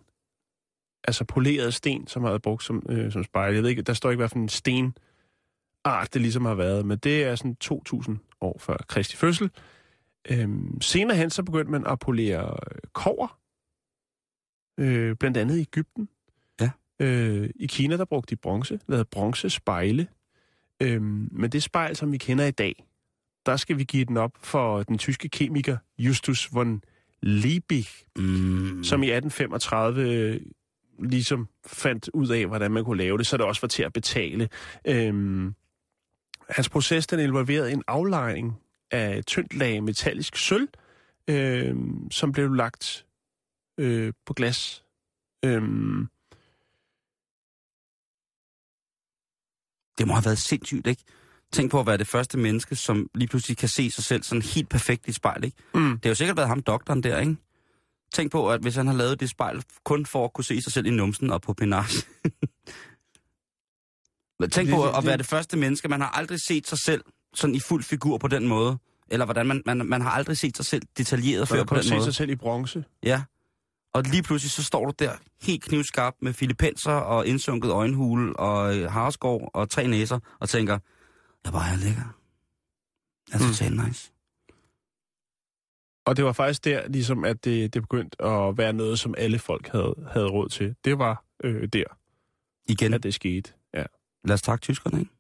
altså 1.05 1.25
poleret 1.25 1.75
sten, 1.75 2.07
som 2.07 2.23
har 2.23 2.31
været 2.31 2.43
brugt 2.43 2.65
som, 2.65 2.83
øh, 2.89 3.13
som 3.13 3.25
spejl. 3.25 3.55
Jeg 3.55 3.63
ved 3.63 3.71
ikke, 3.71 3.83
der 3.83 3.93
står 3.93 4.11
ikke, 4.11 4.21
hvad 4.21 4.29
for 4.29 4.37
en 4.37 4.49
stenart 4.49 4.95
det 6.15 6.21
ligesom 6.21 6.45
har 6.45 6.55
været, 6.55 6.87
men 6.87 6.99
det 6.99 7.25
er 7.25 7.35
sådan 7.35 7.57
2.000 7.65 8.17
år 8.41 8.57
før 8.59 8.77
Kristi 8.89 9.17
fødsel. 9.17 9.51
Øhm, 10.31 10.81
senere 10.81 11.17
hen, 11.17 11.31
så 11.31 11.43
begyndte 11.43 11.71
man 11.71 11.87
at 11.87 11.99
polere 11.99 12.57
øh, 12.73 12.79
kover, 12.93 13.39
øh, 14.81 15.17
blandt 15.17 15.37
andet 15.37 15.57
i 15.57 15.61
Ægypten. 15.61 16.09
Ja. 16.61 16.71
Øh, 17.01 17.51
I 17.57 17.67
Kina, 17.67 17.97
der 17.97 18.05
brugte 18.05 18.31
de 18.31 18.41
bronze, 18.41 18.81
lavede 18.89 19.05
bronzespejle. 19.05 20.09
Øhm, 20.83 21.29
men 21.33 21.51
det 21.53 21.63
spejl, 21.63 21.97
som 21.97 22.13
vi 22.13 22.19
kender 22.19 22.45
i 22.45 22.51
dag, 22.51 22.85
der 23.47 23.57
skal 23.57 23.79
vi 23.79 23.85
give 23.85 24.05
den 24.05 24.17
op 24.17 24.33
for 24.43 24.83
den 24.83 24.99
tyske 24.99 25.29
kemiker 25.29 25.77
Justus 25.99 26.55
von 26.55 26.83
Liebig, 27.23 27.87
Mm. 28.17 28.85
som 28.85 29.03
i 29.03 29.11
1835 29.11 30.03
øh, 30.03 30.41
ligesom 31.03 31.49
fandt 31.67 32.09
ud 32.15 32.29
af, 32.29 32.47
hvordan 32.47 32.71
man 32.71 32.85
kunne 32.85 32.99
lave 32.99 33.19
det, 33.19 33.27
så 33.27 33.37
det 33.37 33.47
også 33.47 33.61
var 33.61 33.69
til 33.69 33.83
at 33.83 33.93
betale. 33.93 34.49
Øhm, 34.87 35.55
hans 36.49 36.69
proces, 36.69 37.07
den 37.07 37.21
involverede 37.21 37.73
en 37.73 37.83
aflejring 37.87 38.61
af 38.91 39.25
tyndt 39.25 39.55
lag 39.55 39.83
metallisk 39.83 40.37
sølv, 40.37 40.69
øhm, 41.31 42.11
som 42.11 42.33
blev 42.33 42.55
lagt 42.55 43.07
øh, 43.79 44.13
på 44.27 44.35
glas. 44.35 44.85
Øhm, 45.45 46.09
Det 49.99 50.07
må 50.09 50.15
have 50.15 50.25
været 50.25 50.39
sindssygt, 50.39 50.87
ikke? 50.87 51.03
Tænk 51.53 51.71
på 51.71 51.81
at 51.81 51.87
være 51.87 51.97
det 51.97 52.07
første 52.07 52.39
menneske, 52.39 52.77
som 52.77 53.11
lige 53.15 53.29
pludselig 53.29 53.57
kan 53.57 53.69
se 53.69 53.91
sig 53.91 54.05
selv 54.05 54.23
sådan 54.23 54.43
helt 54.43 54.69
perfekt 54.69 55.09
i 55.09 55.13
spejl, 55.13 55.45
ikke? 55.45 55.57
mm, 55.75 55.91
Det 55.91 56.05
har 56.05 56.11
jo 56.11 56.15
sikkert 56.15 56.37
været 56.37 56.49
ham, 56.49 56.63
doktoren 56.63 57.03
der, 57.03 57.19
ikke? 57.19 57.37
Tænk 58.13 58.33
på, 58.33 58.51
at 58.51 58.61
hvis 58.61 58.77
han 58.77 58.87
har 58.87 58.95
lavet 58.95 59.21
det 59.21 59.31
spejl 59.31 59.63
kun 59.85 60.07
for 60.07 60.25
at 60.25 60.33
kunne 60.33 60.45
se 60.45 60.63
sig 60.63 60.73
selv 60.73 60.87
i 60.87 60.91
numsen 60.91 61.31
og 61.31 61.43
på 61.43 61.53
penage. 61.55 62.03
Tænk 64.53 64.71
på 64.71 64.91
at 64.91 65.05
være 65.07 65.17
det- 65.17 65.27
første 65.27 65.57
menneske. 65.57 65.89
Man 65.89 66.01
har 66.01 66.09
aldrig 66.09 66.41
set 66.41 66.69
sig 66.69 66.79
selv 66.79 67.05
sådan 67.35 67.55
i 67.55 67.61
fuld 67.61 67.83
figur 67.83 68.19
på 68.19 68.29
den 68.29 68.49
måde. 68.49 68.79
Eller 69.09 69.25
hvordan 69.25 69.47
man, 69.47 69.63
man, 69.67 69.87
man 69.87 70.01
har 70.01 70.11
aldrig 70.11 70.37
set 70.37 70.57
sig 70.57 70.67
selv 70.67 70.83
detaljeret 70.99 71.49
før 71.49 71.65
på 71.65 71.75
den 71.75 71.83
se 71.85 71.95
måde. 71.95 72.05
sig 72.05 72.15
selv 72.15 72.31
i 72.31 72.37
bronze. 72.37 72.85
Ja. 73.03 73.23
Og 73.95 74.03
lige 74.03 74.23
pludselig 74.23 74.51
så 74.51 74.63
står 74.65 74.85
du 74.87 74.93
der 74.99 75.13
helt 75.43 75.63
knivskarp 75.63 76.15
med 76.23 76.33
filipenser 76.33 76.93
og 76.93 77.27
indsunket 77.27 77.71
øjenhule 77.71 78.37
og 78.37 78.77
øh, 78.79 78.91
harskov 78.91 79.51
og 79.55 79.71
tre 79.71 79.87
næser 79.87 80.19
og 80.41 80.49
tænker, 80.49 80.79
jeg 81.45 81.53
bare 81.53 81.73
er 81.73 81.77
lækker. 81.77 82.17
Jeg 83.33 83.35
er 83.41 83.47
Mm. 83.47 83.53
totalt 83.53 83.87
nice. 83.87 84.13
Og 86.05 86.17
det 86.17 86.25
var 86.25 86.33
faktisk 86.33 86.65
der, 86.65 86.89
ligesom, 86.89 87.25
at 87.25 87.45
det, 87.45 87.75
det 87.75 87.83
begyndte 87.83 88.23
at 88.23 88.59
være 88.59 88.73
noget, 88.73 88.99
som 88.99 89.15
alle 89.19 89.39
folk 89.39 89.69
havde, 89.69 89.95
havde 90.13 90.27
råd 90.29 90.49
til. 90.49 90.75
Det 90.85 90.99
var 90.99 91.25
øh, 91.45 91.69
der, 91.73 91.85
Igen, 92.69 92.95
at 92.95 93.03
det 93.03 93.15
skete. 93.15 93.53
Ja. 93.75 93.85
lad 94.25 94.35
os 94.35 94.43
takke 94.43 94.63
tyskerne, 94.63 94.99
ikke? 95.01 95.11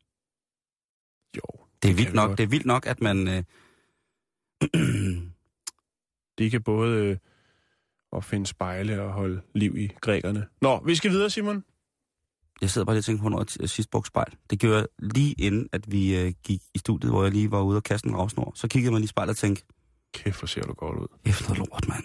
Jo, 1.37 1.43
Det 1.83 1.90
er 1.90 1.95
vildt 1.95 2.11
vi 2.11 2.16
nok, 2.16 2.38
det 2.38 2.43
er 2.43 2.49
vildt 2.49 2.66
nok, 2.66 2.87
at 2.87 3.01
man... 3.01 3.29
Øh, 3.29 3.43
de 6.38 6.51
kan 6.51 6.62
både 6.62 7.05
øh, 7.05 7.16
opfinde 8.12 8.47
spejle 8.47 9.03
og 9.03 9.12
holde 9.12 9.40
liv 9.55 9.77
i 9.77 9.88
grækerne. 10.01 10.47
Nå, 10.61 10.81
vi 10.85 10.95
skal 10.95 11.11
videre, 11.11 11.31
Simon. 11.31 11.64
jeg 12.61 12.71
sidder 12.71 12.85
bare 12.85 12.95
lige 12.95 13.01
og 13.01 13.05
tænker 13.05 13.23
på, 13.23 13.29
når 13.29 13.45
jeg 13.61 13.69
sidst 13.71 13.90
brugte 13.90 14.09
spejl. 14.09 14.37
Det 14.51 14.61
gjorde 14.61 14.77
jeg 14.77 14.87
lige 14.99 15.35
inden, 15.38 15.69
at 15.73 15.93
vi 15.93 16.21
øh, 16.21 16.33
gik 16.45 16.62
i 16.75 16.79
studiet, 16.79 17.12
hvor 17.12 17.23
jeg 17.23 17.33
lige 17.33 17.51
var 17.51 17.62
ude 17.62 17.77
og 17.77 17.83
kaste 17.83 18.09
en 18.09 18.16
ravsnor. 18.16 18.53
Så 18.55 18.69
kiggede 18.69 18.90
mig 18.90 19.01
lige 19.01 19.05
i 19.05 19.09
spejlet 19.09 19.31
og 19.31 19.37
tænkte, 19.37 19.64
Kæft, 20.14 20.38
hvor 20.38 20.46
ser 20.46 20.62
du 20.62 20.73
godt 20.73 20.99
ud. 20.99 21.07
efter 21.27 21.55
lort, 21.55 21.88
mand. 21.88 22.05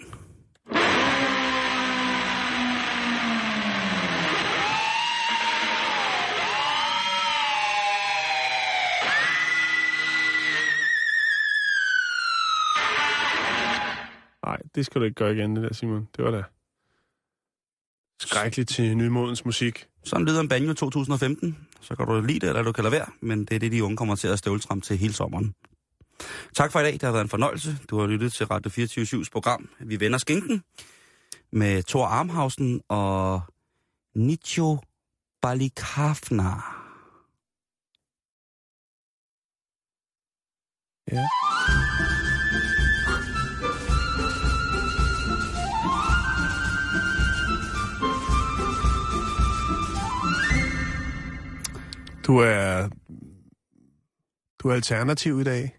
Nej, 14.46 14.58
det 14.74 14.86
skal 14.86 15.00
du 15.00 15.04
ikke 15.04 15.14
gøre 15.14 15.32
igen, 15.34 15.56
det 15.56 15.62
der, 15.62 15.74
Simon. 15.74 16.08
Det 16.16 16.24
var 16.24 16.30
da 16.30 16.42
skrækkeligt 18.20 18.68
til 18.68 18.96
nymodens 18.96 19.44
musik. 19.44 19.86
Sådan 20.04 20.26
lyder 20.26 20.40
en 20.40 20.48
banjo 20.48 20.72
2015. 20.74 21.56
Så 21.80 21.96
kan 21.96 22.06
du 22.06 22.20
lide 22.20 22.40
det, 22.40 22.48
eller 22.48 22.62
du 22.62 22.72
kan 22.72 22.84
lade 22.84 22.92
være. 22.92 23.06
Men 23.20 23.44
det 23.44 23.54
er 23.54 23.58
det, 23.58 23.72
de 23.72 23.84
unge 23.84 23.96
kommer 23.96 24.16
til 24.16 24.28
at 24.28 24.38
støvletram 24.38 24.80
til 24.80 24.96
hele 24.98 25.12
sommeren. 25.12 25.54
Tak 26.54 26.72
for 26.72 26.80
i 26.80 26.82
dag. 26.82 26.92
Det 26.92 27.02
har 27.02 27.12
været 27.12 27.24
en 27.24 27.28
fornøjelse. 27.28 27.78
Du 27.90 27.98
har 27.98 28.06
lyttet 28.06 28.32
til 28.32 28.46
Radio 28.46 28.70
24-7's 28.70 29.28
program. 29.32 29.68
Vi 29.80 30.00
vender 30.00 30.18
skinken 30.18 30.62
med 31.52 31.82
Thor 31.82 32.06
Armhausen 32.06 32.80
og 32.88 33.42
Nicho 34.14 34.78
Balikafna. 35.42 36.50
Ja. 41.12 41.26
Du 52.26 52.38
er... 52.38 52.88
Du 54.58 54.68
er 54.68 54.74
alternativ 54.74 55.40
i 55.40 55.44
dag. 55.44 55.75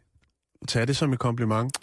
Tag 0.67 0.87
det 0.87 0.97
som 0.97 1.13
et 1.13 1.19
kompliment. 1.19 1.77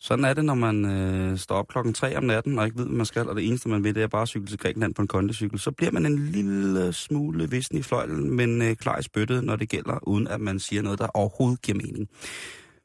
Sådan 0.00 0.24
er 0.24 0.34
det, 0.34 0.44
når 0.44 0.54
man 0.54 0.84
øh, 0.84 1.38
står 1.38 1.54
op 1.54 1.68
klokken 1.68 1.94
3 1.94 2.16
om 2.16 2.24
natten 2.24 2.58
og 2.58 2.64
ikke 2.64 2.78
ved, 2.78 2.84
hvad 2.84 2.96
man 2.96 3.06
skal, 3.06 3.28
og 3.28 3.36
det 3.36 3.46
eneste, 3.46 3.68
man 3.68 3.84
ved, 3.84 3.94
det 3.94 4.02
er 4.02 4.06
bare 4.06 4.22
at 4.22 4.28
cykle 4.28 4.46
til 4.46 4.58
Grækenland 4.58 4.94
på 4.94 5.02
en 5.02 5.08
kondicykel. 5.08 5.58
Så 5.58 5.70
bliver 5.70 5.92
man 5.92 6.06
en 6.06 6.18
lille 6.18 6.92
smule 6.92 7.50
vissen 7.50 7.78
i 7.78 7.82
fløjlen, 7.82 8.30
men 8.30 8.62
øh, 8.62 8.76
klar 8.76 8.98
i 8.98 9.02
spyttet, 9.02 9.44
når 9.44 9.56
det 9.56 9.68
gælder, 9.68 10.08
uden 10.08 10.28
at 10.28 10.40
man 10.40 10.60
siger 10.60 10.82
noget, 10.82 10.98
der 10.98 11.06
overhovedet 11.06 11.62
giver 11.62 11.78
mening. 11.78 12.08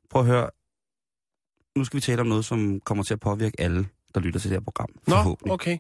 Prøv 0.10 0.22
at 0.22 0.28
høre. 0.28 0.50
Nu 1.76 1.84
skal 1.86 1.98
vi 1.98 2.02
tale 2.02 2.22
om 2.22 2.28
noget, 2.28 2.46
som 2.46 2.80
kommer 2.80 3.04
til 3.04 3.14
at 3.14 3.20
påvirke 3.20 3.62
alle, 3.62 3.88
der 4.16 4.20
lytter 4.20 4.40
til 4.40 4.50
det 4.50 4.56
her 4.56 4.64
program. 4.64 4.90
Nå, 5.08 5.38
okay. 5.50 5.78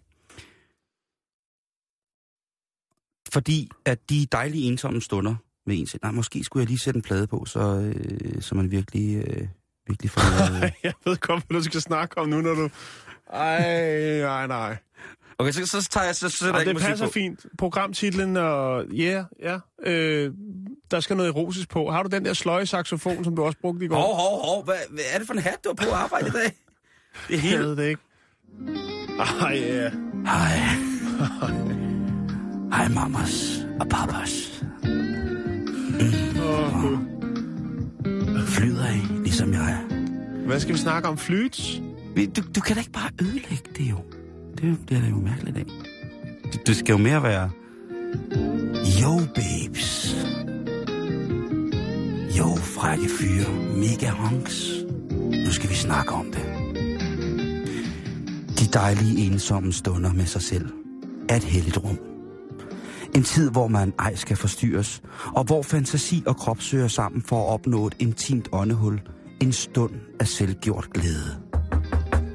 Fordi 3.33 3.69
at 3.85 4.09
de 4.09 4.27
dejlige 4.31 4.67
ensomme 4.67 5.01
stunder 5.01 5.35
med 5.65 5.79
en 5.79 5.87
selv, 5.87 5.99
nej, 6.03 6.11
måske 6.11 6.43
skulle 6.43 6.61
jeg 6.61 6.67
lige 6.67 6.79
sætte 6.79 6.97
en 6.97 7.01
plade 7.01 7.27
på, 7.27 7.45
så, 7.45 7.59
øh, 7.59 8.41
så 8.41 8.55
man 8.55 8.71
virkelig, 8.71 9.15
øh, 9.27 9.47
virkelig 9.87 10.11
får 10.11 10.49
noget... 10.49 10.73
Jeg 10.83 10.93
ved 11.05 11.17
godt, 11.17 11.43
hvad 11.47 11.57
du 11.59 11.63
skal 11.63 11.81
snakke 11.81 12.17
om 12.17 12.29
nu, 12.29 12.41
når 12.41 12.53
du... 12.53 12.69
Ej, 13.33 14.21
nej, 14.21 14.47
nej. 14.47 14.77
Okay, 15.39 15.51
så, 15.51 15.65
så 15.65 15.89
tager 15.91 16.05
jeg, 16.05 16.15
så, 16.15 16.29
så 16.29 16.55
jeg 16.57 16.65
det 16.65 16.77
passer 16.77 17.05
på. 17.05 17.11
fint. 17.11 17.45
Programtitlen 17.57 18.37
og... 18.37 18.85
Ja, 18.87 19.25
yeah, 19.41 19.59
ja. 19.85 19.91
Øh, 19.91 20.31
der 20.91 20.99
skal 20.99 21.17
noget 21.17 21.29
erotisk 21.29 21.69
på. 21.69 21.91
Har 21.91 22.03
du 22.03 22.09
den 22.09 22.25
der 22.25 22.33
sløje 22.33 22.65
saxofon, 22.65 23.23
som 23.23 23.35
du 23.35 23.43
også 23.43 23.57
brugte 23.61 23.85
i 23.85 23.87
går? 23.87 23.95
Hov, 23.95 24.15
hov, 24.15 24.45
hov. 24.45 24.63
Hvad, 24.65 24.75
hvad 24.89 25.03
er 25.13 25.17
det 25.17 25.27
for 25.27 25.33
en 25.33 25.39
hat, 25.39 25.57
du 25.63 25.69
har 25.79 25.87
på 25.87 25.93
arbejde 25.95 26.27
i 26.27 26.31
dag? 26.31 26.43
Det 26.43 26.53
er 27.27 27.29
Jeg 27.29 27.39
helt... 27.41 27.59
ved 27.61 27.75
det 27.75 27.87
ikke. 27.89 28.01
Ej, 29.41 29.53
ja. 29.57 29.89
Hej. 30.25 30.57
Hej, 32.73 32.87
mamas 32.87 33.65
og 33.79 33.87
papas. 33.89 34.63
Åh, 36.43 36.81
Gud. 36.81 36.97
Flyder 38.47 38.89
I, 38.89 39.21
ligesom 39.23 39.53
jeg. 39.53 39.77
Hvad 40.45 40.59
skal 40.59 40.73
vi 40.73 40.79
snakke 40.79 41.09
om? 41.09 41.17
Flyt? 41.17 41.81
Du, 42.35 42.41
du 42.55 42.61
kan 42.61 42.75
da 42.75 42.79
ikke 42.79 42.91
bare 42.91 43.09
ødelægge 43.21 43.69
det 43.77 43.89
jo. 43.89 43.97
Det, 44.57 44.63
er 44.63 44.69
jo- 44.69 44.75
det 44.89 44.97
er 44.97 45.01
da 45.01 45.07
jo 45.07 45.15
mærkeligt 45.15 45.57
af. 45.57 45.65
Du, 46.53 46.57
du 46.67 46.73
skal 46.73 46.91
jo 46.93 46.97
mere 46.97 47.23
være... 47.23 47.49
Yo, 49.03 49.19
babes. 49.35 50.15
Jo, 52.37 52.55
frække 52.55 53.09
fyre. 53.19 53.53
Mega 53.77 54.09
honks. 54.09 54.69
Nu 55.45 55.51
skal 55.51 55.69
vi 55.69 55.75
snakke 55.75 56.11
om 56.11 56.25
det. 56.25 56.43
De 58.59 58.65
dejlige 58.73 59.25
ensomme 59.25 59.73
stunder 59.73 60.13
med 60.13 60.25
sig 60.25 60.41
selv 60.41 60.69
er 61.29 61.35
et 61.35 61.43
helligt 61.43 61.77
rum. 61.77 61.97
En 63.15 63.23
tid, 63.23 63.51
hvor 63.51 63.67
man 63.67 63.93
ej 63.99 64.15
skal 64.15 64.37
forstyrres, 64.37 65.01
og 65.35 65.43
hvor 65.43 65.61
fantasi 65.61 66.23
og 66.27 66.37
krop 66.37 66.61
søger 66.61 66.87
sammen 66.87 67.21
for 67.21 67.47
at 67.47 67.53
opnå 67.53 67.87
et 67.87 67.95
intimt 67.99 68.49
åndehul. 68.51 69.01
En 69.41 69.53
stund 69.53 69.91
af 70.19 70.27
selvgjort 70.27 70.89
glæde. 70.93 71.37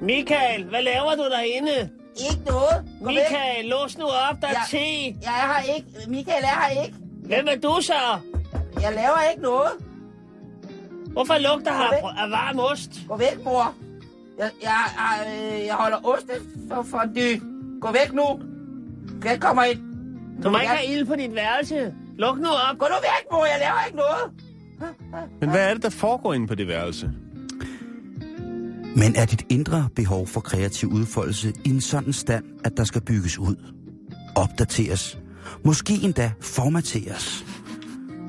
Michael, 0.03 0.65
hvad 0.69 0.83
laver 0.83 1.15
du 1.17 1.23
derinde? 1.23 1.91
Ikke 2.31 2.43
noget. 2.47 2.85
Væk. 3.01 3.07
Michael, 3.07 3.65
lås 3.65 3.99
nu 3.99 4.05
op, 4.05 4.37
der 4.41 4.49
er 4.49 4.53
Ja. 4.53 4.79
te. 4.79 4.79
Jeg 5.23 5.35
er 5.43 5.53
her 5.53 5.75
ikke. 5.77 5.89
Michael 6.09 6.45
er 6.45 6.61
her 6.61 6.83
ikke. 6.85 6.97
Hvem 7.25 7.47
er 7.49 7.57
du 7.57 7.79
så? 7.83 7.93
Jeg 8.81 8.93
laver 8.95 9.31
ikke 9.31 9.43
noget. 9.43 9.71
Hvorfor 11.13 11.35
lugter 11.39 11.73
her 11.73 11.91
væk. 11.91 12.03
af 12.25 12.31
varm 12.31 12.59
ost? 12.59 12.91
Gå 13.09 13.17
væk, 13.17 13.45
mor. 13.45 13.75
Jeg, 14.39 14.51
jeg, 14.63 14.73
jeg, 14.95 15.27
øh, 15.61 15.67
jeg 15.67 15.75
holder 15.75 15.99
oste 16.07 16.33
for, 16.69 16.83
for 16.83 17.03
dy. 17.17 17.43
Gå 17.81 17.93
væk 17.93 18.13
nu. 18.13 18.41
Jeg 19.25 19.41
kommer 19.41 19.63
ind. 19.65 19.81
Du 20.43 20.51
må 20.51 20.59
ikke 20.59 20.73
have 20.73 20.95
ild 20.95 21.07
på 21.07 21.15
dit 21.17 21.35
værelse. 21.35 21.95
Luk 22.19 22.39
nu 22.39 22.49
op. 22.49 22.79
Gå 22.79 22.87
nu 22.87 22.95
væk, 22.95 23.33
mor. 23.33 23.45
Jeg 23.45 23.59
laver 23.61 23.85
ikke 23.87 23.97
noget. 23.97 24.33
Men 25.41 25.51
hvad 25.51 25.71
er 25.71 25.75
det, 25.75 25.83
der 25.83 25.91
foregår 25.91 26.35
inde 26.35 26.47
på 26.47 26.55
det 26.55 26.69
værelse? 26.69 27.11
Men 28.97 29.17
er 29.17 29.25
dit 29.25 29.47
indre 29.49 29.89
behov 29.97 30.27
for 30.27 30.41
kreativ 30.41 30.89
udfoldelse 30.89 31.53
i 31.65 31.71
en 31.71 31.81
sådan 31.81 32.13
stand, 32.13 32.45
at 32.65 32.77
der 32.77 32.85
skal 32.85 33.01
bygges 33.01 33.39
ud, 33.39 33.57
opdateres, 34.37 35.19
måske 35.65 35.95
endda 36.03 36.33
formateres, 36.41 37.45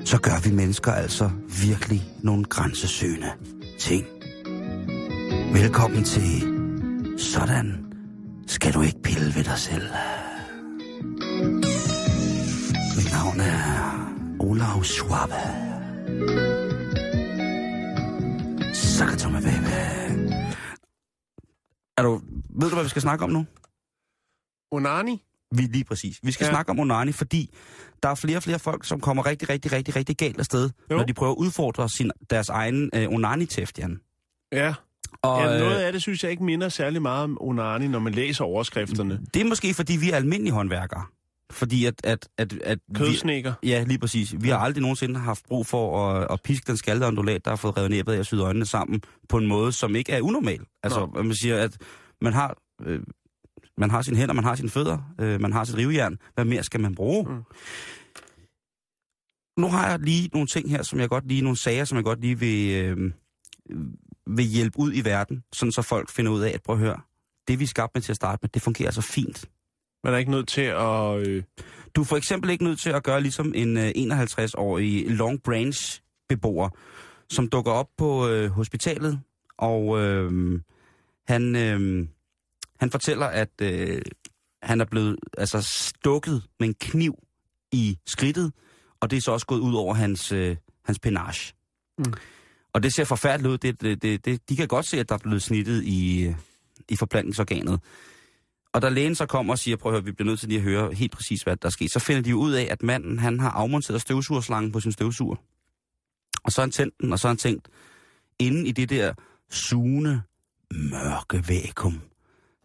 så 0.04 0.20
gør 0.20 0.48
vi 0.48 0.54
mennesker 0.54 0.92
altså 0.92 1.30
virkelig 1.66 2.02
nogle 2.22 2.44
grænsesøgende 2.44 3.30
ting. 3.78 4.06
Velkommen 5.52 6.04
til 6.04 6.42
Sådan 7.18 7.86
skal 8.46 8.72
du 8.72 8.82
ikke 8.82 9.02
pille 9.02 9.34
ved 9.36 9.44
dig 9.44 9.58
selv. 9.58 9.82
Olav 14.60 14.84
Schwabe. 14.84 15.34
Sakatomme 18.74 19.40
baby. 19.40 19.72
Er 21.98 22.02
du, 22.02 22.20
ved 22.60 22.68
du, 22.68 22.74
hvad 22.74 22.82
vi 22.84 22.88
skal 22.88 23.02
snakke 23.02 23.24
om 23.24 23.30
nu? 23.30 23.46
Onani? 24.72 25.22
Vi 25.54 25.62
lige 25.62 25.84
præcis. 25.84 26.18
Vi 26.22 26.32
skal 26.32 26.44
Ja. 26.44 26.50
snakke 26.50 26.70
om 26.70 26.78
onani, 26.78 27.12
fordi 27.12 27.50
der 28.02 28.08
er 28.08 28.14
flere 28.14 28.36
og 28.36 28.42
flere 28.42 28.58
folk, 28.58 28.84
som 28.84 29.00
kommer 29.00 29.26
rigtig, 29.26 29.48
rigtig, 29.48 29.72
rigtig, 29.72 29.96
rigtig 29.96 30.16
galt 30.16 30.38
afsted, 30.38 30.62
Jo. 30.64 30.70
jo. 30.90 30.96
når 30.96 31.04
de 31.04 31.14
prøver 31.14 31.32
at 31.32 31.36
udfordre 31.36 31.88
sin, 31.88 32.10
deres 32.30 32.48
egen 32.48 32.90
øh, 32.94 33.08
onani-tæft, 33.08 33.78
Jan. 33.78 34.00
Ja. 34.52 34.74
Og, 35.22 35.40
ja. 35.40 35.58
Noget 35.58 35.80
øh, 35.80 35.86
af 35.86 35.92
det 35.92 36.02
synes 36.02 36.22
jeg 36.24 36.30
ikke 36.30 36.44
minder 36.44 36.68
særlig 36.68 37.02
meget 37.02 37.24
om 37.24 37.38
Onani, 37.40 37.88
når 37.88 37.98
man 37.98 38.12
læser 38.14 38.44
overskrifterne. 38.44 39.20
det 39.34 39.42
er 39.42 39.48
måske, 39.48 39.74
fordi 39.74 39.96
vi 39.96 40.10
er 40.10 40.16
almindelige 40.16 40.52
håndværkere. 40.52 41.04
Fordi 41.50 41.84
at... 41.84 41.94
at, 42.04 42.28
at, 42.38 42.52
at 42.52 42.78
vi, 42.88 42.94
Kødsnækker. 42.94 43.52
Ja, 43.62 43.84
lige 43.86 43.98
præcis. 43.98 44.34
Vi 44.40 44.48
har 44.48 44.58
aldrig 44.58 44.82
nogensinde 44.82 45.20
haft 45.20 45.44
brug 45.48 45.66
for 45.66 46.08
at, 46.10 46.26
at 46.32 46.42
piske 46.44 46.66
den 46.66 46.76
skaldede 46.76 47.08
ondulat, 47.08 47.44
der 47.44 47.50
har 47.50 47.56
fået 47.56 47.76
revet 47.76 47.90
næbet 47.90 48.12
af 48.12 48.18
og 48.18 48.26
syet 48.26 48.40
øjnene 48.40 48.66
sammen 48.66 49.02
på 49.28 49.38
en 49.38 49.46
måde, 49.46 49.72
som 49.72 49.96
ikke 49.96 50.12
er 50.12 50.20
unormal. 50.20 50.60
Altså, 50.82 51.00
Nå. 51.14 51.22
man 51.22 51.34
siger, 51.34 51.56
at 51.56 51.76
man 52.20 52.32
har, 52.32 52.56
øh, 52.82 53.00
man 53.78 53.90
har 53.90 54.02
sine 54.02 54.16
hænder, 54.16 54.34
man 54.34 54.44
har 54.44 54.54
sine 54.54 54.68
fødder, 54.68 54.98
øh, 55.20 55.40
man 55.40 55.52
har 55.52 55.64
sit 55.64 55.76
rivejern. 55.76 56.18
Hvad 56.34 56.44
mere 56.44 56.62
skal 56.62 56.80
man 56.80 56.94
bruge? 56.94 57.32
Mm. 57.32 57.42
Nu 59.58 59.68
har 59.68 59.90
jeg 59.90 59.98
lige 59.98 60.28
nogle 60.32 60.46
ting 60.46 60.70
her, 60.70 60.82
som 60.82 61.00
jeg 61.00 61.08
godt 61.08 61.28
lige, 61.28 61.42
nogle 61.42 61.56
sager, 61.56 61.84
som 61.84 61.96
jeg 61.96 62.04
godt 62.04 62.20
lige 62.20 62.38
vil, 62.38 62.84
øh, 62.84 63.12
vil 64.26 64.44
hjælpe 64.44 64.78
ud 64.78 64.92
i 64.94 65.04
verden, 65.04 65.42
sådan 65.52 65.72
så 65.72 65.82
folk 65.82 66.10
finder 66.10 66.32
ud 66.32 66.40
af, 66.40 66.50
at 66.50 66.62
prøv 66.62 66.74
at 66.74 66.80
høre, 66.80 67.00
det 67.48 67.58
vi 67.58 67.64
er 67.64 67.68
skabt 67.68 67.94
med 67.94 68.02
til 68.02 68.12
at 68.12 68.16
starte 68.16 68.38
med, 68.42 68.48
det 68.48 68.62
fungerer 68.62 68.90
så 68.90 69.00
fint. 69.02 69.44
Man 70.04 70.14
er 70.14 70.18
ikke 70.18 70.30
nødt 70.30 70.48
til 70.48 70.60
at... 70.60 71.28
Øh, 71.28 71.42
Du 71.94 72.00
er 72.00 72.04
for 72.04 72.16
eksempel 72.16 72.50
ikke 72.50 72.64
nødt 72.64 72.80
til 72.80 72.90
at 72.90 73.02
gøre 73.02 73.20
ligesom 73.20 73.52
en 73.56 73.76
øh, 73.76 73.90
51-årig 73.96 75.10
Long 75.10 75.42
Branch 75.42 76.00
beboer, 76.28 76.68
som 77.30 77.48
dukker 77.48 77.72
op 77.72 77.88
på 77.98 78.28
øh, 78.28 78.50
hospitalet, 78.50 79.20
og 79.58 80.00
øh, 80.00 80.60
han, 81.28 81.56
øh, 81.56 82.06
han 82.80 82.90
fortæller, 82.90 83.26
at 83.26 83.50
øh, 83.62 84.02
han 84.62 84.80
er 84.80 84.84
blevet 84.84 85.16
altså, 85.38 85.62
stukket 85.62 86.42
med 86.60 86.68
en 86.68 86.74
kniv 86.74 87.14
i 87.72 87.98
skridtet, 88.06 88.52
og 89.00 89.10
det 89.10 89.16
er 89.16 89.20
så 89.20 89.32
også 89.32 89.46
gået 89.46 89.60
ud 89.60 89.74
over 89.74 89.94
hans, 89.94 90.32
øh, 90.32 90.56
hans 90.84 90.98
penage. 90.98 91.54
Mm. 91.98 92.04
Mm. 92.06 92.12
Og 92.72 92.82
det 92.82 92.94
ser 92.94 93.04
forfærdeligt 93.04 93.52
ud. 93.52 93.58
Det, 93.58 93.80
det, 93.80 94.02
det, 94.02 94.24
det, 94.24 94.48
de 94.48 94.56
kan 94.56 94.68
godt 94.68 94.86
se, 94.86 95.00
at 95.00 95.08
der 95.08 95.14
er 95.14 95.18
blevet 95.18 95.42
snittet 95.42 95.84
i, 95.84 96.26
øh, 96.26 96.34
i 96.88 96.96
forplantningsorganet. 96.96 97.80
Og 98.72 98.82
da 98.82 98.88
lægen 98.88 99.14
så 99.14 99.26
kommer 99.26 99.52
og 99.54 99.58
siger, 99.58 99.76
prøv 99.76 99.92
at 99.92 99.94
høre, 99.98 100.04
vi 100.04 100.12
bliver 100.12 100.26
nødt 100.26 100.40
til 100.40 100.48
lige 100.48 100.58
at 100.58 100.64
høre 100.64 100.92
helt 100.92 101.12
præcis, 101.12 101.42
hvad 101.42 101.56
der 101.56 101.66
er 101.66 101.70
sket, 101.70 101.92
så 101.92 101.98
finder 101.98 102.22
de 102.22 102.36
ud 102.36 102.52
af, 102.52 102.68
at 102.70 102.82
manden 102.82 103.18
han 103.18 103.40
har 103.40 103.50
afmonteret 103.50 104.00
støvsugerslangen 104.00 104.72
på 104.72 104.80
sin 104.80 104.92
støvsuger. 104.92 105.36
Og 106.44 106.52
så 106.52 106.60
har 106.60 106.66
han 106.66 106.70
tændt 106.70 106.94
den, 107.00 107.12
og 107.12 107.18
så 107.18 107.28
har 107.28 107.32
han 107.32 107.36
tænkt, 107.38 107.68
inde 108.38 108.68
i 108.68 108.72
det 108.72 108.90
der 108.90 109.12
sugende, 109.50 110.22
mørke 110.74 111.44
vakuum, 111.48 112.00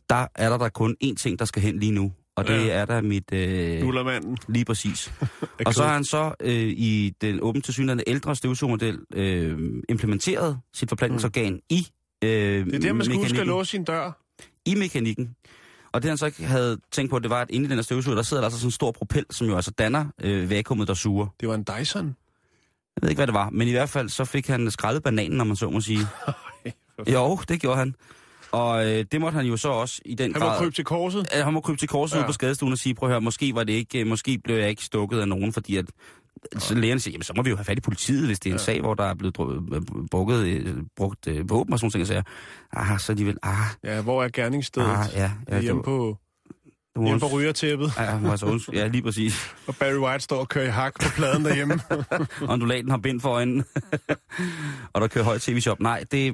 der 0.10 0.28
er 0.36 0.50
der, 0.50 0.58
der 0.58 0.70
kun 0.70 0.96
én 1.04 1.16
ting, 1.16 1.40
der 1.40 1.46
skal 1.46 1.62
hen 1.62 1.80
lige 1.80 1.92
nu. 1.92 2.12
Og 2.36 2.48
det 2.48 2.66
Ja. 2.66 2.74
er 2.74 2.86
der 2.86 3.02
mit... 3.02 3.34
Øh, 3.34 3.80
Nullermanden. 3.82 4.38
lige 4.48 4.66
præcis. 4.66 5.14
og 5.66 5.74
så 5.74 5.84
har 5.84 5.94
han 5.94 6.04
så 6.04 6.34
øh, 6.40 6.52
i 6.68 7.14
den 7.22 7.40
åbent 7.42 7.66
til 7.66 7.74
synligheden 7.74 8.04
ældre 8.08 8.36
støvsugermodel 8.36 9.00
øh, 9.14 9.60
implementeret 9.90 10.60
sit 10.74 10.90
forplantningsorgan 10.90 11.54
mm. 11.54 11.60
i 11.70 11.88
øh, 12.24 12.66
Det 12.66 12.76
er 12.76 12.80
der, 12.80 12.94
man 12.94 13.06
skal 13.06 13.18
huske 13.18 13.42
at 13.42 13.48
låse 13.48 13.72
sin 13.72 13.84
dør. 13.84 14.12
i 14.66 14.76
mekanikken. 14.76 15.36
Og 15.96 16.02
det 16.02 16.10
han 16.10 16.18
så 16.18 16.26
ikke 16.26 16.44
havde 16.44 16.78
tænkt 16.92 17.10
på, 17.12 17.20
det 17.20 17.30
var, 17.30 17.42
at 17.42 17.50
inde 17.50 17.66
i 17.66 17.70
den 17.70 17.78
her 17.78 17.84
støvsuger, 17.84 18.16
der 18.16 18.24
sidder 18.24 18.42
der 18.42 18.46
altså 18.46 18.60
sådan 18.60 18.68
en 18.68 18.72
stor 18.72 18.92
propel, 18.92 19.26
som 19.32 19.48
jo 19.48 19.56
altså 19.56 19.72
danner 19.72 20.06
øh, 20.22 20.50
vakuumet, 20.50 20.88
der 20.88 20.94
suger. 20.94 21.28
Det 21.40 21.48
var 21.50 21.56
en 21.56 21.66
Dyson. 21.80 22.06
Jeg 22.96 23.02
ved 23.02 23.10
ikke, 23.10 23.20
hvad 23.20 23.28
det 23.28 23.34
var, 23.34 23.50
men 23.50 23.68
i 23.68 23.72
hvert 23.72 23.90
fald 23.90 24.10
så 24.10 24.26
fik 24.26 24.48
han 24.48 24.72
skrællet 24.72 25.04
bananen, 25.04 25.38
når 25.38 25.46
man 25.46 25.56
så 25.56 25.70
må 25.70 25.82
sige. 25.82 26.00
jo, 27.14 27.40
det 27.50 27.62
gjorde 27.62 27.78
han. 27.78 27.96
Og 28.52 28.86
øh, 28.92 29.06
det 29.12 29.22
måtte 29.22 29.36
han 29.36 29.46
jo 29.46 29.58
så 29.58 29.70
også 29.70 30.02
i 30.06 30.16
den 30.16 30.34
Han 30.34 30.40
må 30.42 30.48
grad... 30.48 30.58
krybe 30.60 30.72
til 30.76 30.86
korset. 30.86 31.28
Ja, 31.34 31.44
han 31.44 31.54
må 31.54 31.62
krybe 31.62 31.78
til 31.78 31.88
korset 31.88 32.16
Ja. 32.16 32.20
ja. 32.20 32.24
ud 32.26 32.28
på 32.30 32.34
skadestuen 32.34 32.72
og 32.72 32.78
sige, 32.78 32.96
prøv 32.96 33.10
at 33.10 33.14
høre, 33.14 33.22
måske 33.22 33.56
var 33.56 33.64
det 33.64 33.74
ikke, 33.74 34.00
øh, 34.00 34.08
måske 34.08 34.38
blev 34.44 34.56
jeg 34.56 34.70
ikke 34.70 34.84
stukket 34.84 35.20
af 35.20 35.28
nogen, 35.28 35.54
fordi 35.54 35.78
at 35.78 35.86
så 36.58 36.76
lægerne 36.76 37.00
siger, 37.00 37.12
jamen 37.12 37.24
så 37.24 37.34
må 37.36 37.44
vi 37.44 37.50
jo 37.50 37.56
have 37.56 37.66
fat 37.66 37.78
i 37.78 37.82
politiet, 37.82 38.26
hvis 38.28 38.40
det 38.40 38.50
er 38.50 38.54
en 38.54 38.60
Ja. 38.60 38.64
sag, 38.64 38.82
hvor 38.82 38.94
der 38.94 39.04
er 39.04 39.14
blevet 39.14 39.36
øh, 39.40 39.78
øh, 39.78 40.84
brugt 40.98 41.28
øh, 41.28 41.50
våben 41.50 41.74
og 41.74 41.80
sådan 41.80 41.86
nogle 41.86 41.92
ting, 41.92 42.06
så 42.06 42.08
siger 42.08 42.24
jeg, 42.76 42.92
ah, 42.92 43.00
så 43.00 43.12
alligevel, 43.12 43.38
ah, 43.44 43.56
Ja, 43.84 44.02
hvor 44.02 44.24
er 44.24 44.30
gerningsstedet? 44.34 44.88
ah, 44.88 45.06
ja, 45.14 45.32
ja, 45.50 45.60
hjemme 45.62 45.80
det, 45.80 45.86
på, 45.86 46.18
det 46.96 47.02
må 47.02 47.08
hjemme 47.08 47.20
på 47.20 47.28
rygertæppet, 47.28 47.92
Ja, 47.98 48.20
må 48.20 48.32
altså 48.32 48.46
undsk- 48.46 48.74
ja, 48.74 48.88
lige 48.88 49.02
præcis. 49.02 49.54
og 49.68 49.76
Barry 49.76 49.96
White 49.98 50.24
står 50.24 50.38
og 50.40 50.50
kører 50.50 50.66
i 50.66 50.70
hak 50.70 50.94
på 51.02 51.10
pladen 51.16 51.46
derhjemme. 51.46 51.80
Ondulaten 52.54 52.90
har 52.90 52.98
bind 52.98 53.22
for 53.22 53.30
øjnene, 53.30 53.64
og 54.94 55.02
der 55.02 55.08
kører 55.08 55.26
højt 55.26 55.42
tv-shop. 55.42 55.80
Nej, 55.80 56.00
det, 56.00 56.12
det 56.12 56.34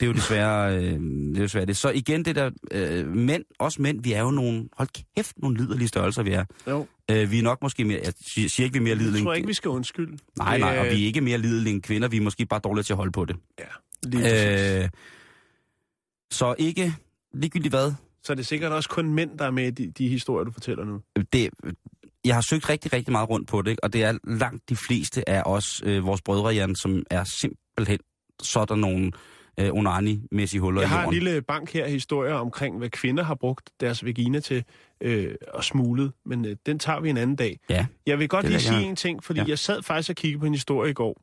er 0.00 0.06
jo 0.06 0.12
desværre, 0.12 0.76
øh, 0.76 0.82
det 0.92 1.36
er 1.36 1.42
desværre 1.42 1.66
det. 1.66 1.76
Så 1.76 1.90
igen 1.90 2.24
det 2.24 2.36
der, 2.36 2.50
øh, 2.70 3.06
mænd, 3.06 3.44
også 3.58 3.82
mænd, 3.82 4.02
vi 4.02 4.12
er 4.12 4.20
jo 4.22 4.30
nogle, 4.30 4.68
hold 4.76 4.88
kæft, 5.16 5.32
nogle 5.36 5.56
liderlige 5.56 5.88
størrelser, 5.88 6.22
vi 6.22 6.30
er. 6.32 6.44
jo, 6.68 6.86
Øh, 7.10 7.30
vi 7.30 7.38
er 7.38 7.42
nok 7.42 7.62
måske 7.62 7.84
mere, 7.84 8.00
jeg 8.04 8.12
siger 8.20 8.64
ikke, 8.64 8.72
vi 8.72 8.78
er 8.78 8.82
mere 8.82 8.94
liderlige 8.94 9.18
jeg 9.18 9.24
tror 9.24 9.34
ikke, 9.34 9.46
vi 9.48 9.54
skal 9.54 9.68
undskylde. 9.68 10.18
Nej, 10.38 10.58
nej, 10.58 10.78
og 10.78 10.84
vi 10.84 11.02
er 11.02 11.06
ikke 11.06 11.20
mere 11.20 11.38
lidelige 11.38 11.74
end 11.74 11.82
kvinder, 11.82 12.08
vi 12.08 12.16
er 12.16 12.20
måske 12.20 12.46
bare 12.46 12.60
dårlige 12.64 12.84
til 12.84 12.92
at 12.92 12.96
holde 12.96 13.12
på 13.12 13.24
det. 13.24 13.36
Ja, 13.58 13.64
lige 14.02 14.22
præcis. 14.22 14.82
Øh, 14.82 14.88
så 16.30 16.54
ikke, 16.58 16.94
ligegyldigt 17.34 17.72
hvad, 17.72 17.92
Så 18.24 18.32
er 18.32 18.34
det 18.34 18.46
sikkert 18.46 18.72
også 18.72 18.88
kun 18.88 19.14
mænd, 19.14 19.38
der 19.38 19.44
er 19.44 19.50
med 19.50 19.66
i 19.66 19.70
de, 19.70 19.90
de 19.90 20.08
historier, 20.08 20.44
du 20.44 20.52
fortæller 20.52 20.84
nu. 20.84 21.00
det, 21.32 21.50
jeg 22.24 22.34
har 22.34 22.44
søgt 22.50 22.68
rigtig, 22.68 22.92
rigtig 22.92 23.12
meget 23.12 23.28
rundt 23.30 23.48
på 23.48 23.62
det, 23.62 23.70
ikke? 23.70 23.84
og 23.84 23.92
det 23.92 24.04
er 24.04 24.18
langt 24.24 24.68
de 24.68 24.76
fleste 24.76 25.28
af 25.28 25.42
os, 25.46 25.82
øh, 25.84 26.04
vores 26.06 26.22
brødre, 26.22 26.48
Jan, 26.48 26.74
som 26.76 27.02
er 27.10 27.24
simpelthen 27.24 27.98
sådan 28.42 28.78
nogle 28.78 29.12
øh, 29.60 29.70
onani-mæssige 29.72 30.60
huller 30.60 30.80
Jeg 30.80 30.88
i 30.88 30.90
har 30.90 30.98
en 30.98 31.04
jorden. 31.04 31.22
lille 31.22 31.42
bank 31.42 31.72
her 31.72 31.88
historier 31.88 32.34
omkring, 32.34 32.78
hvad 32.78 32.90
kvinder 32.90 33.22
har 33.24 33.34
brugt 33.34 33.70
deres 33.80 34.04
vagina 34.04 34.40
til 34.40 34.64
øh, 35.00 35.34
og 35.54 35.64
smuglet, 35.64 36.12
men 36.26 36.44
øh, 36.44 36.56
den 36.66 36.78
tager 36.78 37.00
vi 37.00 37.10
en 37.10 37.16
anden 37.16 37.36
dag. 37.36 37.58
Ja, 37.70 37.86
Jeg 38.06 38.18
vil 38.18 38.28
godt 38.28 38.44
lige 38.44 38.52
jeg 38.52 38.60
sige 38.60 38.82
en 38.82 38.96
ting, 38.96 39.24
fordi. 39.24 39.40
Ja. 39.40 39.46
jeg 39.48 39.58
sad 39.58 39.82
faktisk 39.82 40.10
og 40.10 40.16
kiggede 40.16 40.40
på 40.40 40.46
en 40.46 40.54
historie 40.54 40.90
i 40.90 40.94
går 40.94 41.22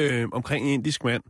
øh, 0.00 0.28
omkring 0.32 0.66
en 0.66 0.72
indisk 0.72 1.04
mand, 1.04 1.22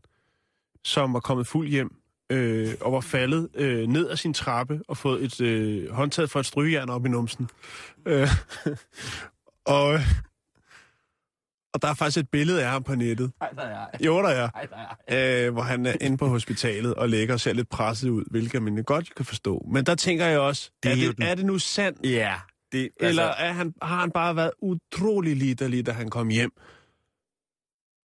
som 0.85 1.13
var 1.15 1.21
kommet 1.21 1.47
fuld 1.47 1.69
hjem 1.69 1.91
øh, 2.31 2.69
og 2.81 2.93
var 2.93 3.01
faldet 3.01 3.49
øh, 3.55 3.87
ned 3.89 4.09
af 4.09 4.19
sin 4.19 4.35
trappe 4.35 4.81
og 4.89 4.97
fået 4.97 5.25
et 5.25 5.41
øh, 5.41 5.91
håndtaget 5.93 6.31
for 6.31 6.41
et 6.41 6.47
strygejern 6.47 6.89
op 6.91 7.07
i 7.07 7.09
numsen. 7.09 7.49
Øh, 8.07 8.29
og, 9.77 10.01
og 11.75 11.83
der 11.83 11.89
er 11.89 11.95
faktisk 11.95 12.19
et 12.19 12.29
billede 12.31 12.65
af 12.65 12.71
ham 12.71 12.83
på 12.83 12.95
nettet. 12.95 13.33
Ej, 13.41 13.49
der 13.51 13.63
er 13.63 13.69
jeg. 13.69 13.89
Jo, 14.07 14.19
der 14.23 14.29
er. 14.29 14.49
Ej, 14.55 14.67
der 14.67 14.77
er 15.09 15.47
øh, 15.47 15.53
hvor 15.53 15.63
han 15.63 15.87
er 15.87 15.95
inde 16.01 16.17
på 16.17 16.27
hospitalet 16.29 16.95
og 16.95 17.09
ligger 17.09 17.35
og 17.35 17.41
ser 17.41 17.53
lidt 17.53 17.69
presset 17.69 18.09
ud, 18.09 18.25
hvilket 18.31 18.63
man 18.63 18.83
godt 18.85 19.15
kan 19.15 19.25
forstå. 19.25 19.67
Men 19.73 19.87
der 19.87 19.95
tænker 19.95 20.27
jeg 20.27 20.39
også, 20.39 20.71
Det 20.83 20.89
er, 20.89 20.93
er 20.93 20.97
det, 21.09 21.17
den- 21.17 21.27
er 21.27 21.35
det 21.35 21.47
nu 21.47 21.59
sandt? 21.59 21.99
Ja, 22.07 22.35
det, 22.73 22.89
Eller 23.01 23.23
er 23.23 23.53
han, 23.53 23.75
har 23.83 24.01
han 24.01 24.11
bare 24.11 24.37
været 24.37 24.51
utrolig 24.63 25.37
liderlig, 25.37 25.87
da 25.87 25.93
han 25.93 26.09
kom 26.11 26.29
hjem? 26.29 26.53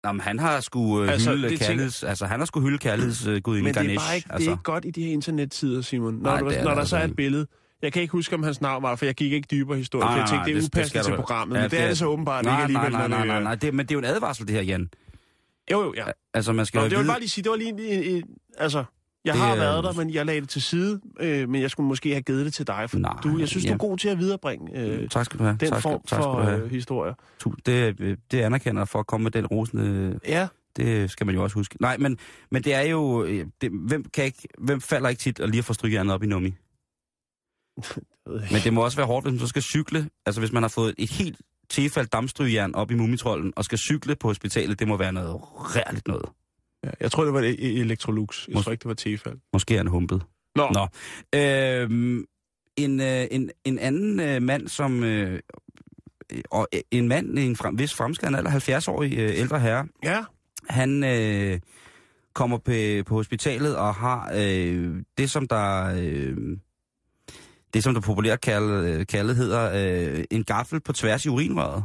Jamen, 0.07 0.19
han 0.21 0.39
har 0.39 0.59
sgu 0.61 1.03
øh, 1.03 1.11
Altså, 1.11 1.29
hylde 1.31 1.41
det 1.43 1.49
tænker- 1.49 1.65
kærligheds, 1.65 2.03
altså 2.03 2.25
han 2.25 2.39
har 2.39 2.45
sgu 2.45 2.61
hylde 2.61 2.77
kærligheds 2.77 3.27
gud 3.43 3.55
Men 3.57 3.65
det 3.65 3.75
Ganesh. 3.75 3.93
er 3.93 3.99
bare 3.99 4.15
ikke, 4.15 4.27
altså. 4.29 4.39
det 4.39 4.47
er 4.47 4.51
ikke 4.51 4.63
godt 4.63 4.85
i 4.85 4.91
de 4.91 5.03
her 5.03 5.11
internettider, 5.11 5.81
Simon. 5.81 6.13
Når, 6.13 6.21
Nej, 6.31 6.39
du, 6.39 6.49
det 6.49 6.57
er 6.57 6.63
når 6.63 6.69
det 6.69 6.75
der 6.75 6.79
altså 6.81 6.89
så 6.89 6.97
er 6.97 7.03
et 7.03 7.15
billede. 7.15 7.47
Jeg 7.81 7.93
kan 7.93 8.01
ikke 8.01 8.11
huske, 8.11 8.35
om 8.35 8.43
hans 8.43 8.61
navn 8.61 8.83
var, 8.83 8.95
for 8.95 9.05
jeg 9.05 9.15
gik 9.15 9.33
ikke 9.33 9.47
dybere. 9.51 9.77
Nej, 9.77 9.85
for 9.91 9.97
jeg 10.17 10.27
tænkte, 10.29 10.33
det 10.33 10.39
er 10.39 10.45
det- 10.45 10.71
det 10.73 10.77
upassende 10.79 11.03
til 11.03 11.15
programmet. 11.15 11.55
Ja, 11.55 11.61
men 11.61 11.71
det 11.71 11.77
er 11.77 11.81
det- 11.81 11.89
det 11.89 11.97
så 11.97 12.05
åbenbart 12.05 12.45
nej, 12.45 12.53
ikke 12.53 12.63
alligevel. 12.63 12.91
nej, 12.91 13.07
nej, 13.07 13.07
nej, 13.07 13.17
det, 13.19 13.27
nej, 13.27 13.37
øh, 13.37 13.43
nej, 13.43 13.55
det, 13.55 13.73
men 13.73 13.85
det 13.85 13.91
er 13.91 13.95
jo 13.95 13.99
en 13.99 14.05
advarsel, 14.05 14.47
det 14.47 14.55
her, 14.55 14.61
Jan. 14.61 14.89
Jo, 15.71 15.83
jo, 15.83 15.93
ja. 15.97 16.03
Altså, 16.33 16.53
man 16.53 16.65
skal 16.65 16.81
Nå, 16.81 16.87
det 16.89 16.97
vil 16.99 17.05
bare 17.05 17.19
lige 17.19 17.29
sige, 17.29 17.43
det 17.43 17.49
var 17.49 17.55
lige 17.57 17.69
en, 17.69 17.79
en, 17.79 18.03
en 18.15 18.23
altså, 18.57 18.83
jeg 19.27 19.33
Det 19.33 19.41
har 19.41 19.55
været 19.55 19.83
der, 19.83 19.93
men 19.93 20.13
jeg 20.13 20.25
lagde 20.25 20.41
det 20.41 20.49
til 20.49 20.61
side, 20.61 21.01
øh, 21.19 21.49
men 21.49 21.61
jeg 21.61 21.71
skulle 21.71 21.87
måske 21.87 22.09
have 22.11 22.21
givet 22.21 22.45
det 22.45 22.53
til 22.53 22.67
dig, 22.67 22.89
for 22.89 22.97
Nej, 22.97 23.13
du, 23.23 23.37
jeg 23.39 23.47
synes, 23.47 23.63
du 23.65 23.69
ja. 23.69 23.73
er 23.73 23.77
god 23.77 23.97
til 23.97 24.09
at 24.09 24.17
viderebringe 24.17 24.79
øh, 24.79 25.09
Tak 25.09 25.25
skal 25.25 25.39
du 25.39 25.43
have. 25.43 25.57
den 25.59 25.69
tak, 25.69 25.81
form 25.81 26.01
tak 26.07 26.23
for 26.23 26.35
du 26.39 26.43
have. 26.43 26.63
øh, 26.63 26.71
historier. 26.71 27.13
Tu- 27.43 27.55
Det, 27.65 27.95
øh, 27.99 28.17
det 28.31 28.41
anerkender 28.41 28.81
jeg 28.81 28.87
for 28.87 28.99
at 28.99 29.07
komme 29.07 29.23
med 29.23 29.31
den 29.31 29.45
rosende... 29.45 30.19
Ja, 30.27 30.47
Det 30.77 31.11
skal 31.11 31.25
man 31.25 31.35
jo 31.35 31.43
også 31.43 31.53
huske. 31.55 31.75
Nej, 31.81 31.97
men, 31.97 32.17
men 32.51 32.63
det 32.63 32.73
er 32.73 32.81
jo... 32.81 33.23
øh, 33.23 33.45
Det, 33.61 33.71
hvem, 33.87 34.03
kan 34.13 34.25
ikke, 34.25 34.47
hvem 34.57 34.81
falder 34.81 35.09
ikke 35.09 35.19
tit 35.19 35.39
og 35.39 35.49
lige 35.49 35.63
får 35.63 35.73
strykjernet 35.73 36.13
op 36.13 36.23
i 36.23 36.27
nummi? 36.27 36.53
Men 38.51 38.61
det 38.63 38.73
må 38.73 38.83
også 38.83 38.97
være 38.97 39.07
hårdt, 39.07 39.25
hvis 39.25 39.31
man 39.31 39.39
så 39.39 39.47
skal 39.47 39.61
cykle. 39.61 40.09
Altså 40.25 40.41
hvis 40.41 40.51
man 40.51 40.63
har 40.63 40.67
fået 40.69 40.95
et 40.97 41.09
helt 41.11 41.37
tilfældt 41.69 42.13
dammstrygejern 42.13 42.75
op 42.75 42.91
i 42.91 42.95
mumitrollen 42.95 43.53
og 43.55 43.65
skal 43.65 43.77
cykle 43.77 44.15
på 44.15 44.27
hospitalet, 44.27 44.79
det 44.79 44.87
må 44.87 44.97
være 44.97 45.13
noget 45.13 45.35
rærligt 45.55 46.07
noget. 46.07 46.25
Ja, 46.83 46.89
jeg 46.99 47.11
tror, 47.11 47.23
det 47.23 47.33
var 47.33 47.39
et 47.41 47.55
e- 47.55 47.65
Electrolux. 47.79 48.47
Jeg 48.47 48.55
Mås- 48.57 48.63
tror 48.63 48.71
ikke, 48.71 48.81
det 48.81 48.89
var 48.89 48.93
Tefal. 48.93 49.33
Måske 49.53 49.73
er 49.73 49.77
han 49.79 49.87
humpet. 49.87 50.21
Nå, 50.55 50.69
Nå. 50.73 50.87
Øhm, 51.39 52.25
en, 52.77 52.99
øh, 53.01 53.27
en, 53.31 53.51
en 53.65 53.79
anden 53.79 54.19
øh, 54.19 54.41
mand, 54.41 54.67
som... 54.67 55.03
Øh, 55.03 55.39
og 56.51 56.67
øh, 56.73 56.79
en 56.91 57.07
mand 57.07 57.39
en 57.39 57.55
frem, 57.55 57.79
vis 57.79 57.93
fremskreden 57.93 58.35
alder, 58.35 58.51
70-årig 58.51 59.17
øh, 59.17 59.39
ældre 59.39 59.59
herre, 59.59 59.87
ja. 60.03 60.23
han 60.69 61.03
øh, 61.03 61.59
kommer 62.33 62.57
på, 62.57 62.71
på 63.05 63.15
hospitalet 63.15 63.75
og 63.77 63.95
har 63.95 64.31
øh, 64.35 64.95
det, 65.17 65.29
som 65.31 65.47
der... 65.47 65.95
Øh, 65.99 66.37
det, 67.73 67.83
som 67.83 67.93
der 67.93 68.01
populært 68.01 68.41
kaldet, 68.41 69.07
kaldet 69.07 69.35
hedder 69.35 69.71
øh, 70.17 70.23
en 70.31 70.43
gaffel 70.43 70.79
på 70.79 70.93
tværs 70.93 71.25
i 71.25 71.29
urinrøret. 71.29 71.83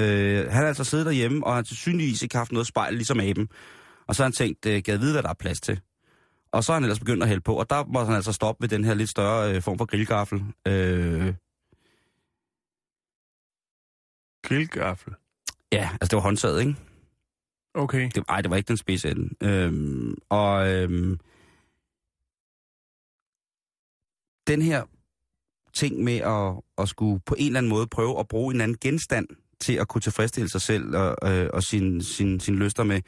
Øh, 0.00 0.50
han 0.50 0.62
har 0.62 0.66
altså 0.68 0.84
siddet 0.84 1.06
derhjemme, 1.06 1.46
og 1.46 1.54
han 1.54 1.64
til 1.64 1.76
synligvis 1.76 2.22
ikke 2.22 2.36
haft 2.36 2.52
noget 2.52 2.66
spejl, 2.66 2.94
ligesom 2.94 3.20
aben. 3.20 3.48
Og 4.06 4.14
så 4.14 4.22
har 4.22 4.26
han 4.26 4.32
tænkt, 4.32 4.66
øh, 4.66 4.82
gad 4.84 4.98
vide, 4.98 5.12
hvad 5.12 5.22
der 5.22 5.28
er 5.28 5.34
plads 5.34 5.60
til. 5.60 5.80
Og 6.52 6.64
så 6.64 6.72
har 6.72 6.76
han 6.76 6.84
ellers 6.84 6.98
begyndt 6.98 7.22
at 7.22 7.28
hælde 7.28 7.42
på, 7.42 7.54
og 7.54 7.70
der 7.70 7.84
må 7.84 8.04
han 8.04 8.14
altså 8.14 8.32
stoppe 8.32 8.62
ved 8.62 8.68
den 8.68 8.84
her 8.84 8.94
lidt 8.94 9.10
større 9.10 9.54
øh, 9.54 9.62
form 9.62 9.78
for 9.78 9.84
grillgaffel. 9.84 10.44
Øh, 10.68 11.34
Grillgaffel. 14.42 15.14
ja, 15.72 15.88
altså 15.92 16.10
det 16.10 16.16
var 16.16 16.22
håndtaget, 16.22 16.60
ikke? 16.60 16.76
Okay. 17.74 18.10
Det, 18.14 18.24
ej, 18.28 18.40
det 18.40 18.50
var 18.50 18.56
ikke 18.56 18.68
den 18.68 18.76
spidse 18.76 19.10
ende. 19.10 19.34
Øhm, 19.42 20.14
og 20.28 20.72
øhm, 20.72 21.18
den 24.46 24.62
her 24.62 24.84
ting 25.72 26.04
med 26.04 26.16
at, 26.16 26.62
at 26.78 26.88
skulle 26.88 27.20
på 27.26 27.34
en 27.38 27.46
eller 27.46 27.58
anden 27.58 27.70
måde 27.70 27.86
prøve 27.86 28.20
at 28.20 28.28
bruge 28.28 28.54
en 28.54 28.60
anden 28.60 28.78
genstand 28.80 29.26
til 29.60 29.72
at 29.72 29.88
kunne 29.88 30.00
tilfredsstille 30.00 30.50
sig 30.50 30.60
selv 30.60 30.96
og, 30.96 31.32
øh, 31.32 31.50
og 31.52 31.62
sin, 31.62 32.02
sin, 32.02 32.40
sin 32.40 32.56
lyster 32.56 32.84
med, 32.84 33.00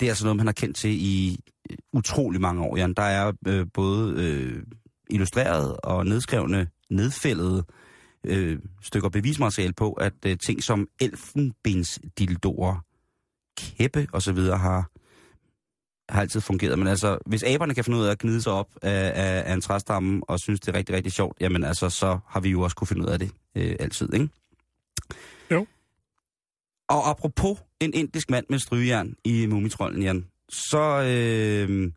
det 0.00 0.06
er 0.06 0.10
altså 0.10 0.24
noget, 0.24 0.36
man 0.36 0.46
har 0.46 0.52
kendt 0.52 0.76
til 0.76 0.90
i 0.90 1.40
øh, 1.70 1.76
utrolig 1.92 2.40
mange 2.40 2.62
år, 2.62 2.76
Jan. 2.76 2.94
Der 2.94 3.02
er 3.02 3.32
øh, 3.46 3.66
både 3.74 4.14
øh, 4.22 4.62
illustreret 5.10 5.76
og 5.76 6.06
nedskrevne, 6.06 6.68
nedfældede 6.90 7.64
øh, 8.24 8.58
stykker 8.82 9.08
bevismateriale 9.08 9.72
på, 9.72 9.92
at 9.92 10.12
øh, 10.26 10.38
ting 10.38 10.62
som 10.62 10.88
elfenbensdildoer, 11.00 12.84
kæppe 13.58 14.06
og 14.12 14.22
så 14.22 14.32
videre 14.32 14.58
har, 14.58 14.90
har 16.08 16.20
altid 16.20 16.40
fungeret. 16.40 16.78
Men 16.78 16.88
altså, 16.88 17.18
hvis 17.26 17.42
aberne 17.42 17.74
kan 17.74 17.84
finde 17.84 17.98
ud 17.98 18.04
af 18.04 18.10
at 18.10 18.18
gnide 18.18 18.42
sig 18.42 18.52
op 18.52 18.68
af, 18.82 19.12
af, 19.14 19.50
af 19.50 19.54
en 19.54 19.60
træstamme 19.60 20.22
og 20.28 20.40
synes, 20.40 20.60
det 20.60 20.68
er 20.68 20.78
rigtig, 20.78 20.94
rigtig 20.94 21.12
sjovt, 21.12 21.36
jamen 21.40 21.64
altså, 21.64 21.90
så 21.90 22.18
har 22.26 22.40
vi 22.40 22.50
jo 22.50 22.60
også 22.60 22.76
kunne 22.76 22.88
finde 22.88 23.02
ud 23.02 23.08
af 23.08 23.18
det 23.18 23.30
øh, 23.54 23.76
altid, 23.80 24.14
ikke? 24.14 24.28
Jo. 25.50 25.66
Og 26.88 27.10
apropos 27.10 27.58
en 27.80 27.94
indisk 27.94 28.30
mand 28.30 28.46
med 28.48 28.58
strygejern 28.58 29.14
i 29.24 29.46
Mumitrollen, 29.46 30.02
Jan, 30.02 30.26
så... 30.48 31.02
Øh, 31.02 31.92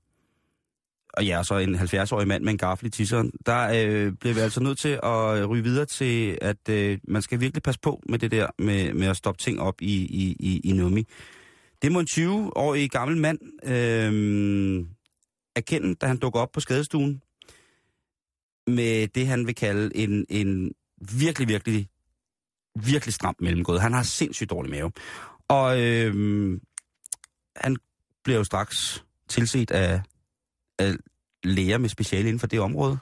og 1.13 1.25
ja, 1.25 1.43
så 1.43 1.57
en 1.57 1.75
70-årig 1.75 2.27
mand 2.27 2.43
med 2.43 2.51
en 2.51 2.57
gaffel 2.57 2.87
i 2.87 2.89
tisseren, 2.89 3.31
der 3.45 3.69
øh, 3.69 4.13
bliver 4.13 4.33
vi 4.33 4.39
altså 4.39 4.63
nødt 4.63 4.77
til 4.77 4.99
at 5.03 5.49
ryge 5.49 5.63
videre 5.63 5.85
til, 5.85 6.37
at 6.41 6.69
øh, 6.69 6.97
man 7.07 7.21
skal 7.21 7.39
virkelig 7.39 7.63
passe 7.63 7.79
på 7.79 8.01
med 8.09 8.19
det 8.19 8.31
der 8.31 8.47
med, 8.59 8.93
med 8.93 9.07
at 9.07 9.17
stoppe 9.17 9.43
ting 9.43 9.61
op 9.61 9.81
i, 9.81 9.95
i, 9.95 10.35
i, 10.39 10.59
i 10.63 10.71
nummi. 10.73 11.05
Det 11.81 11.91
må 11.91 11.99
en 11.99 12.07
20-årig 12.11 12.89
gammel 12.89 13.17
mand 13.17 13.39
øh, 13.63 14.85
erkende, 15.55 15.95
da 15.95 16.07
han 16.07 16.17
dukker 16.17 16.39
op 16.39 16.51
på 16.51 16.59
skadestuen 16.59 17.21
med 18.67 19.07
det, 19.07 19.27
han 19.27 19.47
vil 19.47 19.55
kalde 19.55 19.95
en, 19.95 20.25
en 20.29 20.71
virkelig, 21.19 21.47
virkelig, 21.47 21.87
virkelig 22.75 23.13
stramt 23.13 23.41
mellemgået. 23.41 23.81
Han 23.81 23.93
har 23.93 24.03
sindssygt 24.03 24.49
dårlig 24.49 24.71
mave. 24.71 24.91
Og 25.47 25.81
øh, 25.81 26.13
han 27.55 27.77
bliver 28.23 28.37
jo 28.37 28.43
straks 28.43 29.03
tilset 29.27 29.71
af, 29.71 30.01
af 30.79 30.93
læger 31.43 31.77
med 31.77 31.89
speciale 31.89 32.27
inden 32.27 32.39
for 32.39 32.47
det 32.47 32.59
område. 32.59 32.97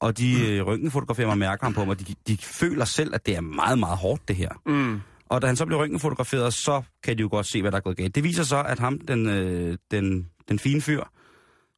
Og 0.00 0.18
de 0.18 0.50
øh, 0.50 0.66
røntgenfotograferer 0.66 1.26
mig 1.26 1.38
mærker 1.38 1.64
ham 1.64 1.74
på 1.74 1.84
mig, 1.84 2.08
de, 2.08 2.14
de 2.26 2.36
føler 2.36 2.84
selv, 2.84 3.14
at 3.14 3.26
det 3.26 3.36
er 3.36 3.40
meget, 3.40 3.78
meget 3.78 3.98
hårdt, 3.98 4.28
det 4.28 4.36
her. 4.36 4.50
Mm. 4.66 5.00
Og 5.28 5.42
da 5.42 5.46
han 5.46 5.56
så 5.56 5.66
bliver 5.66 5.80
røntgenfotograferet, 5.80 6.54
så 6.54 6.82
kan 7.02 7.16
de 7.16 7.22
jo 7.22 7.28
godt 7.30 7.46
se, 7.46 7.60
hvad 7.60 7.70
der 7.70 7.76
er 7.76 7.82
gået 7.82 7.96
galt. 7.96 8.14
Det 8.14 8.24
viser 8.24 8.42
så, 8.42 8.62
at 8.62 8.78
ham, 8.78 8.98
den, 8.98 9.28
øh, 9.28 9.78
den, 9.90 10.30
den 10.48 10.58
fine 10.58 10.80
fyr, 10.80 11.04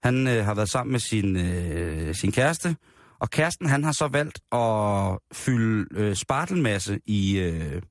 han 0.02 0.28
øh, 0.28 0.44
har 0.44 0.54
været 0.54 0.68
sammen 0.68 0.92
med 0.92 1.00
sin, 1.00 1.36
øh, 1.36 2.14
sin 2.14 2.32
kæreste, 2.32 2.76
og 3.20 3.30
kæresten, 3.30 3.66
han 3.66 3.84
har 3.84 3.92
så 3.92 4.08
valgt 4.08 4.40
at 4.52 5.36
fylde 5.36 5.86
øh, 5.90 6.16
spartelmasse 6.16 7.00
i, 7.06 7.38
øh, 7.38 7.82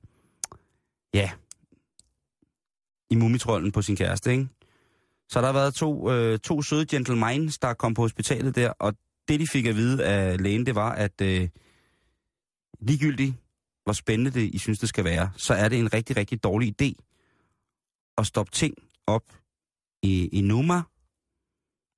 ja, 1.14 1.30
i 3.10 3.14
mumitrollen 3.14 3.72
på 3.72 3.82
sin 3.82 3.96
kæreste, 3.96 4.32
ikke? 4.32 4.48
Så 5.28 5.40
der 5.40 5.46
har 5.46 5.52
været 5.52 5.74
to, 5.74 6.10
øh, 6.10 6.38
to 6.38 6.62
søde 6.62 6.86
gentlemans, 6.86 7.58
der 7.58 7.74
kom 7.74 7.94
på 7.94 8.02
hospitalet 8.02 8.56
der, 8.56 8.70
og 8.70 8.94
det, 9.28 9.40
de 9.40 9.46
fik 9.46 9.66
at 9.66 9.76
vide 9.76 10.04
af 10.04 10.42
lægen, 10.42 10.66
det 10.66 10.74
var, 10.74 10.92
at 10.92 11.20
øh, 11.20 11.48
ligegyldigt, 12.80 13.34
hvor 13.84 13.92
spændende 13.92 14.30
det 14.30 14.54
I 14.54 14.58
synes, 14.58 14.78
det 14.78 14.88
skal 14.88 15.04
være, 15.04 15.30
så 15.36 15.54
er 15.54 15.68
det 15.68 15.78
en 15.78 15.92
rigtig, 15.92 16.16
rigtig 16.16 16.42
dårlig 16.42 16.82
idé 16.82 16.92
at 18.18 18.26
stoppe 18.26 18.52
ting 18.52 18.74
op 19.06 19.22
i, 20.02 20.28
i 20.32 20.40
Numa, 20.40 20.82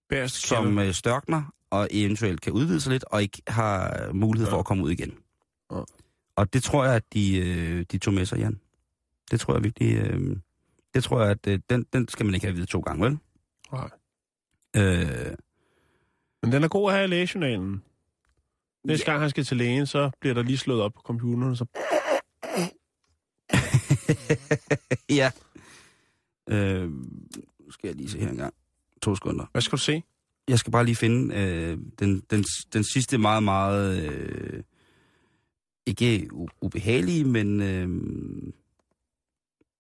Bærst 0.09 0.47
som 0.49 0.79
øh, 0.79 0.95
størkner 0.95 1.43
og 1.71 1.89
eventuelt 1.91 2.41
kan 2.41 2.53
udvide 2.53 2.81
sig 2.81 2.93
lidt, 2.93 3.05
og 3.05 3.23
ikke 3.23 3.43
har 3.49 4.13
mulighed 4.13 4.49
for 4.49 4.57
Ja. 4.57 4.61
at 4.61 4.67
komme 4.67 4.85
ud 4.85 4.91
igen. 4.91 5.19
Ja. 5.73 5.81
Og 6.37 6.53
det 6.53 6.63
tror 6.63 6.85
jeg, 6.85 6.95
at 6.95 7.05
de, 7.13 7.37
øh, 7.39 7.85
de 7.93 7.99
tog 7.99 8.15
med 8.15 8.27
sig, 8.27 8.39
Jan. 8.39 8.61
Det 9.31 9.41
tror 9.41 9.55
jeg 9.55 9.65
virkelig... 9.65 9.97
Øh, 9.97 10.37
det 10.95 11.05
tror 11.05 11.21
jeg, 11.23 11.31
at 11.31 11.47
øh, 11.47 11.61
den, 11.71 11.87
den 11.93 12.09
skal 12.09 12.27
man 12.27 12.35
ikke 12.35 12.47
have 12.47 12.51
at 12.53 12.57
vide 12.57 12.67
to 12.67 12.81
gange, 12.81 13.05
vel? 13.05 13.19
Nej. 13.73 13.91
Øh, 14.77 15.37
Men 16.43 16.53
den 16.53 16.65
er 16.65 16.69
god 16.69 16.91
at 16.91 16.97
have 16.97 17.05
i 17.05 17.09
lægejournalen. 17.11 17.83
Næste 18.85 19.07
gang 19.07 19.21
han 19.21 19.31
skal 19.31 19.45
til 19.45 19.57
lægen, 19.57 19.87
så 19.87 20.11
bliver 20.21 20.35
der 20.35 20.43
lige 20.43 20.59
slået 20.59 20.83
op 20.83 20.93
på 20.93 21.01
computeren, 21.05 21.57
så 21.57 21.65
ja. 25.11 25.31
Øh, 26.49 26.91
skal 27.71 27.89
jeg 27.89 27.95
lige 27.97 28.11
se 28.11 28.19
her 28.19 28.29
engang. 28.31 28.55
To 29.03 29.15
sekunder. 29.15 29.47
hvad 29.53 29.63
skal 29.63 29.77
du 29.77 29.83
se? 29.83 30.03
Jeg 30.51 30.59
skal 30.59 30.71
bare 30.71 30.85
lige 30.85 30.97
finde 30.97 31.35
øh, 31.35 31.79
den, 31.99 32.23
den, 32.31 32.45
den 32.73 32.85
sidste 32.85 33.19
meget, 33.19 33.43
meget... 33.43 34.09
Øh, 34.09 34.63
ikke 35.87 36.29
ubehagelige, 36.61 37.25
men... 37.25 37.63
Øh, 37.63 37.89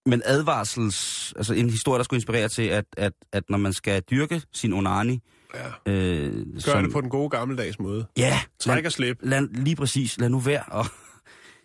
men 0.07 0.23
advarsels... 0.25 1.33
Altså 1.37 1.55
en 1.55 1.71
historie, 1.71 1.99
der 1.99 2.05
skulle 2.05 2.18
inspirere 2.18 2.49
til, 2.49 2.62
at, 2.62 2.85
at, 2.97 3.12
at 3.33 3.45
når 3.51 3.59
man 3.59 3.73
skal 3.73 4.03
dyrke 4.03 4.43
sin 4.53 4.73
onani... 4.73 5.21
Ja. 5.55 5.93
Øh, 5.93 6.47
Gør 6.64 6.83
det 6.83 6.93
på 6.93 7.01
den 7.01 7.11
gode 7.11 7.31
gammeldags 7.31 7.79
måde. 7.79 8.07
Ja, 8.18 8.41
Træk 8.59 8.85
og 8.85 8.93
slip. 8.93 9.18
lad, 9.23 9.49
lige 9.53 9.77
præcis. 9.77 10.18
Lad 10.18 10.29
nu 10.29 10.39
være 10.39 10.62
og 10.66 10.87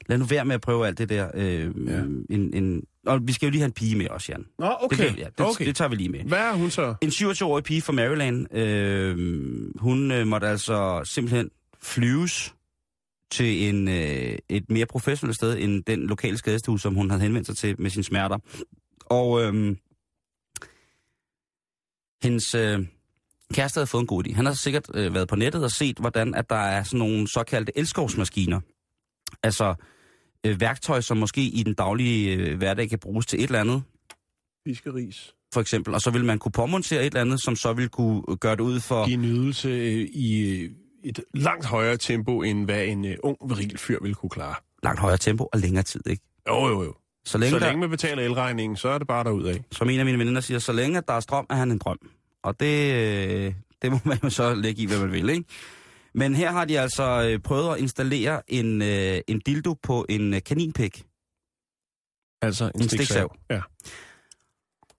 lad 0.08 0.18
nu 0.18 0.26
være 0.26 0.45
med 0.45 0.56
at 0.56 0.62
prøve 0.62 0.88
alt 0.88 0.97
det 0.97 1.10
der. 1.10 1.32
Øh, 1.34 1.88
Ja. 1.88 1.99
en, 2.30 2.53
en, 2.53 2.84
og 3.06 3.20
vi 3.28 3.34
skal 3.34 3.45
jo 3.45 3.51
lige 3.51 3.60
have 3.62 3.66
en 3.66 3.72
pige 3.72 3.95
med 3.95 4.08
også, 4.08 4.32
Jan. 4.32 4.45
Nå, 4.60 4.76
okay. 4.82 4.97
Det, 4.97 5.18
ja, 5.18 5.26
det, 5.38 5.45
okay. 5.45 5.66
det 5.66 5.76
tager 5.76 5.89
vi 5.89 5.95
lige 5.95 6.10
med. 6.10 6.20
Hvad 6.24 6.38
er 6.39 6.53
hun 6.53 6.70
så? 6.72 6.95
En 7.01 7.10
27-årig 7.10 7.64
pige 7.64 7.82
fra 7.82 7.93
Maryland, 7.93 8.56
øh, 8.58 9.18
hun 9.80 10.12
øh, 10.12 10.28
måtte 10.28 10.47
altså 10.47 11.01
simpelthen 11.03 11.49
flyves 11.82 12.56
til 13.32 13.70
en, 13.70 13.88
øh, 13.88 14.38
et 14.49 14.70
mere 14.70 14.86
professionelt 14.86 15.36
sted 15.36 15.58
end 15.60 15.84
den 15.84 16.08
lokale 16.08 16.38
skadestue, 16.38 16.80
som 16.80 16.95
hun 16.95 17.10
havde 17.10 17.22
henvendt 17.22 17.47
sig 17.47 17.58
til 17.58 17.82
med 17.82 17.89
sine 17.89 18.03
smerter. 18.03 18.38
Og 19.06 19.41
øh, 19.43 19.76
hendes 22.24 22.56
øh, 22.56 22.80
kæreste 23.53 23.78
havde 23.78 23.88
fået 23.88 24.01
en 24.01 24.08
god 24.08 24.28
idé. 24.28 24.34
Han 24.34 24.45
har 24.45 24.53
sikkert 24.53 24.89
øh, 24.93 25.14
været 25.14 25.28
på 25.28 25.36
nettet 25.36 25.64
og 25.64 25.72
set, 25.72 25.97
hvordan 25.97 26.36
at 26.36 26.49
der 26.49 26.56
er 26.56 26.84
sådan 26.84 26.99
nogle 26.99 27.28
såkaldte 27.28 27.78
elskovsmaskiner. 27.78 28.60
Altså 29.43 29.76
øh, 30.46 30.60
værktøj, 30.62 31.02
som 31.02 31.18
måske 31.18 31.41
i 31.41 31.64
den 31.64 31.74
daglige 31.74 32.36
øh, 32.36 32.58
hverdag 32.58 32.89
kan 32.89 33.00
bruges 33.00 33.26
til 33.26 33.39
et 33.39 33.43
eller 33.46 33.60
andet 33.60 33.84
Fiskeris. 34.68 35.34
for 35.54 35.62
eksempel, 35.62 35.93
og 35.93 36.02
så 36.02 36.12
vil 36.12 36.26
man 36.26 36.39
kunne 36.39 36.52
påmontere 36.52 37.00
et 37.02 37.06
eller 37.06 37.22
andet, 37.22 37.41
som 37.43 37.56
så 37.56 37.74
vil 37.74 37.89
kunne 37.89 38.22
gøre 38.38 38.56
det 38.56 38.60
ud 38.62 38.80
for... 38.80 39.06
Give 39.06 39.14
en 39.18 39.26
ydelse 39.26 39.70
øh, 39.70 40.08
i 40.14 40.62
øh, 40.64 40.70
et 41.04 41.20
langt 41.34 41.66
højere 41.66 41.98
tempo, 41.98 42.41
end 42.41 42.66
hvad 42.66 42.86
en 42.86 43.06
øh, 43.06 43.18
ung 43.24 43.38
viril 43.50 43.78
fyr 43.78 43.98
ville 44.02 44.16
kunne 44.16 44.30
klare. 44.30 44.56
langt 44.84 45.00
højere 45.00 45.18
tempo 45.18 45.50
og 45.54 45.60
længere 45.60 45.84
tid, 45.84 46.02
ikke? 46.10 46.24
Jo, 46.48 46.68
jo, 46.68 46.84
jo. 46.84 46.93
Så 47.26 47.38
længe, 47.38 47.52
Så 47.52 47.60
der, 47.60 47.66
længe 47.66 47.80
man 47.82 47.89
betaler 47.89 48.24
elregningen, 48.24 48.78
så 48.78 48.89
er 48.89 48.98
det 48.98 49.08
bare 49.08 49.24
derudad. 49.24 49.56
som 49.72 49.89
en 49.89 50.00
af 50.00 50.06
mine 50.06 50.20
veninder 50.20 50.41
siger, 50.41 50.60
så 50.60 50.72
længe 50.72 51.02
der 51.08 51.14
er 51.14 51.20
strøm, 51.20 51.46
er 51.50 51.56
han 51.56 51.72
en 51.72 51.78
drøm. 51.78 51.98
Og 52.43 52.60
det, 52.60 52.93
øh, 52.93 53.54
det 53.82 53.91
må 53.91 54.00
man 54.06 54.20
jo 54.24 54.30
så 54.30 54.54
lægge 54.54 54.82
i, 54.82 54.86
hvad 54.86 55.00
man 55.00 55.12
vil, 55.12 55.30
ikke? 55.30 55.43
Men 56.16 56.36
her 56.36 56.51
har 56.51 56.66
de 56.66 56.80
altså 56.80 57.30
øh, 57.30 57.39
prøvet 57.39 57.74
at 57.74 57.80
installere 57.80 58.41
en, 58.47 58.82
øh, 58.82 59.22
en 59.28 59.39
dildo 59.39 59.74
på 59.74 60.05
en 60.09 60.34
øh, 60.34 60.41
kaninpæk. 60.45 61.03
Altså 62.41 62.72
en, 62.76 62.82
En 62.82 62.89
stiksav. 62.89 63.36
Ja. 63.49 63.61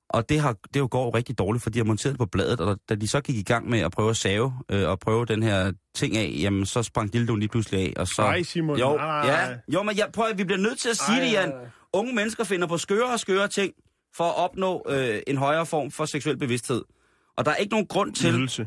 Og 0.08 0.28
det, 0.28 0.40
har, 0.40 0.56
det 0.74 0.80
jo 0.80 0.88
går 0.90 1.14
rigtig 1.14 1.38
dårligt, 1.38 1.62
for 1.62 1.70
de 1.70 1.78
har 1.78 1.84
monteret 1.84 2.12
det 2.12 2.18
på 2.18 2.26
bladet, 2.26 2.60
og 2.60 2.78
da 2.88 2.94
de 2.94 3.08
så 3.08 3.20
gik 3.20 3.36
i 3.36 3.42
gang 3.42 3.68
med 3.68 3.80
at 3.80 3.92
prøve 3.92 4.10
at 4.10 4.16
save 4.16 4.52
øh, 4.68 4.88
og 4.88 4.98
prøve 4.98 5.26
den 5.26 5.42
her 5.42 5.72
ting 5.94 6.16
af, 6.16 6.36
jamen 6.40 6.66
så 6.66 6.82
sprang 6.82 7.12
dildoen 7.12 7.40
lige 7.40 7.48
pludselig 7.48 7.80
af, 7.80 7.92
og 7.96 8.08
så... 8.08 8.22
Nej, 8.22 8.42
Simon. 8.42 8.78
Jo, 8.78 8.96
nej, 8.96 9.26
ja, 9.26 9.48
jo, 9.72 9.82
men 9.82 9.96
jeg, 9.96 10.08
prøv, 10.12 10.26
vi 10.36 10.44
bliver 10.44 10.60
nødt 10.60 10.78
til 10.78 10.88
at 10.88 10.96
sige 10.96 11.18
Ej, 11.18 11.24
det, 11.24 11.32
Jan. 11.32 11.52
Unge 11.92 12.14
mennesker 12.14 12.44
finder 12.44 12.66
på 12.66 12.78
skøre 12.78 13.12
og 13.12 13.20
skøre 13.20 13.48
ting 13.48 13.72
for 14.16 14.24
at 14.24 14.36
opnå 14.36 14.82
øh, 14.88 15.22
en 15.26 15.36
højere 15.36 15.66
form 15.66 15.90
for 15.90 16.04
seksuel 16.04 16.36
bevidsthed. 16.36 16.82
Og 17.36 17.44
der 17.44 17.50
er 17.50 17.56
ikke 17.56 17.70
nogen 17.70 17.86
grund 17.86 18.14
til... 18.14 18.32
Nydelse. 18.38 18.66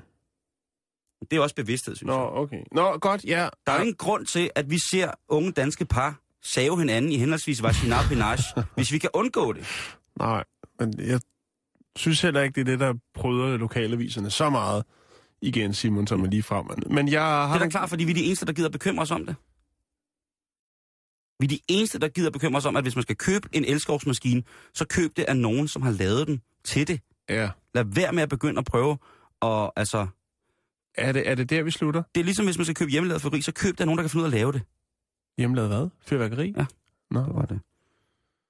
Det 1.32 1.38
er 1.38 1.42
også 1.42 1.56
bevidsthed, 1.56 1.96
synes 1.96 2.10
jeg. 2.10 2.18
Nå, 2.18 2.32
okay. 2.34 2.64
Nå, 2.72 2.98
godt, 2.98 3.24
ja. 3.24 3.50
Der 3.66 3.72
er 3.72 3.76
jo 3.76 3.82
ingen 3.82 3.96
grund 3.96 4.26
til, 4.26 4.50
at 4.56 4.70
vi 4.70 4.78
ser 4.92 5.12
unge 5.28 5.52
danske 5.52 5.86
par 5.86 6.20
save 6.44 6.80
hinanden 6.80 7.12
i 7.12 7.18
henholdsvis 7.18 7.64
vagina 7.64 7.98
og 7.98 8.04
penage, 8.10 8.44
hvis 8.76 8.92
vi 8.92 8.98
kan 8.98 9.10
undgå 9.14 9.54
det. 9.54 9.66
Nej, 10.20 10.44
men 10.80 10.94
jeg 10.98 11.22
synes 11.96 12.22
heller 12.22 12.42
ikke, 12.42 12.56
det 12.56 12.62
er 12.62 12.66
det, 12.66 12.80
der 12.80 12.94
prøver 13.14 13.58
lokalaviserne 13.58 14.32
så 14.32 14.50
meget 14.50 14.84
igen, 15.42 15.74
Simon, 15.74 16.08
som 16.08 16.24
er 16.24 16.28
lige 16.28 16.44
frem. 16.44 16.66
Men 16.92 17.08
jeg 17.08 17.22
har... 17.22 17.48
Det 17.48 17.56
er 17.56 17.60
da 17.66 17.70
klart, 17.70 17.90
fordi 17.90 18.04
vi 18.04 18.12
er 18.12 18.16
de 18.16 18.26
eneste, 18.26 18.46
der 18.46 18.54
gider 18.54 18.70
bekymre 18.70 19.02
os 19.02 19.12
om 19.12 19.26
det. 19.26 19.36
Vi 21.40 21.46
er 21.46 21.50
de 21.50 21.60
eneste, 21.68 22.00
der 22.00 22.08
gider 22.08 22.32
bekymre 22.32 22.58
os 22.58 22.66
om, 22.66 22.76
at 22.76 22.84
hvis 22.84 22.96
man 22.96 23.04
skal 23.04 23.16
købe 23.16 23.50
en 23.52 23.66
elskovsmaskine, 23.66 24.44
så 24.74 24.86
køb 24.86 25.18
det 25.18 25.24
af 25.24 25.38
nogen, 25.38 25.68
som 25.68 25.82
har 25.82 25.92
lavet 25.92 26.28
den 26.28 26.42
til 26.64 26.88
det. 26.88 27.00
Ja. 27.30 27.50
Lad 27.74 27.86
være 27.88 28.14
med 28.14 28.24
at 28.24 28.30
begynde 28.30 28.60
at 28.60 28.66
prøve. 28.66 28.98
Og 29.40 29.74
altså, 29.76 30.08
Er 31.00 31.12
det, 31.12 31.30
er 31.30 31.36
det 31.36 31.50
der, 31.50 31.64
vi 31.64 31.72
slutter? 31.72 32.04
det 32.16 32.22
er 32.22 32.26
ligesom, 32.26 32.46
hvis 32.46 32.58
man 32.58 32.66
skal 32.66 32.76
købe 32.76 32.92
hjemmelavet 32.92 33.22
fyrværkeri, 33.22 33.42
så 33.42 33.52
køb 33.52 33.80
af 33.80 33.86
nogen, 33.88 33.98
der 33.98 34.04
kan 34.04 34.10
finde 34.10 34.22
ud 34.22 34.26
af 34.26 34.32
at 34.32 34.40
lave 34.40 34.52
det. 34.52 34.62
Hjemmelavet 35.38 35.70
hvad? 35.70 35.90
Fyrværkeri? 36.02 36.54
Ja. 36.58 36.66
Nå, 37.12 37.20
Det 37.20 37.34
var 37.36 37.46
det. 37.46 37.60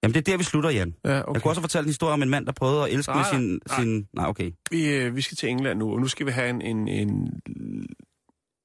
Jamen, 0.04 0.14
det 0.14 0.28
er 0.28 0.32
der, 0.32 0.38
vi 0.38 0.44
slutter, 0.44 0.70
Jan. 0.70 0.96
Ja, 1.06 1.22
okay. 1.22 1.34
Jeg 1.34 1.42
kunne 1.42 1.52
også 1.52 1.62
fortælle 1.62 1.84
en 1.84 1.90
historie 1.90 2.14
om 2.14 2.22
en 2.24 2.30
mand, 2.30 2.46
der 2.46 2.52
prøvede 2.52 2.84
at 2.84 2.94
elske 2.94 3.12
Nej, 3.12 3.20
med 3.20 3.40
sin... 3.40 3.60
nej. 3.68 3.80
sin... 3.80 4.08
Nej, 4.14 4.26
okay. 4.26 4.52
Vi, 4.72 4.96
øh, 4.96 5.16
vi 5.16 5.22
skal 5.22 5.38
til 5.38 5.50
England 5.50 5.80
nu, 5.80 5.92
og 5.94 6.00
nu 6.00 6.08
skal 6.08 6.26
vi 6.26 6.32
have 6.32 6.50
en, 6.50 6.62
en, 6.62 6.88
en, 6.88 7.40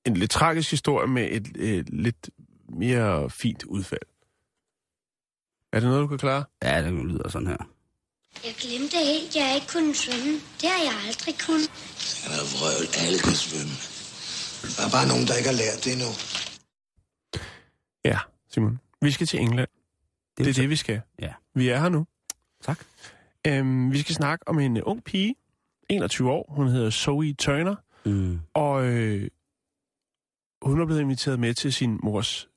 en 0.06 0.16
lidt 0.16 0.30
tragisk 0.30 0.70
historie 0.70 1.06
med 1.08 1.28
et 1.30 1.48
øh, 1.56 1.84
lidt 1.88 2.30
mere 2.68 3.30
fint 3.30 3.64
udfald. 3.64 4.00
Er 5.72 5.80
det 5.80 5.88
noget, 5.88 6.02
du 6.02 6.06
kan 6.06 6.18
klare? 6.18 6.44
Ja, 6.62 6.82
det 6.82 6.92
lyder 6.92 7.28
sådan 7.28 7.48
her. 7.48 7.73
Jeg 8.46 8.54
glemte 8.64 8.96
helt, 9.12 9.28
at 9.28 9.36
jeg 9.36 9.54
ikke 9.54 9.66
kunne 9.74 9.94
svømme. 9.94 10.32
Det 10.60 10.68
har 10.74 10.82
jeg 10.88 10.94
aldrig 11.06 11.34
kunnet. 11.46 11.70
Han 12.24 12.32
er 12.40 12.44
vrøvl. 12.54 12.86
Alle 13.04 13.18
kan 13.26 13.36
svømme. 13.46 13.74
Der 14.76 14.82
er 14.86 14.90
bare 14.96 15.06
nogen, 15.12 15.24
der 15.28 15.34
ikke 15.38 15.50
har 15.52 15.56
lært 15.64 15.78
det 15.84 15.92
endnu. 15.96 16.10
Ja, 18.04 18.18
Simon. 18.52 18.80
Vi 19.02 19.10
skal 19.10 19.26
til 19.26 19.40
England. 19.40 19.68
Det, 20.36 20.44
det 20.46 20.50
er 20.50 20.62
det, 20.62 20.70
vi 20.70 20.76
skal. 20.76 21.00
Ja. 21.18 21.32
Vi 21.54 21.68
er 21.68 21.78
her 21.80 21.88
nu. 21.88 22.06
Tak. 22.64 22.78
Øhm, 23.46 23.92
vi 23.92 24.00
skal 24.00 24.14
snakke 24.14 24.48
om 24.48 24.58
en 24.58 24.76
øh, 24.76 24.82
ung 24.86 25.04
pige, 25.04 25.34
21 25.88 26.30
år. 26.30 26.46
Hun 26.48 26.68
hedder 26.68 26.90
Zoe 26.90 27.32
Turner, 27.34 27.74
Mm. 28.06 28.40
og 28.54 28.84
øh, 28.84 29.30
hun 30.62 30.80
er 30.80 30.86
blevet 30.86 31.00
inviteret 31.00 31.38
med 31.40 31.54
til 31.54 31.72
sin 31.72 31.98
mors 32.02 32.48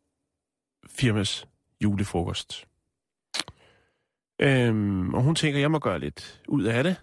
firmas 0.90 1.46
julefrokost. 1.84 2.67
Øhm, 4.40 5.14
og 5.14 5.24
hun 5.24 5.36
tænker, 5.36 5.60
jeg 5.60 5.72
må 5.72 5.80
gøre 5.80 6.00
lidt 6.00 6.42
ud 6.48 6.64
af 6.64 6.84
det. 6.84 6.96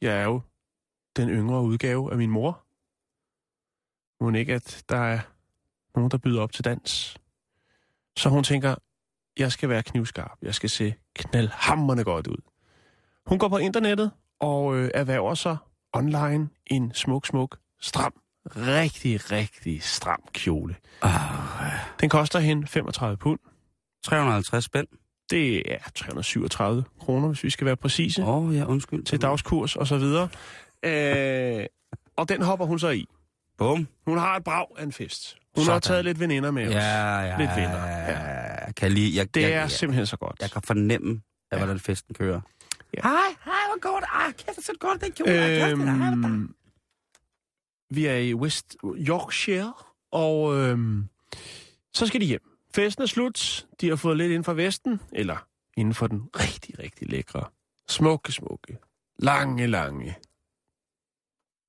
Jeg 0.00 0.16
er 0.20 0.24
jo 0.24 0.40
den 1.16 1.28
yngre 1.28 1.62
udgave 1.62 2.12
af 2.12 2.18
min 2.18 2.30
mor. 2.30 2.62
Må 4.24 4.30
ikke, 4.30 4.54
at 4.54 4.84
der 4.88 4.96
er 4.96 5.20
nogen, 5.94 6.10
der 6.10 6.18
byder 6.18 6.42
op 6.42 6.52
til 6.52 6.64
dans. 6.64 7.16
Så 8.16 8.28
hun 8.28 8.44
tænker, 8.44 8.74
jeg 9.38 9.52
skal 9.52 9.68
være 9.68 9.82
knivskarp. 9.82 10.38
Jeg 10.42 10.54
skal 10.54 10.70
se 10.70 10.94
knaldhammerne 11.14 12.04
godt 12.04 12.26
ud. 12.26 12.42
Hun 13.26 13.38
går 13.38 13.48
på 13.48 13.56
internettet 13.58 14.10
og 14.40 14.76
øh, 14.76 14.90
erhverver 14.94 15.34
sig 15.34 15.56
online 15.92 16.48
en 16.66 16.94
smuk, 16.94 17.26
smuk, 17.26 17.58
stram, 17.80 18.20
rigtig, 18.46 19.32
rigtig 19.32 19.82
stram 19.82 20.22
kjole. 20.32 20.76
Ah, 21.02 21.72
Den 22.00 22.08
koster 22.08 22.38
hende 22.38 22.66
35 22.66 23.16
pund. 23.16 23.38
350 24.02 24.64
spænd. 24.64 24.86
Det 25.30 25.72
er 25.74 25.78
337 25.94 26.84
kroner, 27.00 27.28
hvis 27.28 27.44
vi 27.44 27.50
skal 27.50 27.64
være 27.66 27.76
præcise, 27.76 28.22
Åh, 28.22 28.28
oh, 28.44 28.54
ja, 28.56 28.64
undskyld. 28.64 29.04
til 29.04 29.22
dagskurs 29.22 29.76
og 29.76 29.86
så 29.86 29.98
videre. 29.98 30.28
Øh, 30.84 31.66
og 32.16 32.28
den 32.28 32.42
hopper 32.42 32.66
hun 32.66 32.78
så 32.78 32.88
i. 32.88 33.06
Bum. 33.58 33.88
Hun 34.06 34.18
har 34.18 34.36
et 34.36 34.44
brag 34.44 34.66
af 34.78 34.82
en 34.82 34.92
fest. 34.92 35.36
Hun 35.54 35.64
Sådan. 35.64 35.72
har 35.72 35.80
taget 35.80 36.04
lidt 36.04 36.20
veninder 36.20 36.50
med 36.50 36.68
os. 36.68 36.74
Ja, 36.74 37.18
ja, 37.20 37.38
Lidt 37.38 37.50
venner, 37.56 37.86
ja. 37.86 38.64
Jeg 38.66 38.74
kan 38.76 38.92
lige, 38.92 39.16
jeg, 39.16 39.34
Det 39.34 39.42
jeg, 39.42 39.50
er 39.50 39.54
jeg, 39.60 39.70
simpelthen 39.70 40.06
så 40.06 40.16
godt. 40.16 40.36
jeg 40.40 40.50
kan 40.50 40.62
fornemme, 40.62 41.20
at, 41.50 41.58
hvordan 41.58 41.80
festen 41.80 42.14
kører. 42.14 42.40
Ja. 42.94 43.00
Hej, 43.02 43.12
hej, 43.44 43.54
hvor 43.72 43.80
går 43.80 43.98
det? 44.00 44.08
Ah, 44.12 44.32
kæft, 44.32 44.66
så 44.66 44.72
godt, 44.80 45.00
det 45.00 45.18
dejligt. 45.26 45.86
Øhm, 46.24 46.54
vi 47.90 48.06
er 48.06 48.16
i 48.16 48.34
West 48.34 48.76
Yorkshire, 48.84 49.72
og 50.12 50.56
øhm, 50.56 51.04
så 51.94 52.06
skal 52.06 52.20
de 52.20 52.26
hjem. 52.26 52.45
Festen 52.76 53.02
er 53.02 53.06
slut. 53.06 53.66
De 53.80 53.88
har 53.88 53.96
fået 53.96 54.16
lidt 54.16 54.30
inden 54.30 54.44
for 54.44 54.52
vesten, 54.52 55.00
eller 55.12 55.36
inden 55.76 55.94
for 55.94 56.06
den 56.06 56.22
rigtig, 56.40 56.78
rigtig 56.78 57.10
lækre, 57.10 57.44
smukke, 57.88 58.32
smukke, 58.32 58.78
lange, 59.18 59.66
lange, 59.66 60.16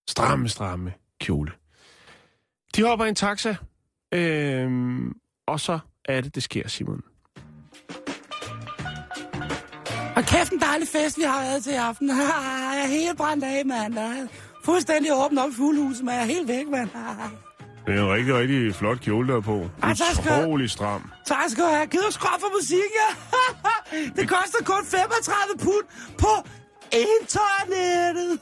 stramme, 0.10 0.50
stramme 0.50 0.94
kjole. 1.20 1.52
De 2.76 2.84
hopper 2.84 3.06
i 3.06 3.10
en 3.10 3.16
taxa, 3.16 3.56
øhm, 4.12 5.14
og 5.46 5.60
så 5.60 5.80
er 6.06 6.22
det, 6.22 6.36
det 6.36 6.44
sker, 6.44 6.68
Simon. 6.68 7.02
Og 10.16 10.24
kæft 10.24 10.52
en 10.52 10.60
dejlig 10.60 10.88
fest, 10.88 11.18
vi 11.18 11.24
har 11.24 11.42
været 11.42 11.64
til 11.64 11.74
i 11.74 11.76
aften. 11.76 12.10
Jeg 12.78 12.82
er 12.84 12.88
helt 12.88 13.18
brændt 13.18 13.44
af, 13.44 13.66
mand. 13.66 13.94
Jeg 13.94 14.20
er 14.20 14.28
fuldstændig 14.66 15.12
åbent 15.14 15.40
op 15.40 15.50
i 15.50 15.54
fuglhuset, 15.54 16.06
men 16.06 16.14
jeg 16.14 16.22
er 16.22 16.26
helt 16.26 16.48
væk, 16.48 16.68
mand. 16.68 16.90
Det 17.88 17.96
er 17.96 18.04
en 18.04 18.10
rigtig, 18.14 18.36
rigtig 18.36 18.76
flot 18.76 19.00
kjole, 19.02 19.28
der 19.28 19.36
er 19.38 19.42
på. 19.42 19.52
Du- 19.52 20.42
Utrolig 20.42 20.70
stram. 20.70 21.12
Tak 21.28 21.38
skal 21.50 21.64
du 21.64 21.70
have. 21.70 21.88
Gider 21.88 22.10
skrab 22.12 22.40
for 22.40 22.48
musik, 22.62 22.78
ja. 23.02 23.10
Det 24.22 24.30
koster 24.30 24.64
kun 24.66 24.86
35 24.86 25.58
pund 25.64 25.86
på 26.18 26.28
internettet. 26.92 28.40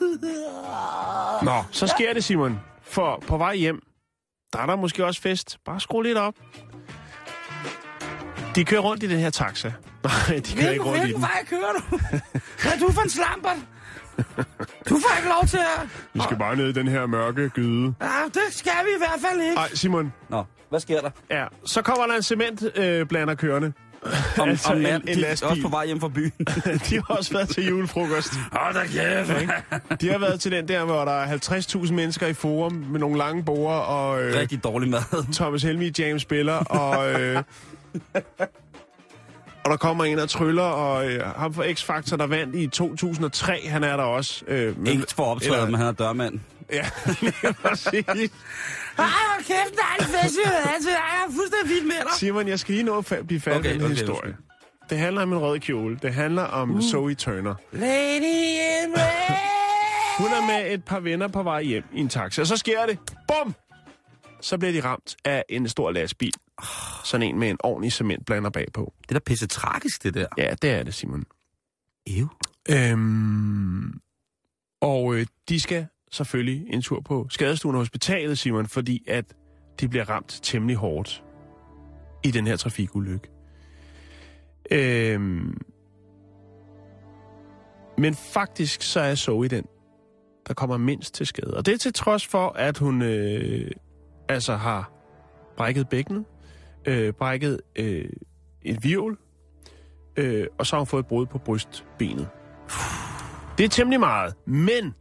Nå, 1.43 1.63
så 1.71 1.87
sker 1.87 2.13
det, 2.13 2.23
Simon. 2.23 2.59
For 2.83 3.23
på 3.27 3.37
vej 3.37 3.55
hjem, 3.55 3.79
der 4.53 4.59
er 4.59 4.65
der 4.65 4.75
måske 4.75 5.05
også 5.05 5.21
fest. 5.21 5.57
Bare 5.65 5.79
skru 5.79 6.01
lidt 6.01 6.17
op. 6.17 6.33
De 8.55 8.65
kører 8.65 8.81
rundt 8.81 9.03
i 9.03 9.07
den 9.09 9.19
her 9.19 9.29
taxa. 9.29 9.67
Nej, 10.03 10.13
de 10.27 10.27
kører 10.29 10.39
ikke 10.39 10.53
Hvilken, 10.55 10.81
rundt 10.83 10.97
i 10.97 10.99
hvilken 10.99 11.13
den. 11.13 11.21
vej 11.21 11.45
kører 11.49 11.71
du? 11.91 11.97
Hvad 12.61 12.71
er 12.75 12.79
du 12.79 12.91
for 12.91 13.01
en 13.01 13.09
slampert? 13.09 13.57
Du 14.89 14.99
får 14.99 15.17
ikke 15.17 15.29
lov 15.29 15.47
til 15.47 15.57
at... 15.57 15.87
Vi 16.13 16.19
skal 16.23 16.37
bare 16.37 16.55
ned 16.55 16.67
i 16.69 16.71
den 16.71 16.87
her 16.87 17.05
mørke 17.05 17.49
gyde. 17.49 17.93
Ja, 18.01 18.07
det 18.33 18.41
skal 18.51 18.71
vi 18.85 18.89
i 18.89 18.97
hvert 18.97 19.19
fald 19.29 19.41
ikke. 19.41 19.55
Ej, 19.57 19.69
Simon. 19.73 20.13
Nå, 20.29 20.43
hvad 20.69 20.79
sker 20.79 21.01
der? 21.01 21.09
Ja, 21.31 21.45
så 21.65 21.81
kommer 21.81 22.05
der 22.07 22.13
en 22.15 22.23
cementblander 22.23 22.99
øh, 23.01 23.07
blander 23.07 23.35
kørende. 23.35 23.73
Om, 24.39 24.49
Altså, 24.49 24.71
om 24.71 24.77
en- 24.77 24.85
en 24.85 25.01
de 25.07 25.25
er 25.25 25.31
også 25.31 25.59
på 25.63 25.69
vej 25.69 25.85
hjem 25.85 25.99
fra 25.99 26.07
byen. 26.07 26.31
De 26.89 26.95
har 26.95 27.15
også 27.17 27.33
været 27.33 27.49
til 27.49 27.67
julefrokost. 27.67 28.33
Åh, 28.53 28.73
der 28.73 28.83
kæft. 28.83 29.51
De 30.01 30.09
har 30.11 30.17
været 30.17 30.39
til 30.39 30.51
den 30.51 30.67
der, 30.67 30.83
hvor 30.85 31.05
der 31.05 31.11
er 31.11 31.37
50.000 31.37 31.93
mennesker 31.93 32.27
i 32.27 32.33
forum 32.33 32.73
med 32.73 32.99
nogle 32.99 33.17
lange 33.17 33.43
borer, 33.43 33.77
og 33.79 34.23
øh, 34.23 34.39
Rigtig 34.39 34.63
dårlig 34.63 34.89
mad. 34.89 35.33
Thomas 35.33 35.63
Helmi 35.63 35.91
James 35.99 36.21
spiller, 36.21 36.53
og, 36.55 37.21
øh, 37.21 37.43
og 39.65 39.71
der 39.71 39.77
kommer 39.77 40.03
en 40.05 40.19
og 40.19 40.29
tryller, 40.29 40.63
og 40.63 41.07
øh, 41.11 41.25
ham 41.25 41.53
fra 41.53 41.63
X-Factor, 41.71 42.15
der 42.17 42.27
vandt 42.27 42.55
i 42.55 42.67
2003, 42.67 43.67
han 43.67 43.83
er 43.83 43.97
der 43.97 44.03
også. 44.03 44.43
Øh, 44.47 44.77
men- 44.77 44.87
Ikke 44.87 45.05
for 45.15 45.23
optrædet, 45.23 45.53
eller- 45.55 45.65
men 45.69 45.75
han 45.75 45.87
er 45.87 45.91
dørmand. 45.91 46.39
Ja, 46.73 46.85
lige 47.21 47.53
præcis. 47.61 47.91
Ej, 48.07 48.15
hvor 48.97 49.37
kæft 49.37 49.73
en 49.99 50.05
fest, 50.05 50.39
har 50.45 50.51
været 50.51 50.81
til. 50.81 50.91
Ej, 50.91 51.01
Jeg 51.13 51.25
er 51.27 51.31
fuldstændig 51.33 51.69
vild 51.69 51.83
med 51.85 51.91
dig. 52.01 52.11
Simon, 52.17 52.47
jeg 52.47 52.59
skal 52.59 52.73
lige 52.73 52.83
nå 52.85 52.97
at 52.97 53.11
fa- 53.11 53.23
blive 53.23 53.41
færdig 53.41 53.59
Okay, 53.59 53.69
med 53.69 53.75
den 53.75 53.85
okay, 53.85 53.95
historie. 53.95 54.15
undskyld. 54.23 54.35
Det 54.89 54.97
handler 54.97 55.21
om 55.21 55.33
en 55.33 55.39
rød 55.39 55.59
kjole. 55.59 55.99
Det 56.01 56.13
handler 56.13 56.43
om 56.43 56.71
uh. 56.75 56.81
Zoe 56.81 57.13
Turner. 57.15 57.55
Lady 57.71 58.21
in 58.21 58.93
red. 58.95 59.35
Hun 60.17 60.27
er 60.27 60.47
med 60.47 60.73
et 60.73 60.83
par 60.85 60.99
venner 60.99 61.27
på 61.27 61.43
vej 61.43 61.61
hjem 61.63 61.83
i 61.93 61.99
en 61.99 62.09
taxa. 62.09 62.41
Og 62.41 62.47
så 62.47 62.57
sker 62.57 62.85
det. 62.85 62.97
Bum! 63.27 63.55
Så 64.45 64.57
bliver 64.57 64.71
de 64.71 64.83
ramt 64.83 65.15
af 65.23 65.43
en 65.49 65.67
stor 65.67 65.91
lastbil. 65.91 66.33
Sådan 67.03 67.27
en 67.27 67.39
med 67.39 67.49
en 67.49 67.57
ordentlig 67.63 67.93
cementblander 67.93 68.49
bagpå. 68.49 68.93
Det 69.01 69.09
er 69.09 69.19
da 69.19 69.19
pisse 69.19 69.47
tragisk, 69.47 70.03
det 70.03 70.13
der. 70.13 70.27
Ja, 70.37 70.55
det 70.61 70.69
er 70.69 70.83
det, 70.83 70.93
Simon. 70.93 71.23
Ew. 72.07 72.27
Øhm, 72.69 73.99
og 74.81 75.15
øh, 75.15 75.25
de 75.49 75.59
skal 75.59 75.87
selvfølgelig 76.11 76.73
en 76.73 76.81
tur 76.81 76.99
på 76.99 77.27
skadestuen 77.29 77.75
og 77.75 77.81
hospitalet, 77.81 78.37
Simon, 78.37 78.67
fordi 78.67 79.03
at 79.07 79.25
de 79.79 79.87
bliver 79.87 80.09
ramt 80.09 80.39
temmelig 80.43 80.75
hårdt 80.75 81.23
i 82.23 82.31
den 82.31 82.47
her 82.47 82.55
trafikulykke. 82.55 83.27
Øhm, 84.71 85.61
men 87.97 88.15
faktisk 88.15 88.81
så 88.81 88.99
er 88.99 89.15
Zoe 89.15 89.47
den, 89.47 89.65
der 90.47 90.53
kommer 90.53 90.77
mindst 90.77 91.13
til 91.13 91.25
skade. 91.25 91.57
Og 91.57 91.65
det 91.65 91.73
er 91.73 91.77
til 91.77 91.93
trods 91.93 92.27
for, 92.27 92.49
at 92.49 92.77
hun 92.77 93.01
øh, 93.01 93.71
altså 94.29 94.55
har 94.55 94.91
brækket 95.57 95.89
bækkenet, 95.89 96.25
øh, 96.85 97.13
brækket 97.13 97.61
øh, 97.75 98.09
et 98.61 98.83
virvel, 98.83 99.17
øh, 100.17 100.47
og 100.59 100.65
så 100.65 100.75
har 100.75 100.79
hun 100.79 100.87
fået 100.87 101.03
et 101.03 101.07
brud 101.07 101.25
på 101.25 101.37
brystbenet. 101.37 102.27
Det 103.57 103.63
er 103.63 103.69
temmelig 103.69 103.99
meget. 103.99 104.35
Men, 104.45 104.95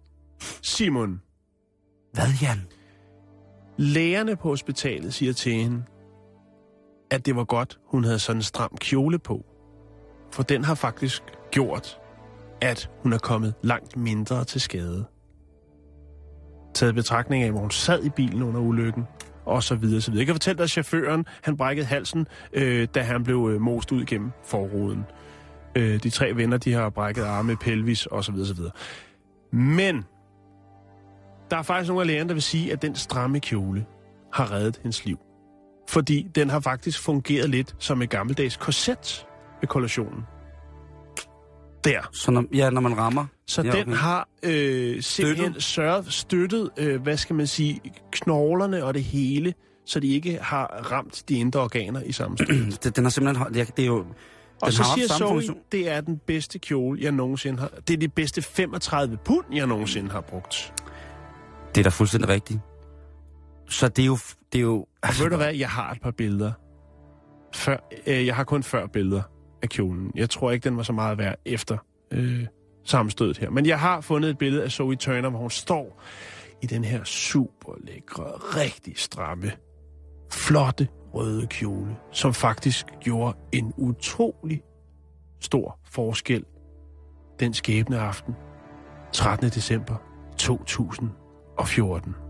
Simon, 0.63 1.23
Hvad, 2.13 2.27
Jan? 2.43 2.67
lægerne 3.77 4.37
på 4.37 4.49
hospitalet 4.49 5.15
siger 5.15 5.33
til 5.33 5.53
hende, 5.53 5.85
at 7.11 7.27
det 7.27 7.37
var 7.37 7.45
godt, 7.45 7.79
hun 7.87 8.05
havde 8.05 8.19
sådan 8.19 8.39
en 8.39 8.43
stram 8.43 8.77
kjole 8.81 9.19
på. 9.19 9.45
For 10.33 10.43
den 10.43 10.65
har 10.65 10.75
faktisk 10.75 11.23
gjort, 11.51 12.01
at 12.61 12.91
hun 13.03 13.13
er 13.13 13.19
kommet 13.19 13.55
langt 13.63 13.97
mindre 13.97 14.45
til 14.45 14.61
skade. 14.61 15.05
Taget 16.75 16.95
betragtning 16.95 17.45
af, 17.45 17.51
hvor 17.51 17.61
hun 17.61 17.71
sad 17.71 18.05
i 18.05 18.11
bilen 18.11 18.43
under 18.43 18.61
ulykken, 18.61 19.05
og 19.47 19.63
så 19.63 19.75
videre, 19.75 20.01
så 20.01 20.11
videre. 20.11 20.21
Jeg 20.21 20.27
kan 20.27 20.35
fortælle 20.35 20.57
dig, 20.59 20.65
at 20.65 20.71
chaufføren, 20.71 21.27
han 21.43 21.57
brækkede 21.57 21.87
halsen, 21.87 22.27
øh, 22.53 22.89
da 22.95 23.03
han 23.03 23.25
blev 23.25 23.51
øh, 23.53 23.61
most 23.61 23.93
ud 23.93 24.05
gennem 24.05 24.31
forruden. 24.45 25.05
Øh, 25.77 26.03
de 26.03 26.11
tre 26.11 26.37
venner, 26.37 26.57
de 26.57 26.73
har 26.73 26.91
brækket 26.91 27.23
arme, 27.23 27.57
pelvis, 27.57 28.07
og 28.07 28.25
så 28.25 28.33
videre, 28.33 28.49
så 28.49 28.55
videre. 28.55 28.73
Men, 29.53 30.05
der 31.51 31.57
er 31.57 31.63
faktisk 31.63 31.89
nogle 31.89 32.01
af 32.01 32.07
lægerne, 32.07 32.29
der 32.29 32.35
vil 32.35 32.43
sige, 32.43 32.73
at 32.73 32.83
den 32.83 32.95
stramme 32.95 33.41
kjole 33.41 33.87
har 34.33 34.53
reddet 34.53 34.81
hendes 34.83 35.05
liv. 35.05 35.19
Fordi 35.89 36.29
den 36.35 36.51
har 36.51 36.61
faktisk 36.61 37.03
fungeret 37.03 37.51
lidt 37.51 37.75
som 37.79 38.03
et 38.03 38.11
gammeldags 38.11 38.57
korset 38.57 39.27
ved 39.61 39.69
kollationen. 39.69 40.23
Der. 41.85 42.01
Så 42.13 42.31
når, 42.31 42.45
ja, 42.55 42.71
når 42.71 42.81
man 42.81 42.99
rammer... 42.99 43.27
Så 43.49 43.63
Ja, 43.63 43.71
den 43.71 43.93
har 43.93 44.29
øh, 44.43 45.03
simpelthen 45.03 45.61
sørget, 45.61 46.13
støttet, 46.13 46.71
øh, 46.77 47.03
hvad 47.03 47.17
skal 47.17 47.37
man 47.37 47.47
sige, 47.47 47.81
knoglerne 48.13 48.85
og 48.85 48.95
det 48.95 49.05
hele, 49.05 49.55
så 49.87 50.01
de 50.01 50.07
ikke 50.07 50.39
har 50.43 50.67
ramt 50.67 51.25
de 51.29 51.35
indre 51.35 51.61
organer 51.61 52.03
i 52.03 52.13
samme. 52.13 52.37
Det, 52.83 52.97
den 52.97 53.05
har 53.05 53.11
simpelthen... 53.11 53.55
det 53.55 53.79
er 53.79 53.87
jo... 53.87 53.99
Og 54.63 54.67
den 54.67 54.73
så 54.73 54.85
siger 54.95 55.09
Zoe, 55.09 55.43
det 55.73 55.91
er 55.91 56.01
den 56.01 56.21
bedste 56.27 56.59
kjole, 56.59 56.99
jeg 57.03 57.13
nogensinde 57.13 57.61
har... 57.61 57.71
Det 57.89 57.95
er 57.95 57.99
de 57.99 58.09
bedste 58.09 58.43
35 58.43 59.19
pund, 59.25 59.45
jeg 59.53 59.67
nogensinde 59.67 60.11
har 60.11 60.21
brugt. 60.21 60.73
Det 61.75 61.81
er 61.81 61.83
da 61.83 61.91
fuldstændig 61.91 62.29
rigtigt. 62.29 62.61
Så 63.69 63.89
det 63.89 64.03
er 64.03 64.07
jo... 64.07 64.19
Det 64.53 64.59
er 64.59 64.63
jo 64.63 64.87
Og 65.03 65.09
ved 65.21 65.31
du 65.31 65.37
hvad, 65.37 65.55
jeg 65.55 65.71
har 65.71 65.93
et 65.93 66.01
par 66.03 66.11
billeder. 66.11 66.53
Før, 67.55 67.77
øh, 68.07 68.27
jeg 68.27 68.37
har 68.37 68.45
kun 68.45 68.63
før 68.63 68.87
billeder 68.87 69.23
af 69.63 69.69
kjolen. 69.69 70.11
Jeg 70.15 70.31
tror 70.31 70.51
ikke, 70.51 70.65
den 70.69 70.77
var 70.77 70.83
så 70.83 70.93
meget 70.93 71.19
værd 71.19 71.37
efter 71.45 71.79
øh, 72.13 72.47
sammenstødet 72.85 73.39
her. 73.39 73.51
Men 73.51 73.67
jeg 73.67 73.81
har 73.81 74.01
fundet 74.01 74.31
et 74.31 74.39
billede 74.39 74.63
af 74.63 74.71
Zoe 74.71 74.97
Turner, 74.97 75.31
hvor 75.31 75.39
hun 75.39 75.51
står 75.51 76.03
i 76.63 76.67
den 76.67 76.85
her 76.85 77.05
super 77.05 77.73
lækre, 77.85 78.25
rigtig 78.35 78.93
stramme, 78.97 79.53
flotte 80.33 80.89
røde 81.15 81.47
kjole, 81.47 81.97
som 82.13 82.35
faktisk 82.35 82.87
gjorde 83.01 83.37
en 83.53 83.73
utrolig 83.77 84.63
stor 85.41 85.79
forskel 85.85 86.45
den 87.41 87.55
skæbne 87.55 87.99
aften, 87.99 88.35
13. 89.13 89.49
december 89.49 89.97
2014. 90.39 92.24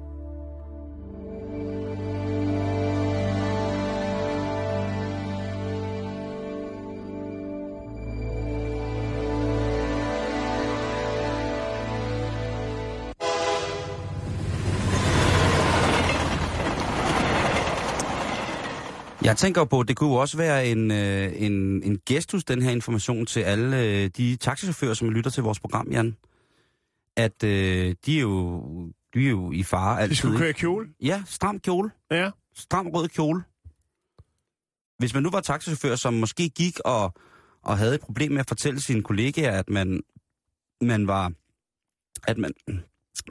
Jeg 19.25 19.37
tænker 19.37 19.65
på, 19.65 19.81
at 19.81 19.89
det 19.89 19.97
kunne 19.97 20.19
også 20.19 20.37
være 20.37 20.67
en, 20.67 20.91
øh, 20.91 21.33
en, 21.37 21.83
en 21.83 21.99
gestus, 22.07 22.45
den 22.45 22.63
her 22.63 22.71
information 22.71 23.27
til 23.27 23.41
alle 23.41 23.83
øh, 23.83 24.11
de 24.17 24.37
taxichauffører, 24.37 24.95
som 24.95 25.11
lytter 25.11 25.31
til 25.31 25.43
vores 25.43 25.61
program, 25.61 25.89
Jan. 25.91 26.17
At 27.17 27.45
øh, 27.45 27.95
de, 28.07 28.17
er 28.17 28.21
jo, 28.21 28.63
de 29.15 29.27
er 29.27 29.31
jo 29.31 29.53
i 29.53 29.63
fare 29.63 30.01
altid. 30.01 30.11
De 30.11 30.17
skulle 30.17 30.39
køre 30.39 30.51
i 30.51 30.53
kjole. 30.53 30.89
Ja, 31.03 31.23
stram 31.27 31.61
kjole. 31.61 31.91
Ja. 32.11 32.31
Stram 32.55 32.89
rød 32.89 33.09
kjole. 33.09 33.43
Hvis 34.99 35.15
man 35.15 35.23
nu 35.23 35.31
var 35.31 35.41
taxichauffør, 35.41 35.97
som 35.97 36.15
måske 36.15 36.49
gik 36.49 36.81
og, 36.85 37.15
og 37.63 37.79
havde 37.79 37.95
et 37.95 38.01
problem 38.01 38.33
med 38.33 38.41
at 38.41 38.49
fortælle 38.49 38.81
sine 38.81 39.03
kollegaer, 39.03 39.59
at 39.59 39.71
man, 39.71 40.01
man 40.81 41.07
var 41.07 41.33
at 42.27 42.39
man, 42.39 42.53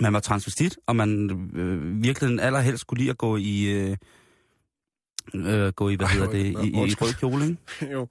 man 0.01 0.13
var 0.13 0.19
transvestit, 0.19 0.77
og 0.87 0.95
man 0.95 1.29
øh, 1.55 2.03
virkelig 2.03 2.41
allerhelst 2.41 2.81
skulle 2.81 2.99
lide 2.99 3.09
at 3.09 3.17
gå 3.17 3.37
i, 3.37 3.63
øh, 3.63 3.97
øh, 5.35 5.67
gå 5.71 5.89
i 5.89 5.95
hvad 5.95 6.07
Ej, 6.07 6.13
hedder 6.13 6.29
det, 6.29 6.39
i, 6.39 6.47
i, 6.47 6.69
i 6.69 6.93
rød 7.01 7.13
kjole, 7.13 7.45
ikke? 7.45 7.93
jo. 7.93 8.07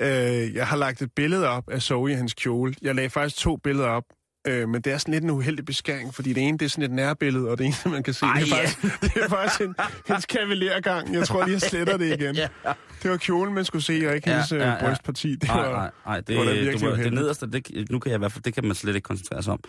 Øh, 0.00 0.54
jeg 0.54 0.66
har 0.66 0.76
lagt 0.76 1.02
et 1.02 1.12
billede 1.12 1.48
op 1.48 1.70
af 1.70 1.82
Zoe 1.82 2.10
i 2.10 2.14
hans 2.14 2.34
kjole. 2.34 2.74
Jeg 2.82 2.94
lagde 2.94 3.10
faktisk 3.10 3.36
to 3.42 3.56
billeder 3.56 3.88
op. 3.88 4.04
Øh, 4.46 4.68
men 4.68 4.80
det 4.80 4.92
er 4.92 4.98
sådan 4.98 5.14
lidt 5.14 5.24
en 5.24 5.30
uheldig 5.30 5.64
beskæring, 5.64 6.14
fordi 6.14 6.32
det 6.32 6.42
ene 6.48 6.58
det 6.58 6.64
er 6.64 6.68
sådan 6.68 6.84
et 6.84 6.90
nærbillede, 6.90 7.48
og 7.48 7.58
det 7.58 7.66
ene, 7.66 7.74
man 7.92 8.02
kan 8.02 8.14
se, 8.14 8.26
Ej, 8.26 8.40
det 8.40 8.52
er 8.52 8.56
ja. 8.56 8.62
faktisk, 8.62 8.82
det 9.14 9.22
er 9.22 9.28
faktisk 9.28 9.60
en, 9.60 9.74
hendes 10.08 10.26
kavalergang. 10.26 11.14
Jeg 11.14 11.26
tror 11.26 11.44
lige, 11.44 11.52
jeg 11.52 11.60
sletter 11.60 11.96
det 11.96 12.20
igen. 12.20 12.34
Ja. 12.64 12.72
Det 13.02 13.10
var 13.10 13.16
kjolen, 13.16 13.54
man 13.54 13.64
skulle 13.64 13.82
se, 13.84 14.02
og 14.08 14.14
ikke 14.14 14.30
Ja, 14.30 14.34
hendes 14.34 14.52
ja, 14.52 14.56
ja, 14.56 14.70
ja. 14.70 14.86
brystparti. 14.86 15.34
Det 15.34 15.48
var, 15.48 15.70
nej, 15.72 15.90
nej, 16.06 16.16
det, 16.16 16.26
det 16.28 16.36
var 16.36 16.44
da 16.44 16.52
virkelig 16.52 16.90
du, 16.90 16.96
det 16.96 17.12
nederste, 17.12 17.46
det, 17.50 17.90
nu 17.90 17.98
kan 17.98 18.10
jeg 18.10 18.16
i 18.16 18.18
hvert 18.18 18.32
fald, 18.32 18.42
det 18.42 18.54
kan 18.54 18.64
man 18.64 18.74
slet 18.74 18.94
ikke 18.94 19.06
koncentrere 19.06 19.42
sig 19.42 19.52
om. 19.52 19.60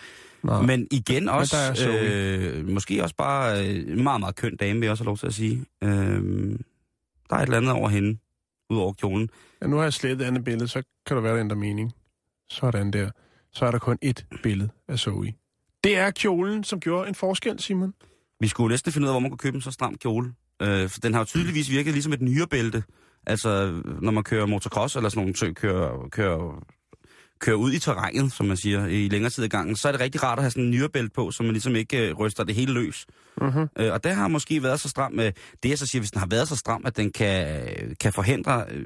Nej. 0.44 0.62
Men 0.62 0.88
igen 0.92 1.30
også, 1.30 1.56
Zoe. 1.76 2.00
øh, 2.00 2.70
måske 2.70 3.04
også 3.04 3.16
bare 3.16 3.68
øh, 3.68 3.98
meget, 3.98 4.20
meget 4.20 4.36
køn 4.36 4.56
dame, 4.56 4.80
vil 4.80 4.86
jeg 4.86 4.92
også 4.92 5.04
have 5.04 5.10
lov 5.10 5.18
til 5.18 5.28
at 5.28 5.34
sige. 5.34 5.66
Øh, 5.84 6.22
der 7.30 7.36
er 7.36 7.40
et 7.40 7.44
eller 7.44 7.58
andet 7.58 7.72
over 7.72 7.90
hende, 7.90 8.20
ud 8.70 8.78
over 8.78 8.94
kjolen. 8.94 9.30
Ja, 9.62 9.68
nu 9.68 9.76
har 9.76 9.84
jeg 9.84 9.94
slettet 9.94 10.26
andet 10.26 10.44
billede, 10.44 10.68
så 10.68 10.84
kan 11.06 11.16
der 11.16 11.22
være, 11.22 11.34
der 11.34 11.40
ændrer 11.40 11.58
mening. 11.58 11.94
Sådan 12.50 12.92
der. 12.92 13.12
Så 13.52 13.66
er 13.66 13.72
der 13.72 13.80
kun 13.80 13.98
ét 14.06 14.40
billede 14.44 14.70
af 14.88 15.00
Zoe. 15.00 15.34
Det 15.84 15.98
er 15.98 16.12
kjolen, 16.12 16.64
som 16.64 16.80
gjorde 16.80 17.10
en 17.10 17.16
forskel, 17.16 17.60
Simon. 17.60 17.94
Vi 18.40 18.48
skulle 18.48 18.74
næsten 18.74 18.92
finde 18.92 19.06
ud 19.06 19.10
af, 19.10 19.14
hvor 19.14 19.20
man 19.20 19.32
kunne 19.32 19.38
købe 19.38 19.56
en 19.56 19.62
så 19.62 19.72
stram 19.72 19.96
kjole. 19.96 20.34
Øh, 20.62 20.90
for 20.90 21.00
den 21.00 21.14
har 21.14 21.22
jo 21.22 21.26
tydeligvis 21.26 21.70
virket 21.70 21.94
ligesom 21.94 22.14
et 22.14 22.22
nyrebælte. 22.22 22.84
Altså, 23.28 23.82
når 24.02 24.12
man 24.12 24.24
kører 24.24 24.46
motocross 24.46 24.96
eller 24.96 25.10
sådan 25.10 25.34
nogle 25.40 25.54
kører, 25.54 26.10
kører, 26.10 26.66
kører 27.40 27.56
ud 27.56 27.72
i 27.72 27.80
terrænet, 27.80 28.32
som 28.32 28.46
man 28.46 28.58
siger, 28.58 28.86
i 28.86 29.08
længere 29.08 29.30
tid 29.30 29.44
ad 29.44 29.50
gangen, 29.50 29.76
så 29.76 29.88
er 29.88 29.92
det 29.92 30.02
rigtig 30.02 30.24
rart 30.24 30.40
at 30.40 30.44
have 30.44 30.52
sådan 30.52 30.64
en 30.64 30.72
nyrebælte 30.72 31.12
på, 31.16 31.32
så 31.32 31.44
man 31.44 31.52
ligesom 31.52 31.76
ikke 31.76 32.10
øh, 32.10 32.16
ryster 32.16 32.44
det 32.44 32.56
hele 32.56 32.74
løs. 32.74 33.06
Uh-huh. 33.42 33.68
Øh, 33.80 33.94
og 33.94 34.04
det 34.04 34.16
har 34.16 34.28
måske 34.28 34.64
været 34.64 34.80
så 34.80 34.90
stram 34.90 35.12
med, 35.12 35.32
det 35.64 35.70
jeg 35.70 35.78
så 35.78 35.86
siger, 35.88 36.00
hvis 36.00 36.12
den 36.12 36.20
har 36.20 36.28
været 36.28 36.48
så 36.48 36.56
stram, 36.56 36.82
at 36.86 36.98
den 36.98 37.12
kan, 37.12 37.68
kan 38.00 38.14
forhindre 38.14 38.66
øh, 38.72 38.86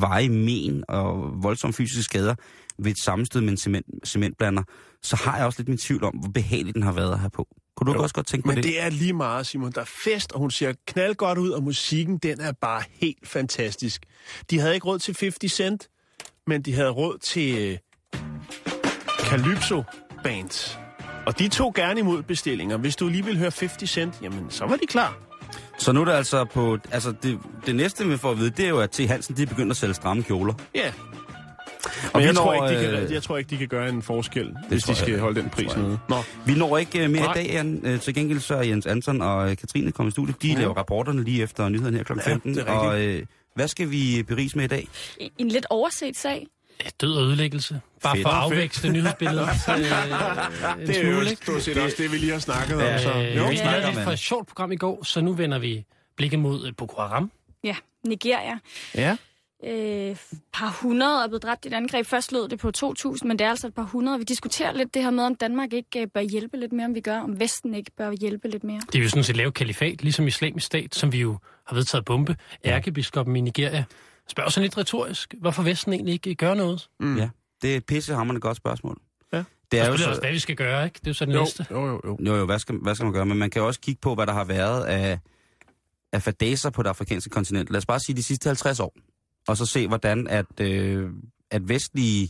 veje 0.00 0.28
men 0.28 0.84
og 0.88 1.32
voldsomme 1.42 1.74
fysiske 1.74 2.02
skader 2.02 2.34
ved 2.78 2.90
et 2.90 2.98
sammenstød 2.98 3.40
med 3.40 3.50
en 3.50 3.56
cement, 3.56 3.86
cementblander, 4.04 4.62
så 5.02 5.16
har 5.16 5.36
jeg 5.36 5.46
også 5.46 5.58
lidt 5.58 5.68
min 5.68 5.78
tvivl 5.78 6.04
om, 6.04 6.14
hvor 6.14 6.30
behagelig 6.30 6.74
den 6.74 6.82
har 6.82 6.92
været 6.92 7.12
at 7.12 7.18
have 7.18 7.30
på. 7.30 7.48
Kunne 7.76 7.92
du 7.92 7.98
Jo, 7.98 8.02
også 8.02 8.14
godt 8.14 8.26
tænke 8.26 8.44
på 8.44 8.48
Men 8.48 8.56
det? 8.56 8.64
det 8.64 8.82
er 8.82 8.88
lige 8.90 9.12
meget, 9.12 9.46
Simon. 9.46 9.72
Der 9.72 9.80
er 9.80 9.84
fest, 10.04 10.32
og 10.32 10.38
hun 10.38 10.50
ser 10.50 10.72
knald 10.86 11.14
godt 11.14 11.38
ud, 11.38 11.50
og 11.50 11.62
musikken, 11.62 12.18
den 12.18 12.40
er 12.40 12.52
bare 12.52 12.82
helt 12.90 13.28
fantastisk. 13.28 14.02
De 14.50 14.58
havde 14.58 14.74
ikke 14.74 14.86
råd 14.86 14.98
til 14.98 15.16
50 15.20 15.52
Cent, 15.52 15.88
men 16.46 16.62
de 16.62 16.74
havde 16.74 16.90
råd 16.90 17.18
til 17.18 17.58
øh, 17.58 17.78
Calypso 19.20 19.82
Bands. 20.24 20.78
Og 21.26 21.38
de 21.38 21.48
tog 21.48 21.74
gerne 21.74 22.00
imod 22.00 22.22
bestillinger. 22.22 22.76
Hvis 22.76 22.96
du 22.96 23.08
lige 23.08 23.24
vil 23.24 23.38
høre 23.38 23.50
50 23.60 23.90
Cent, 23.90 24.14
jamen, 24.22 24.46
så 24.50 24.66
var 24.66 24.76
de 24.76 24.86
klar. 24.86 25.18
Så 25.78 25.92
nu 25.92 26.00
er 26.00 26.04
det 26.04 26.12
altså 26.12 26.44
på... 26.44 26.78
Altså, 26.92 27.12
det, 27.22 27.38
det 27.66 27.76
næste, 27.76 28.06
vi 28.06 28.16
får 28.16 28.30
at 28.30 28.38
vide, 28.38 28.50
det 28.50 28.64
er 28.64 28.68
jo, 28.68 28.78
at 28.80 28.90
T. 28.90 28.98
Hansen, 29.08 29.36
de 29.36 29.42
er 29.42 29.46
begyndt 29.46 29.70
at 29.70 29.76
sælge 29.76 29.94
stramme 29.94 30.22
kjoler. 30.22 30.54
Ja. 30.74 30.92
Og 31.86 32.10
Men 32.14 32.22
jeg, 32.24 32.32
når, 32.32 32.42
tror 32.42 32.54
ikke, 32.68 32.80
de 32.80 32.92
øh, 32.92 33.02
kan, 33.06 33.12
jeg 33.14 33.22
tror 33.22 33.36
ikke, 33.36 33.50
de 33.50 33.56
kan 33.56 33.68
gøre 33.68 33.88
en 33.88 34.02
forskel, 34.02 34.56
hvis 34.68 34.82
de 34.82 34.88
jeg 34.90 34.96
skal 34.96 35.08
ikke. 35.08 35.20
holde 35.20 35.40
den 35.40 35.50
pris 35.50 35.74
jeg 35.74 35.82
nede. 35.82 35.98
Nå, 36.08 36.16
Vi 36.46 36.54
når 36.54 36.78
ikke 36.78 37.04
uh, 37.04 37.10
mere 37.10 37.22
Nej. 37.22 37.32
i 37.32 37.36
dag, 37.36 37.46
Jan. 37.52 37.98
Til 38.02 38.14
gengæld 38.14 38.40
så 38.40 38.54
er 38.54 38.62
Jens 38.62 38.86
Anton 38.86 39.20
og 39.22 39.56
Katrine 39.56 39.92
kommet 39.92 40.10
i 40.10 40.12
studiet. 40.12 40.42
De 40.42 40.48
Mhm. 40.52 40.60
laver 40.60 40.74
rapporterne 40.74 41.24
lige 41.24 41.42
efter 41.42 41.68
nyheden 41.68 41.94
her 41.94 42.02
kl. 42.02 42.12
Ja, 42.16 42.30
15. 42.30 42.54
det 42.54 42.68
er 42.68 42.72
og 42.72 43.04
uh, 43.04 43.14
hvad 43.56 43.68
skal 43.68 43.90
vi 43.90 44.22
berise 44.22 44.56
med 44.56 44.64
i 44.64 44.68
dag? 44.68 44.88
En 45.38 45.48
lidt 45.48 45.66
overset 45.70 46.16
sag. 46.16 46.46
Ja, 46.84 46.90
død 47.00 47.12
og 47.16 47.22
ødelæggelse. 47.22 47.80
Bare 48.02 48.16
Fedt. 48.16 48.22
for 48.24 48.30
at 48.30 48.36
afvækste 48.42 48.88
nyhedsbilledet 48.88 49.48
øh, 49.68 50.86
det 50.86 50.96
er 50.96 51.10
jo 51.10 51.36
stort 51.42 51.62
set 51.62 51.78
også 51.78 51.96
det, 51.98 52.12
vi 52.12 52.16
lige 52.18 52.32
har 52.32 52.38
snakket 52.38 52.76
om. 52.76 52.98
Så. 52.98 53.12
Øh, 53.12 53.36
Jo. 53.36 53.48
vi 53.48 53.56
snakker 53.56 53.70
lavede 53.80 53.86
man. 53.86 53.98
et 53.98 54.04
for 54.04 54.10
et 54.12 54.18
sjovt 54.18 54.48
program 54.48 54.72
i 54.72 54.76
går, 54.76 55.04
så 55.04 55.20
nu 55.20 55.32
vender 55.32 55.58
vi 55.58 55.84
blikket 56.16 56.38
mod 56.40 56.66
øh, 56.66 56.72
Boko 56.76 57.00
Haram. 57.00 57.30
Ja, 57.64 57.76
Nigeria. 58.04 58.58
Ja. 58.94 59.16
Øh, 59.64 60.16
par 60.52 60.78
hundrede 60.82 61.24
er 61.24 61.28
blevet 61.28 61.42
dræbt 61.42 61.64
i 61.64 61.68
et 61.68 61.74
angreb. 61.74 62.06
Først 62.06 62.32
lød 62.32 62.48
det 62.48 62.58
på 62.58 62.70
2.000, 62.76 63.18
men 63.26 63.38
det 63.38 63.44
er 63.44 63.50
altså 63.50 63.66
et 63.66 63.74
par 63.74 63.82
hundrede. 63.82 64.18
Vi 64.18 64.24
diskuterer 64.24 64.72
lidt 64.72 64.94
det 64.94 65.02
her 65.02 65.10
med, 65.10 65.24
om 65.24 65.34
Danmark 65.34 65.72
ikke 65.72 66.00
øh, 66.00 66.06
bør 66.14 66.20
hjælpe 66.20 66.56
lidt 66.56 66.72
mere, 66.72 66.86
om 66.86 66.94
vi 66.94 67.00
gør. 67.00 67.20
Om 67.20 67.40
Vesten 67.40 67.74
ikke 67.74 67.90
bør 67.96 68.10
hjælpe 68.20 68.48
lidt 68.48 68.64
mere. 68.64 68.80
Det 68.92 68.98
er 68.98 69.02
jo 69.02 69.08
sådan 69.08 69.24
set 69.24 69.36
lavet 69.36 69.54
kalifat, 69.54 70.02
ligesom 70.02 70.26
islamisk 70.26 70.66
stat, 70.66 70.94
som 70.94 71.12
vi 71.12 71.20
jo 71.20 71.38
har 71.66 71.74
vedtaget 71.76 72.04
bombe. 72.04 72.36
Ærkebiskoppen 72.64 73.36
i 73.36 73.40
Nigeria 73.40 73.84
spørger 74.28 74.50
sådan 74.50 74.62
lidt 74.62 74.78
retorisk, 74.78 75.34
hvorfor 75.40 75.62
Vesten 75.62 75.92
egentlig 75.92 76.12
ikke 76.12 76.34
gør 76.34 76.54
noget. 76.54 76.88
Mm. 77.00 77.16
Ja, 77.18 77.28
det 77.62 77.72
er 77.72 77.76
et 77.76 77.84
pissehammerende 77.86 78.40
godt 78.40 78.56
spørgsmål. 78.56 78.98
Ja. 79.32 79.38
Det 79.38 79.46
Det 79.72 79.80
er 79.80 79.86
jo 79.86 79.92
også, 79.92 80.04
så, 80.14 80.20
hvad 80.20 80.32
vi 80.32 80.38
skal 80.38 80.56
gøre, 80.56 80.84
ikke? 80.84 80.98
Det 80.98 81.06
er 81.06 81.10
jo 81.10 81.14
så 81.14 81.24
det 81.26 81.34
Jo, 81.34 81.40
næste. 81.40 81.66
jo, 81.70 81.86
jo, 81.86 82.00
jo. 82.04 82.18
jo, 82.20 82.36
jo, 82.36 82.44
hvad 82.46 82.58
skal, 82.58 82.74
hvad 82.82 82.94
skal 82.94 83.04
man 83.04 83.12
gøre? 83.12 83.26
Men 83.26 83.38
man 83.38 83.50
kan 83.50 83.60
jo 83.62 83.66
også 83.66 83.80
kigge 83.80 84.00
på, 84.00 84.14
hvad 84.14 84.26
der 84.26 84.32
har 84.32 84.44
været 84.44 84.84
af, 84.84 85.18
af 86.12 86.22
fadaser 86.22 86.70
på 86.70 86.82
det 86.82 86.88
afrikanske 86.88 87.30
kontinent. 87.30 87.70
Lad 87.70 87.78
os 87.78 87.86
bare 87.86 88.00
sige 88.00 88.16
de 88.16 88.22
sidste 88.22 88.48
50 88.48 88.80
år. 88.80 88.94
Og 89.48 89.56
så 89.56 89.66
se, 89.66 89.88
hvordan 89.88 90.26
at, 90.26 90.60
øh, 90.60 91.10
at 91.50 91.68
vestlige 91.68 92.28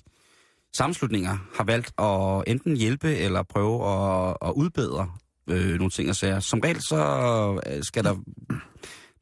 sammenslutninger 0.74 1.36
har 1.56 1.64
valgt 1.64 1.92
at 1.98 2.44
enten 2.52 2.76
hjælpe 2.76 3.16
eller 3.16 3.42
prøve 3.42 3.88
at, 3.88 4.36
at 4.42 4.52
udbedre 4.56 5.10
øh, 5.50 5.74
nogle 5.74 5.90
ting 5.90 6.08
og 6.08 6.16
sager. 6.16 6.40
Som 6.40 6.60
regel 6.60 6.82
så 6.82 7.00
øh, 7.66 7.82
skal 7.82 8.04
der, 8.04 8.14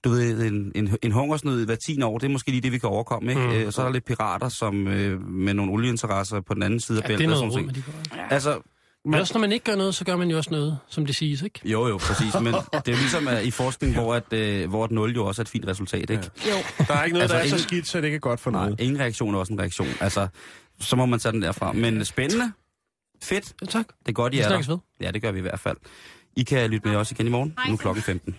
du 0.04 0.10
ved, 0.10 0.42
en, 0.46 0.72
en, 0.74 0.96
en 1.02 1.12
hungersnød 1.12 1.66
hver 1.66 1.76
10 1.86 2.02
år, 2.02 2.18
det 2.18 2.26
er 2.26 2.30
måske 2.32 2.50
lige 2.50 2.60
det, 2.60 2.72
vi 2.72 2.78
kan 2.78 2.88
overkomme, 2.88 3.30
ikke? 3.30 3.42
Mm. 3.42 3.50
Øh, 3.52 3.72
så 3.72 3.80
er 3.82 3.86
der 3.86 3.92
lidt 3.92 4.04
pirater, 4.04 4.48
som 4.48 4.88
øh, 4.88 5.20
med 5.28 5.54
nogle 5.54 5.72
olieinteresser 5.72 6.40
på 6.40 6.54
den 6.54 6.62
anden 6.62 6.80
side 6.80 6.98
af 7.04 7.08
Ja, 7.08 7.16
det 7.16 7.24
er 7.24 7.28
bæltet. 7.28 7.36
og 7.36 7.40
noget 7.40 7.52
sådan 7.52 7.74
ting. 7.74 7.86
de 8.30 8.62
Men 9.04 9.14
også 9.20 9.34
når 9.34 9.40
man 9.40 9.52
ikke 9.52 9.64
gør 9.64 9.76
noget, 9.76 9.94
så 9.94 10.04
gør 10.04 10.16
man 10.16 10.30
jo 10.30 10.36
også 10.36 10.50
noget, 10.50 10.78
som 10.88 11.06
det 11.06 11.16
siges, 11.16 11.42
ikke? 11.42 11.60
jo 11.64 11.88
jo, 11.88 11.96
præcis, 11.98 12.34
men 12.34 12.46
det 12.72 12.88
er 12.88 12.92
jo 12.92 12.96
ligesom 12.96 13.26
uh, 13.26 13.42
i 13.42 13.50
forskning, 13.50 13.94
hvor, 13.94 14.14
at, 14.14 14.32
øh, 14.32 14.68
hvor 14.68 14.84
et 14.84 14.90
0 14.90 15.14
jo 15.14 15.26
også 15.26 15.42
er 15.42 15.44
et 15.44 15.48
fint 15.48 15.66
resultat, 15.66 16.10
ikke? 16.10 16.30
Jo. 16.46 16.84
Der 16.88 16.94
er 16.94 17.04
ikke 17.04 17.12
noget, 17.14 17.22
Altså, 17.22 17.36
der 17.36 17.42
er 17.42 17.48
så 17.48 17.54
ingen- 17.54 17.58
skidt, 17.68 17.86
så 17.88 17.98
det 17.98 18.04
ikke 18.04 18.16
er 18.16 18.20
godt 18.20 18.40
for 18.40 18.50
Nej, 18.50 18.64
noget. 18.64 18.80
ingen 18.80 19.00
reaktion 19.00 19.34
er 19.34 19.38
også 19.38 19.52
en 19.52 19.60
reaktion. 19.60 19.88
Altså, 20.00 20.28
så 20.80 20.96
må 20.96 21.06
man 21.06 21.18
tage 21.20 21.32
den 21.32 21.42
derfra. 21.42 21.72
Men 21.72 22.04
spændende. 22.04 22.52
Fedt. 23.22 23.52
Ja, 23.62 23.66
tak. 23.66 23.86
Det 23.88 24.08
er 24.08 24.12
godt, 24.12 24.34
I 24.34 24.36
Vi 24.36 24.42
er 24.42 24.48
der. 24.48 24.62
ved. 24.68 24.78
Ja, 25.00 25.10
det 25.10 25.22
gør 25.22 25.32
vi 25.32 25.38
i 25.38 25.42
hvert 25.42 25.60
fald. 25.60 25.76
I 26.36 26.42
kan 26.42 26.70
lytte 26.70 26.88
med 26.88 26.96
os 26.96 27.10
igen 27.10 27.26
i 27.26 27.30
morgen. 27.30 27.54
Nu 27.68 27.72
er 27.72 27.76
klokken 27.76 28.02
15. 28.02 28.36